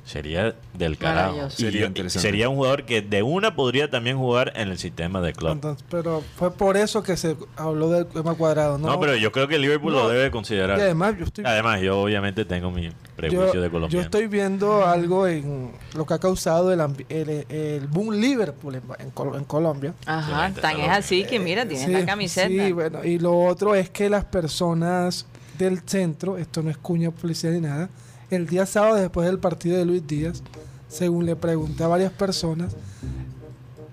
sería 0.10 0.56
del 0.74 0.98
carajo. 0.98 1.50
Sería 1.50 1.82
yo- 1.82 1.88
interesante. 1.88 2.28
sería 2.28 2.50
un 2.50 2.56
jugador 2.56 2.84
que 2.86 3.02
de 3.02 3.22
una 3.24 3.56
podría 3.56 3.90
también 3.90 4.18
jugar 4.18 4.52
en 4.56 4.70
el 4.70 4.78
sistema 4.80 5.22
de 5.22 5.34
club. 5.34 5.52
Entonces, 5.52 5.86
pero 5.90 6.24
fue 6.36 6.52
por 6.52 6.78
eso 6.78 7.04
que 7.04 7.16
se 7.16 7.38
habló 7.56 7.90
del 7.90 8.06
tema 8.08 8.34
cuadrado. 8.36 8.78
No, 8.78 8.88
No, 8.88 9.00
pero 9.00 9.16
yo 9.16 9.32
creo 9.32 9.48
que 9.48 9.56
el 9.56 9.62
Liverpool 9.62 9.94
No. 9.94 10.04
lo 10.04 10.10
debe 10.10 10.32
considerar. 10.32 10.78
Y 10.78 10.82
además, 10.82 11.16
yo 11.18 11.26
estoy, 11.26 11.46
Además, 11.46 11.82
yo 11.82 12.00
obviamente 12.02 12.44
tengo 12.46 12.72
mi 12.72 12.90
prejuicio 13.16 13.54
yo, 13.54 13.62
de 13.62 13.68
yo 13.68 13.72
colombiano. 13.72 14.04
estoy 14.04 14.28
viendo 14.28 14.86
algo 14.86 15.28
en 15.28 15.72
lo 15.96 16.06
que 16.06 16.14
ha 16.16 16.20
causado 16.20 16.74
el, 16.74 16.80
el, 17.10 17.46
el 17.50 17.88
boom 17.88 18.14
Liverpool 18.16 18.76
en, 18.76 18.84
en 19.00 19.12
Col- 19.12 19.36
en 19.38 19.44
Colombia. 19.46 19.94
Ajá, 20.06 20.52
tan 20.60 20.80
es 20.80 20.90
así 20.90 21.24
que 21.26 21.40
mira, 21.40 21.66
tienes 21.68 21.86
Sí, 21.86 21.92
la 21.92 22.06
camiseta. 22.06 22.48
Sí, 22.48 22.72
bueno, 22.72 23.04
y 23.04 23.20
lo 23.20 23.38
otro 23.44 23.76
es 23.76 23.90
que 23.90 24.10
las 24.10 24.26
personas 24.26 25.26
del 25.58 25.82
centro, 25.86 26.38
esto 26.38 26.64
no 26.64 26.70
es 26.70 26.78
cuña 26.78 27.12
publicidad 27.12 27.52
ni 27.52 27.60
nada, 27.62 27.90
el 28.30 28.48
día 28.48 28.66
sábado 28.66 28.96
después 28.96 29.26
del 29.28 29.40
partido 29.40 29.78
de 29.78 29.86
Luis 29.86 30.06
Díaz, 30.06 30.44
según 30.88 31.26
le 31.26 31.36
pregunté 31.36 31.84
a 31.84 31.88
varias 31.88 32.12
personas, 32.12 32.76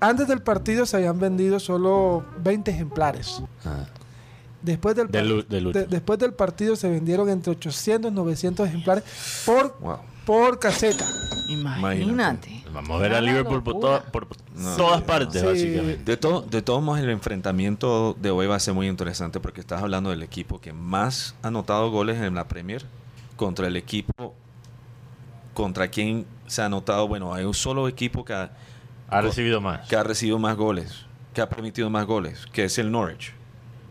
antes 0.00 0.28
del 0.28 0.42
partido 0.42 0.84
se 0.86 0.96
habían 0.96 1.18
vendido 1.18 1.58
solo 1.58 2.24
20 2.42 2.70
ejemplares. 2.70 3.42
Ah. 3.64 3.86
Después 4.62 4.96
del, 4.96 5.08
Del 5.08 5.24
par- 5.28 5.32
u- 5.32 5.42
del 5.48 5.66
último. 5.68 5.84
de- 5.84 5.90
después 5.90 6.18
del 6.18 6.32
partido 6.34 6.76
se 6.76 6.88
vendieron 6.90 7.28
entre 7.28 7.52
800 7.52 8.10
y 8.10 8.14
900 8.14 8.68
ejemplares 8.68 9.04
por, 9.46 9.76
Wow. 9.80 9.96
por 10.24 10.58
caseta. 10.58 11.06
Imagínate. 11.48 12.64
Vamos 12.72 12.90
a 12.98 13.02
ver 13.02 13.14
a 13.14 13.20
Liverpool 13.20 13.62
por, 13.62 13.74
locura. 13.74 14.00
toda- 14.00 14.12
por 14.12 14.26
No. 14.54 14.76
todas 14.76 15.02
partes, 15.02 15.40
Sí. 15.40 15.46
básicamente. 15.46 16.02
De, 16.04 16.16
todo, 16.16 16.42
de 16.42 16.60
todos 16.62 16.82
modos, 16.82 17.00
el 17.00 17.10
enfrentamiento 17.10 18.14
de 18.20 18.30
hoy 18.30 18.46
va 18.46 18.56
a 18.56 18.60
ser 18.60 18.74
muy 18.74 18.88
interesante 18.88 19.40
porque 19.40 19.60
estás 19.60 19.82
hablando 19.82 20.10
del 20.10 20.22
equipo 20.22 20.60
que 20.60 20.72
más 20.72 21.34
ha 21.42 21.48
anotado 21.48 21.90
goles 21.90 22.20
en 22.20 22.34
la 22.34 22.48
Premier 22.48 22.84
contra 23.36 23.66
el 23.66 23.76
equipo 23.76 24.34
contra 25.54 25.88
quien 25.88 26.26
se 26.46 26.62
ha 26.62 26.66
anotado. 26.66 27.08
Bueno, 27.08 27.32
hay 27.32 27.44
un 27.44 27.54
solo 27.54 27.88
equipo 27.88 28.24
que 28.24 28.32
ha, 28.34 28.50
Ha 29.08 29.20
recibido 29.20 29.60
más. 29.60 29.88
que 29.88 29.96
ha 29.96 30.02
recibido 30.02 30.38
más 30.38 30.56
goles, 30.56 31.06
que 31.34 31.40
ha 31.40 31.48
permitido 31.48 31.88
más 31.90 32.06
goles, 32.06 32.46
que 32.52 32.64
es 32.64 32.78
el 32.78 32.90
Norwich, 32.90 33.32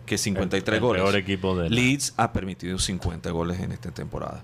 que 0.05 0.17
53 0.17 0.77
El- 0.77 0.83
el 0.83 0.87
goles. 0.87 1.01
peor 1.03 1.15
equipo 1.15 1.57
de 1.57 1.69
la- 1.69 1.75
Leeds 1.75 2.13
ha 2.17 2.31
permitido 2.33 2.77
50 2.77 3.31
goles 3.31 3.59
en 3.59 3.71
esta 3.71 3.91
temporada. 3.91 4.43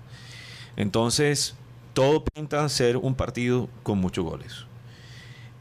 Entonces, 0.76 1.54
todo 1.94 2.24
pinta 2.24 2.68
ser 2.68 2.96
un 2.96 3.14
partido 3.14 3.68
con 3.82 3.98
muchos 3.98 4.24
goles. 4.24 4.66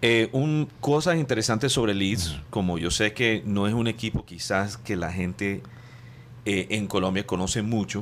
Eh, 0.01 0.29
un, 0.31 0.67
cosas 0.79 1.17
interesantes 1.17 1.71
sobre 1.73 1.93
Leeds, 1.93 2.39
como 2.49 2.79
yo 2.79 2.89
sé 2.89 3.13
que 3.13 3.43
no 3.45 3.67
es 3.67 3.73
un 3.75 3.85
equipo 3.87 4.25
quizás 4.25 4.77
que 4.77 4.95
la 4.95 5.11
gente 5.11 5.61
eh, 6.45 6.65
en 6.71 6.87
Colombia 6.87 7.27
conoce 7.27 7.61
mucho. 7.61 8.01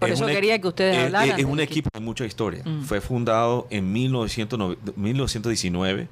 Por 0.00 0.08
Es 0.08 0.14
eso 0.16 0.24
un 0.26 0.32
quería 0.32 0.60
que 0.60 0.66
ustedes 0.66 0.96
es- 0.96 1.04
hablaran. 1.04 1.38
Es, 1.38 1.44
un 1.46 1.60
equipo 1.60 1.88
de 1.94 2.00
mucha 2.00 2.24
historia. 2.26 2.62
Mm. 2.64 2.82
Fue 2.82 3.00
fundado 3.00 3.66
en 3.70 3.92
1909 3.92 4.76
1919. 4.96 6.08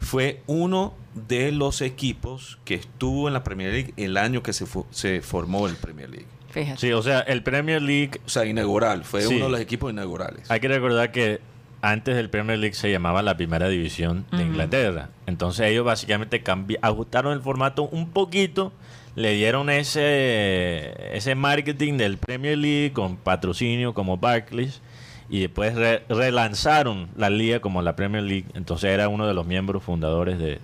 Fue 0.00 0.42
uno 0.46 0.94
de 1.28 1.52
los 1.52 1.80
equipos 1.80 2.58
que 2.64 2.74
estuvo 2.74 3.28
en 3.28 3.34
la 3.34 3.42
Premier 3.44 3.72
League 3.72 3.94
el 3.96 4.16
año 4.16 4.42
que 4.42 4.52
se, 4.52 4.66
fu- 4.66 4.86
se 4.90 5.20
formó 5.22 5.66
el 5.68 5.76
Premier 5.76 6.10
League. 6.10 6.26
Fíjate. 6.50 6.78
Sí, 6.80 6.92
o 6.92 7.02
sea, 7.02 7.20
el 7.20 7.42
Premier 7.42 7.80
League, 7.80 8.20
O 8.26 8.28
sea, 8.28 8.44
inaugural. 8.44 9.04
Fue 9.04 9.22
Sí. 9.22 9.34
uno 9.36 9.46
de 9.46 9.50
los 9.52 9.60
equipos 9.60 9.90
inaugurales. 9.92 10.50
hay 10.50 10.60
que 10.60 10.68
recordar 10.68 11.10
que 11.12 11.40
antes 11.82 12.16
del 12.16 12.30
Premier 12.30 12.58
League 12.58 12.74
se 12.74 12.90
llamaba 12.90 13.22
la 13.22 13.36
primera 13.36 13.68
división 13.68 14.24
de. 14.32 14.42
Inglaterra. 14.42 15.10
Entonces 15.26 15.66
ellos 15.66 15.84
básicamente 15.84 16.42
ajustaron 16.80 17.32
el 17.32 17.40
formato 17.42 17.82
un 17.88 18.08
poquito, 18.10 18.72
le 19.16 19.34
dieron 19.34 19.68
ese, 19.68 21.16
ese 21.16 21.34
marketing 21.34 21.96
del 21.98 22.16
Premier 22.18 22.56
League 22.56 22.92
con 22.92 23.16
patrocinio 23.16 23.94
como 23.94 24.16
Barclays 24.16 24.80
y 25.28 25.40
después 25.40 25.74
re- 25.74 26.02
relanzaron 26.08 27.08
la 27.16 27.30
liga 27.30 27.60
como 27.60 27.82
la 27.82 27.96
Premier 27.96 28.22
League. 28.22 28.46
Entonces 28.54 28.90
era 28.90 29.08
uno 29.08 29.26
de 29.26 29.34
los 29.34 29.46
miembros 29.46 29.82
fundadores 29.82 30.38
de, 30.38 30.60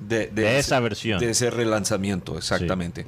esa 0.59 0.81
versión. 0.81 1.19
De 1.21 1.31
ese 1.31 1.51
relanzamiento, 1.51 2.37
exactamente. 2.39 3.07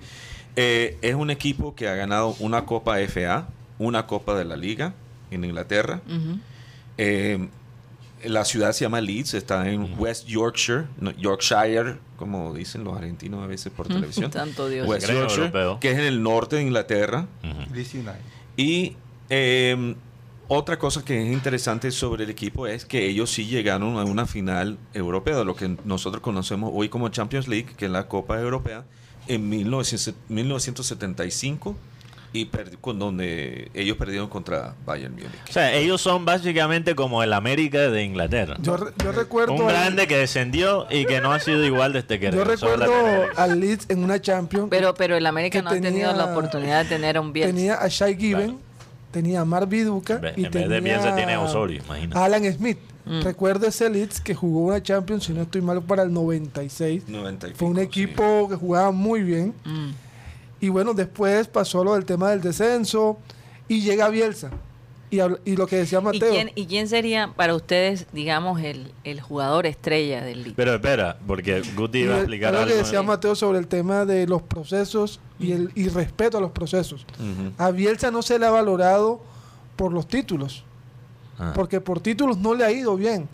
Eh, 0.56 0.98
es 1.02 1.14
un 1.14 1.30
equipo 1.30 1.74
que 1.74 1.86
ha 1.88 1.94
ganado 1.94 2.34
una 2.40 2.64
Copa 2.66 2.98
FA, 3.06 3.46
una 3.78 4.06
Copa 4.06 4.34
de 4.36 4.44
la 4.44 4.56
Liga 4.56 4.94
en 5.30 5.44
Inglaterra. 5.44 6.00
Eh, 6.98 7.48
la 8.24 8.44
ciudad 8.44 8.72
se 8.72 8.84
llama 8.84 9.00
Leeds, 9.00 9.34
está 9.34 9.68
en 9.68 9.94
West 9.98 10.26
Yorkshire, 10.26 10.84
no, 11.00 11.10
Yorkshire, 11.12 11.96
como 12.16 12.52
dicen 12.54 12.84
los 12.84 12.96
argentinos 12.96 13.42
a 13.42 13.46
veces 13.46 13.72
por 13.72 13.88
televisión. 13.88 14.32
Santo 14.32 14.68
Dios. 14.68 14.86
West 14.88 15.08
Yorkshire, 15.08 15.46
europeo. 15.46 15.80
que 15.80 15.92
es 15.92 15.98
en 15.98 16.04
el 16.04 16.22
norte 16.22 16.56
de 16.56 16.62
Inglaterra. 16.62 17.26
Y 18.56 18.96
eh, 19.28 19.94
otra 20.48 20.78
cosa 20.78 21.04
que 21.04 21.22
es 21.22 21.32
interesante 21.32 21.92
sobre 21.92 22.24
el 22.24 22.30
equipo 22.30 22.66
es 22.66 22.84
que 22.84 23.06
ellos 23.06 23.30
sí 23.30 23.46
llegaron 23.46 23.98
a 23.98 24.04
una 24.04 24.26
final 24.26 24.78
europea, 24.94 25.36
de 25.36 25.44
lo 25.44 25.54
que 25.54 25.76
nosotros 25.84 26.22
conocemos 26.22 26.72
hoy 26.74 26.88
como 26.88 27.08
Champions 27.08 27.46
League, 27.46 27.68
que 27.76 27.84
es 27.84 27.90
la 27.90 28.08
Copa 28.08 28.40
Europea, 28.40 28.84
en 29.28 29.48
1900 29.48 30.14
1975 30.28 31.76
y 32.32 32.48
con 32.80 32.98
donde 32.98 33.70
ellos 33.74 33.96
perdieron 33.96 34.28
contra 34.28 34.74
Bayern 34.86 35.14
Múnich. 35.14 35.30
O 35.48 35.52
sea, 35.52 35.72
ellos 35.74 36.00
son 36.00 36.24
básicamente 36.24 36.94
como 36.94 37.22
el 37.24 37.32
América 37.32 37.90
de 37.90 38.04
Inglaterra. 38.04 38.56
Yo, 38.62 38.76
re- 38.76 38.92
yo 39.02 39.10
recuerdo. 39.12 39.52
Un 39.54 39.62
al- 39.62 39.68
grande 39.68 40.06
que 40.06 40.16
descendió 40.16 40.86
y 40.90 41.06
que 41.06 41.20
no 41.20 41.32
ha 41.32 41.40
sido 41.40 41.64
igual 41.64 41.92
desde 41.92 42.20
que 42.20 42.30
yo 42.30 42.44
recuerdo 42.44 42.92
al 43.36 43.58
Leeds 43.58 43.86
en 43.90 44.04
una 44.04 44.20
Champions. 44.20 44.68
Pero, 44.70 44.94
pero 44.94 45.16
el 45.16 45.26
América 45.26 45.60
no 45.62 45.70
ha 45.70 45.80
tenido 45.80 46.12
la 46.12 46.26
oportunidad 46.26 46.84
de 46.84 46.88
tener 46.88 47.16
a 47.16 47.20
un 47.20 47.32
Bielsa. 47.32 47.54
tenía 47.54 47.74
a 47.74 47.88
Shai 47.88 48.16
Given, 48.16 48.46
Claro. 48.50 48.58
tenía 49.10 49.40
a 49.40 49.44
Mark 49.44 49.68
Viduca 49.68 50.18
Ve- 50.18 50.32
y 50.36 50.44
en 50.44 50.50
vez 50.50 50.52
tenía 50.52 50.68
de 50.68 50.80
Bielsa 50.80 51.16
tiene 51.16 51.34
a 51.34 51.40
Osorio, 51.40 51.82
imagínate. 51.84 52.18
Alan 52.18 52.52
Smith. 52.52 52.78
Mm. 53.06 53.22
Recuerdo 53.22 53.66
ese 53.66 53.88
Leeds 53.90 54.20
que 54.20 54.34
jugó 54.34 54.66
una 54.66 54.80
Champions, 54.82 55.24
si 55.24 55.32
no 55.32 55.42
estoy 55.42 55.62
mal, 55.62 55.82
para 55.82 56.02
el 56.04 56.12
96. 56.12 57.08
90 57.08 57.48
y 57.48 57.54
Fue 57.54 57.66
un 57.68 57.78
equipo 57.80 58.46
que 58.48 58.54
jugaba 58.56 58.92
muy 58.92 59.22
bien. 59.22 59.54
Mm. 59.64 59.88
Y 60.60 60.68
bueno, 60.68 60.94
después 60.94 61.46
pasó 61.48 61.82
lo 61.84 61.94
del 61.94 62.04
tema 62.04 62.30
del 62.30 62.40
descenso 62.40 63.18
y 63.68 63.80
llega 63.82 64.08
Bielsa. 64.08 64.50
Y, 65.12 65.56
lo 65.56 65.66
que 65.66 65.74
decía 65.76 65.98
¿Y 65.98 66.02
Mateo. 66.02 66.30
quién, 66.30 66.52
¿Y 66.54 66.66
quién 66.66 66.86
sería 66.86 67.32
para 67.34 67.56
ustedes, 67.56 68.06
digamos, 68.12 68.60
el, 68.62 68.92
el 69.02 69.20
jugador 69.20 69.66
estrella 69.66 70.22
del? 70.22 70.52
Pero 70.54 70.72
espera, 70.74 71.18
porque 71.26 71.62
Guti 71.76 72.00
iba 72.02 72.14
a 72.14 72.18
explicar 72.18 72.50
algo 72.50 72.60
algo. 72.62 72.72
que 72.76 72.82
decía 72.84 73.02
Mateo 73.02 73.34
sobre 73.34 73.58
el 73.58 73.66
tema 73.66 74.04
de 74.04 74.28
los 74.28 74.40
procesos 74.42 75.18
y 75.40 75.50
el 75.50 75.72
y 75.74 75.88
respeto 75.88 76.38
a 76.38 76.40
los 76.40 76.52
procesos. 76.52 77.06
A 77.58 77.72
Bielsa 77.72 78.12
no 78.12 78.22
se 78.22 78.38
le 78.38 78.46
ha 78.46 78.50
valorado 78.50 79.20
por 79.74 79.92
los 79.92 80.06
títulos, 80.06 80.62
Ah. 81.40 81.52
porque 81.56 81.80
por 81.80 81.98
títulos 82.00 82.38
no 82.38 82.54
le 82.54 82.64
ha 82.64 82.70
ido 82.70 82.94
bien. 82.96 83.28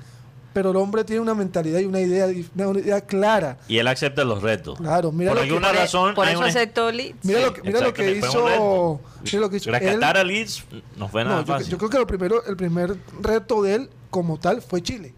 Pero 0.57 0.70
el 0.70 0.76
hombre 0.76 1.04
tiene 1.04 1.20
una 1.20 1.34
mentalidad 1.34 1.80
y 1.80 1.84
una 1.84 2.00
idea, 2.00 2.28
una 2.54 2.80
idea 2.80 3.02
clara. 3.02 3.59
Y 3.68 3.76
él 3.76 3.86
acepta 3.88 4.24
los 4.24 4.40
retos. 4.42 4.78
Claro, 4.78 5.12
mira 5.12 5.34
por 5.34 5.46
lo 5.46 5.61
que- 5.61 5.72
razón. 5.74 6.14
Por 6.14 6.26
eso 6.26 6.38
una- 6.38 6.46
aceptó 6.48 6.90
Leeds. 6.90 7.18
Mira 7.24 7.40
Sí, 7.40 7.44
lo 7.44 7.52
que, 7.52 7.61
mira 7.62 7.80
lo 7.82 7.92
que 7.92 8.11
hizo. 8.12 9.00
Mira 9.22 9.38
lo 9.40 9.50
que 9.50 9.57
hizo. 9.59 9.68
Él- 9.68 9.74
Rescatar 9.80 10.16
a 10.16 10.24
Leeds 10.24 10.64
no 10.96 11.09
fue 11.09 11.24
nada 11.24 11.36
no, 11.36 11.42
yo, 11.42 11.46
fácil. 11.46 11.68
yo 11.72 11.76
creo 11.76 11.90
que 11.90 11.98
lo 11.98 12.07
primero, 12.07 12.42
el 12.46 12.57
primer 12.57 12.96
reto 13.20 13.61
de 13.61 13.74
él 13.74 13.90
como 14.09 14.38
tal 14.38 14.62
fue 14.62 14.82
Chile. 14.82 15.12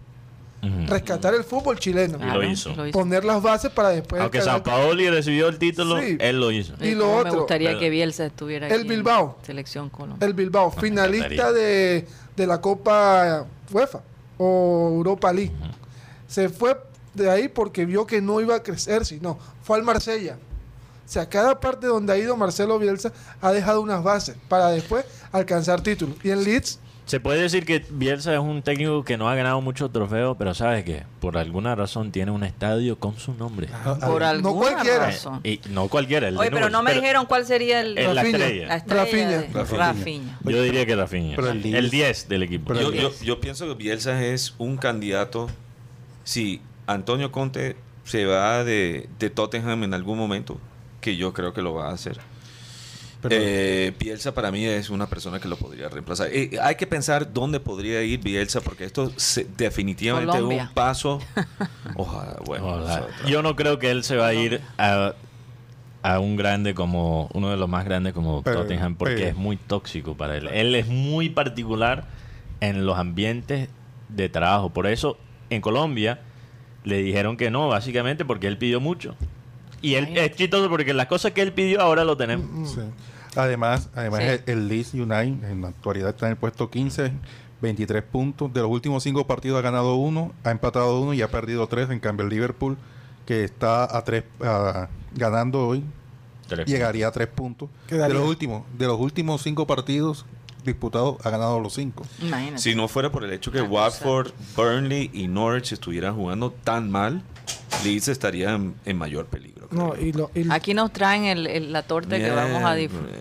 Rescatar 0.89 1.35
el 1.35 1.45
fútbol 1.45 1.79
chileno. 1.79 2.19
Y 2.21 2.29
lo 2.35 2.43
hizo. 2.43 2.75
lo 2.75 2.89
hizo. 2.89 2.99
Poner 2.99 3.25
las 3.25 3.41
bases 3.41 3.71
para 3.71 3.91
después. 3.91 4.21
Aunque 4.21 4.43
Sao 4.43 4.61
Paoli 4.65 5.09
recibió 5.09 5.47
el 5.47 5.57
título, 5.57 6.01
Sí. 6.01 6.17
él 6.19 6.41
lo 6.41 6.51
hizo. 6.51 6.75
Y 6.81 6.89
Eh, 6.89 6.95
lo 6.97 7.05
cómo 7.05 7.15
Me 7.15 7.21
otro, 7.31 7.39
gustaría 7.43 7.69
pero- 7.69 7.79
que 7.79 7.91
Bielsa 7.91 8.27
estuviera 8.27 8.67
El 8.67 8.73
aquí 8.73 8.83
en 8.83 8.89
Bilbao. 8.89 9.39
Selección 9.47 9.89
Colombia. 9.89 10.27
El 10.27 10.35
Bilbao, 10.35 10.73
finalista 10.73 11.53
de, 11.53 12.09
de 12.37 12.47
la 12.49 12.61
Copa 12.61 13.47
UEFA 13.71 14.01
o 14.39 14.95
Europa 14.97 15.33
League. 15.33 15.53
Se 16.27 16.49
fue 16.49 16.77
de 17.15 17.31
ahí 17.31 17.49
porque 17.49 17.85
vio 17.85 18.07
que 18.07 18.21
no 18.21 18.41
iba 18.41 18.55
a 18.57 18.63
crecer, 18.63 19.05
sino 19.05 19.39
fue 19.63 19.77
al 19.77 19.83
Marsella. 19.83 20.39
O 21.07 21.11
sea, 21.11 21.29
cada 21.29 21.59
parte 21.59 21.87
donde 21.87 22.13
ha 22.13 22.19
ido 22.19 22.37
Marcelo 22.37 22.79
Bielsa 22.79 23.13
ha 23.41 23.51
dejado 23.51 23.81
unas 23.81 24.03
bases 24.03 24.37
para 24.49 24.69
después 24.69 25.05
alcanzar 25.33 25.81
títulos. 25.83 26.17
Y 26.23 26.31
en 26.31 26.45
Leeds, 26.45 26.79
Se 27.09 27.21
puede 27.21 27.41
decir 27.41 27.65
que 27.65 27.83
Bielsa 27.89 28.35
es 28.35 28.39
un 28.39 28.61
técnico 28.61 29.03
que 29.03 29.17
no 29.17 29.31
ha 29.31 29.35
ganado 29.35 29.63
muchos 29.63 29.91
trofeos, 29.91 30.37
pero 30.39 30.53
¿sabes 30.53 30.85
qué? 30.85 31.05
Por 31.21 31.39
alguna 31.39 31.75
razón 31.75 32.13
tiene 32.13 32.31
un 32.33 32.45
estadio 32.45 32.99
con 32.99 33.19
su 33.19 33.33
nombre. 33.33 33.69
Por 34.01 34.21
no 34.21 34.27
alguna 34.29 34.73
cualquiera. 34.73 35.07
razón. 35.07 35.41
Y 35.43 35.59
no 35.71 35.89
cualquiera. 35.89 36.29
El 36.29 36.35
de 36.35 36.41
Oye, 36.41 36.51
pero 36.51 36.69
no 36.69 36.83
me 36.83 36.93
dijeron 36.93 37.25
cuál 37.25 37.47
sería 37.47 37.81
el, 37.81 37.97
Es 37.97 38.15
la 38.15 38.23
estrella. 38.23 38.67
la 38.69 38.77
estrella 38.77 39.05
Rafinha. 39.05 39.29
de- 39.31 39.47
Rafinha. 39.55 39.79
Rafinha. 39.89 40.39
Yo 40.45 40.63
diría 40.63 40.85
que 40.85 40.97
Rafinha. 40.97 41.35
El 41.37 41.47
el, 41.47 41.63
Leeds- 41.63 41.91
10 41.91 42.29
del 42.29 42.43
equipo. 42.43 42.75
Yo, 42.75 42.91
el 42.91 42.95
yo, 43.01 43.11
yo 43.23 43.41
pienso 43.41 43.67
que 43.67 43.75
Bielsa 43.75 44.23
es 44.23 44.55
un 44.59 44.77
candidato. 44.77 45.49
Si 46.25 46.61
Antonio 46.87 47.33
Conte 47.33 47.77
se 48.05 48.27
va 48.27 48.65
de, 48.65 49.09
de 49.19 49.31
Tottenham 49.31 49.83
en 49.85 49.95
algún 49.95 50.19
momento, 50.19 50.59
que 51.01 51.17
yo 51.17 51.33
creo 51.33 51.55
que 51.55 51.63
lo 51.63 51.73
va 51.73 51.89
a 51.89 51.93
hacer. 51.95 52.19
Eh, 53.31 53.93
Bielsa 53.99 54.33
para 54.33 54.51
mí 54.53 54.65
es 54.65 54.91
una 54.91 55.09
persona 55.09 55.41
que 55.41 55.49
lo 55.49 55.57
podría 55.57 55.89
reemplazar. 55.89 56.29
Eh, 56.33 56.59
hay 56.63 56.77
que 56.77 56.87
pensar 56.87 57.33
dónde 57.33 57.59
podría 57.59 58.03
ir 58.03 58.21
Bielsa, 58.21 58.61
porque 58.61 58.85
esto 58.85 59.13
se- 59.17 59.47
definitivamente 59.57 60.37
es 60.37 60.43
un 60.43 60.69
paso. 60.75 61.21
Ojalá, 61.97 62.37
bueno. 62.45 62.67
Ojalá. 62.69 63.07
Yo 63.27 63.43
no 63.43 63.57
creo 63.57 63.79
que 63.79 63.91
él 63.91 64.05
se 64.05 64.17
va 64.17 64.29
a 64.29 64.35
ir 64.35 64.61
a, 64.79 65.15
a 66.03 66.21
un 66.21 66.37
grande 66.37 66.75
como 66.75 67.29
uno 67.35 67.51
de 67.51 67.57
los 67.57 67.69
más 67.69 67.85
grandes 67.85 68.13
como 68.13 68.43
Pero- 68.43 68.61
Tottenham 68.63 68.95
porque 68.95 69.15
pero- 69.17 69.27
es 69.29 69.37
muy 69.37 69.57
tóxico 69.57 70.17
para 70.17 70.37
él. 70.37 70.47
Él 70.53 70.75
es 70.77 70.87
muy 70.87 71.29
particular 71.29 72.05
en 72.61 72.87
los 72.87 72.99
ambientes 72.99 73.69
de 74.09 74.29
trabajo. 74.29 74.71
Por 74.71 74.87
eso 74.87 75.19
en 75.51 75.61
Colombia 75.61 76.21
le 76.85 76.99
dijeron 77.03 77.37
que 77.37 77.51
no, 77.51 77.69
básicamente 77.69 78.25
porque 78.25 78.47
él 78.47 78.59
pidió 78.59 78.81
mucho. 78.81 79.17
Y 79.83 79.95
él 79.95 80.17
es 80.17 80.35
chistoso 80.37 80.69
porque 80.69 80.93
las 80.95 81.07
cosas 81.07 81.33
que 81.33 81.43
él 81.43 81.53
pidió 81.53 81.81
ahora 81.81 82.05
lo 82.05 82.17
tenemos. 82.17 82.73
Sí. 82.73 82.81
Además, 83.37 83.89
además 83.95 84.21
Sí. 84.21 84.27
el, 84.27 84.43
el 84.47 84.69
Leeds 84.69 84.95
United 84.95 85.51
en 85.51 85.61
la 85.63 85.69
actualidad 85.69 86.11
está 86.11 86.27
en 86.27 86.33
el 86.33 86.37
puesto 86.39 86.71
15, 86.71 87.13
23 87.61 88.03
puntos. 88.03 88.53
De 88.53 88.61
los 88.61 88.71
últimos 88.71 89.03
cinco 89.03 89.27
partidos 89.27 89.59
ha 89.59 89.63
ganado 89.63 89.95
uno, 89.97 90.33
ha 90.45 90.51
empatado 90.51 91.01
uno 91.01 91.15
y 91.15 91.23
ha 91.23 91.29
perdido 91.31 91.67
tres. 91.69 91.91
En 91.91 92.01
cambio, 92.01 92.25
el 92.25 92.31
Liverpool, 92.31 92.77
que 93.27 93.45
está 93.45 93.85
a 93.97 94.03
tres, 94.05 94.25
a- 94.43 94.89
ganando 95.15 95.67
hoy, 95.67 95.85
Tres 96.49 96.67
llegaría 96.67 97.09
a 97.09 97.13
tres 97.13 97.29
puntos. 97.29 97.69
Quedaría. 97.87 98.15
De 98.15 98.21
los 98.21 98.29
últimos, 98.29 98.63
de 98.77 98.87
los 98.87 98.99
últimos 98.99 99.43
cinco 99.43 99.67
partidos 99.67 100.25
disputados, 100.65 101.17
ha 101.25 101.31
ganado 101.31 101.61
los 101.61 101.75
cinco. 101.75 102.05
Imagínate. 102.23 102.59
Si 102.63 102.75
no 102.75 102.89
fuera 102.89 103.13
por 103.13 103.23
el 103.25 103.33
hecho 103.33 103.53
que. 103.53 103.61
Watford, 103.61 104.33
Burnley 104.57 105.11
y 105.13 105.29
Norwich 105.29 105.73
estuvieran 105.73 106.15
jugando 106.17 106.51
tan 106.51 106.91
mal, 106.91 107.23
Leeds 107.85 108.09
estaría 108.09 108.55
en, 108.55 108.75
en 108.87 108.97
mayor 108.97 109.27
peligro. 109.27 109.58
No, 109.71 109.91
creo. 109.91 110.07
y, 110.07 110.13
lo, 110.13 110.31
y 110.35 110.47
Aquí 110.51 110.73
nos 110.75 110.93
traen 110.93 111.25
el- 111.25 111.47
el- 111.47 111.73
la 111.73 111.83
torta 111.83 112.17
que 112.17 112.31
vamos 112.31 112.63
a 112.65 112.75
disfrutar. 112.75 113.19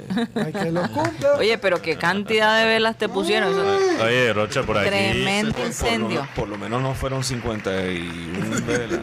Oye, 1.38 1.58
pero 1.58 1.82
qué 1.82 1.98
cantidad 1.98 2.60
de 2.60 2.66
velas 2.66 2.98
te 2.98 3.10
pusieron. 3.10 3.52
Eso- 3.52 4.04
Oye, 4.06 4.34
Rocha, 4.34 4.64
por 4.64 4.78
aquí. 4.78 4.88
Tremendo 4.90 5.52
Por- 5.52 5.54
por 5.54 5.62
lo- 5.62 5.68
incendio. 5.68 6.28
Por, 6.36 6.48
lo 6.50 6.58
menos 6.58 6.82
no 6.82 6.94
fueron 6.94 7.24
51 7.24 8.62
velas. 8.68 9.00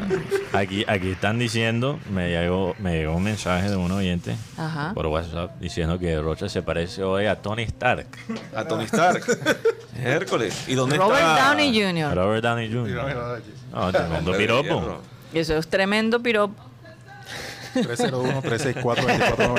Aquí, 0.53 0.85
aquí 0.89 1.11
están 1.11 1.39
diciendo, 1.39 1.99
me 2.11 2.31
llegó, 2.31 2.75
me 2.79 2.95
llegó 2.99 3.15
un 3.17 3.23
mensaje 3.25 3.69
de 3.69 3.77
un 3.77 3.91
oyente 3.93 4.37
Ajá. 4.57 4.93
por 4.95 5.07
WhatsApp 5.07 5.59
diciendo 5.61 5.99
que 5.99 6.21
Rocha 6.21 6.49
se 6.49 6.63
parece 6.63 7.03
hoy 7.03 7.27
a 7.27 7.37
Tony 7.43 7.63
Stark. 7.65 8.07
A 8.55 8.65
Tony 8.65 8.85
Stark. 8.85 9.23
Hércules. 10.03 10.65
¿Y 10.69 10.75
dónde 10.75 10.97
Robert 10.97 11.21
está? 11.21 11.49
Downey 11.51 11.73
Jr. 11.73 12.15
Robert 12.15 12.43
Downey 12.43 12.73
Jr. 12.73 13.43
No, 13.73 13.93
tremendo 13.93 14.33
piropo. 14.37 15.01
Eso 15.33 15.57
es 15.57 15.67
tremendo 15.69 16.21
piropo. 16.23 16.55
301, 17.75 18.41
364, 18.43 19.07
24, 19.07 19.55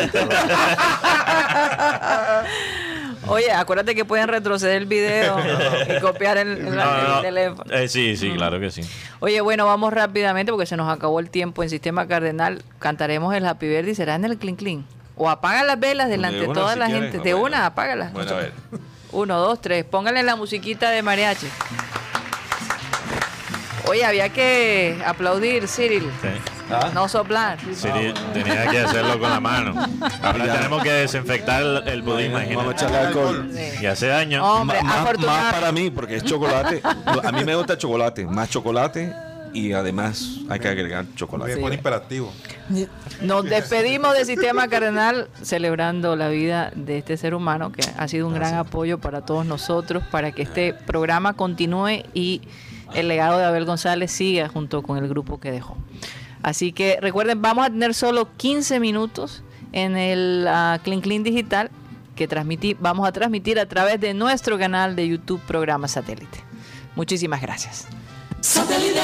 Oye, 3.27 3.51
acuérdate 3.51 3.95
que 3.95 4.05
pueden 4.05 4.27
retroceder 4.27 4.77
el 4.77 4.85
video 4.85 5.37
y 5.97 5.99
copiar 5.99 6.37
el, 6.37 6.49
el- 6.59 6.75
No, 6.75 6.85
no, 6.85 6.97
el 6.99 7.07
no. 7.07 7.21
teléfono. 7.21 7.73
Eh, 7.73 7.87
sí, 7.87 8.15
sí, 8.15 8.31
claro 8.35 8.59
que 8.59 8.69
sí. 8.71 8.81
Oye, 9.19 9.41
bueno, 9.41 9.65
vamos 9.65 9.91
rápidamente 9.93 10.51
porque 10.51 10.65
se 10.67 10.77
nos 10.77 10.91
acabó 10.95 11.19
el 11.19 11.29
tiempo 11.29 11.63
en 11.63 11.69
Sistema 11.69 12.07
Cardenal. 12.07 12.63
Cantaremos 12.79 13.33
el 13.35 13.45
Happy 13.45 13.67
Birthday 13.67 13.91
y 13.91 13.95
será 13.95 14.15
en 14.15 14.25
el 14.25 14.37
Clean 14.37 14.55
Clean. 14.55 14.85
O 15.17 15.29
apaga 15.29 15.63
las 15.63 15.79
velas 15.79 16.07
delante 16.09 16.39
de 16.39 16.45
una, 16.45 16.53
toda 16.53 16.73
si 16.73 16.79
la 16.79 16.85
quieren. 16.85 17.11
gente. 17.11 17.17
De 17.27 17.33
bueno. 17.33 17.55
una, 17.57 17.65
apágalas. 17.67 18.13
Bueno, 18.13 18.31
a 18.31 18.35
ver. 18.35 18.51
Uno, 19.11 19.39
dos, 19.39 19.59
tres. 19.61 19.85
Pónganle 19.85 20.21
la 20.23 20.35
musiquita 20.35 20.89
de 20.91 21.01
mariachi. 21.01 21.47
Oye, 23.87 24.03
había 24.05 24.29
que 24.29 25.01
aplaudir, 25.05 25.67
Cyril. 25.67 26.09
Sí. 26.21 26.27
No 26.93 27.07
soplar. 27.07 27.57
Tenía 28.33 28.67
que 28.69 28.79
hacerlo 28.79 29.19
con 29.19 29.29
la 29.29 29.39
mano. 29.39 29.73
Ahora 30.21 30.53
tenemos 30.55 30.83
que 30.83 30.91
desinfectar 30.91 31.61
el, 31.61 31.87
el 31.87 32.01
Vamos 32.01 32.19
a 32.19 32.25
imagínate. 32.25 32.71
echarle 32.71 32.97
alcohol. 32.97 33.51
Y 33.81 33.85
hace 33.85 34.07
daño. 34.07 34.43
Hombre, 34.43 34.81
más, 34.81 35.05
para 35.51 35.71
mí, 35.71 35.89
porque 35.91 36.17
es 36.17 36.23
chocolate. 36.23 36.81
A 37.23 37.31
mí 37.31 37.43
me 37.43 37.55
gusta 37.55 37.73
el 37.73 37.79
chocolate. 37.79 38.25
Más 38.25 38.49
chocolate 38.49 39.13
y 39.55 39.71
además 39.71 40.39
hay 40.49 40.59
que 40.59 40.67
agregar 40.67 41.05
chocolate. 41.15 41.55
Me 41.55 41.61
pone 41.61 41.75
imperativo. 41.75 42.31
Nos 43.21 43.45
despedimos 43.45 44.13
de 44.13 44.25
Sistema 44.25 44.67
Cardenal 44.67 45.29
celebrando 45.41 46.15
la 46.15 46.27
vida 46.27 46.71
de 46.75 46.97
este 46.97 47.15
ser 47.15 47.33
humano 47.33 47.71
que 47.71 47.81
ha 47.97 48.07
sido 48.07 48.27
un 48.27 48.33
gran 48.33 48.55
apoyo 48.55 48.99
para 48.99 49.21
todos 49.21 49.45
nosotros, 49.45 50.03
para 50.11 50.31
que 50.33 50.41
este 50.41 50.73
programa 50.73 51.33
continúe 51.33 52.03
y 52.13 52.41
el 52.93 53.07
legado 53.07 53.37
de 53.37 53.45
Abel 53.45 53.65
González 53.65 54.11
siga 54.11 54.49
junto 54.49 54.83
con 54.83 54.97
el 54.97 55.07
grupo 55.07 55.39
que 55.39 55.51
dejó. 55.51 55.77
Así 56.45 56.73
que 56.73 56.99
recuerden, 57.01 57.41
vamos 57.41 57.65
a 57.65 57.71
tener 57.71 57.95
solo 57.95 58.29
15 58.37 58.79
minutos 58.79 59.41
en 59.71 59.97
el 59.97 60.45
ah, 60.47 60.77
Clean 60.83 61.01
Clean 61.01 61.23
Digital 61.23 61.71
que 62.15 62.29
vamos 62.79 63.07
a 63.07 63.11
transmitir 63.11 63.59
a 63.59 63.65
través 63.65 63.99
de 63.99 64.13
nuestro 64.13 64.59
canal 64.59 64.95
de 64.95 65.07
YouTube 65.07 65.41
Programa 65.47 65.87
Satélite. 65.87 66.37
Muchísimas 66.95 67.41
gracias. 67.41 67.87
Satélite. 68.41 69.01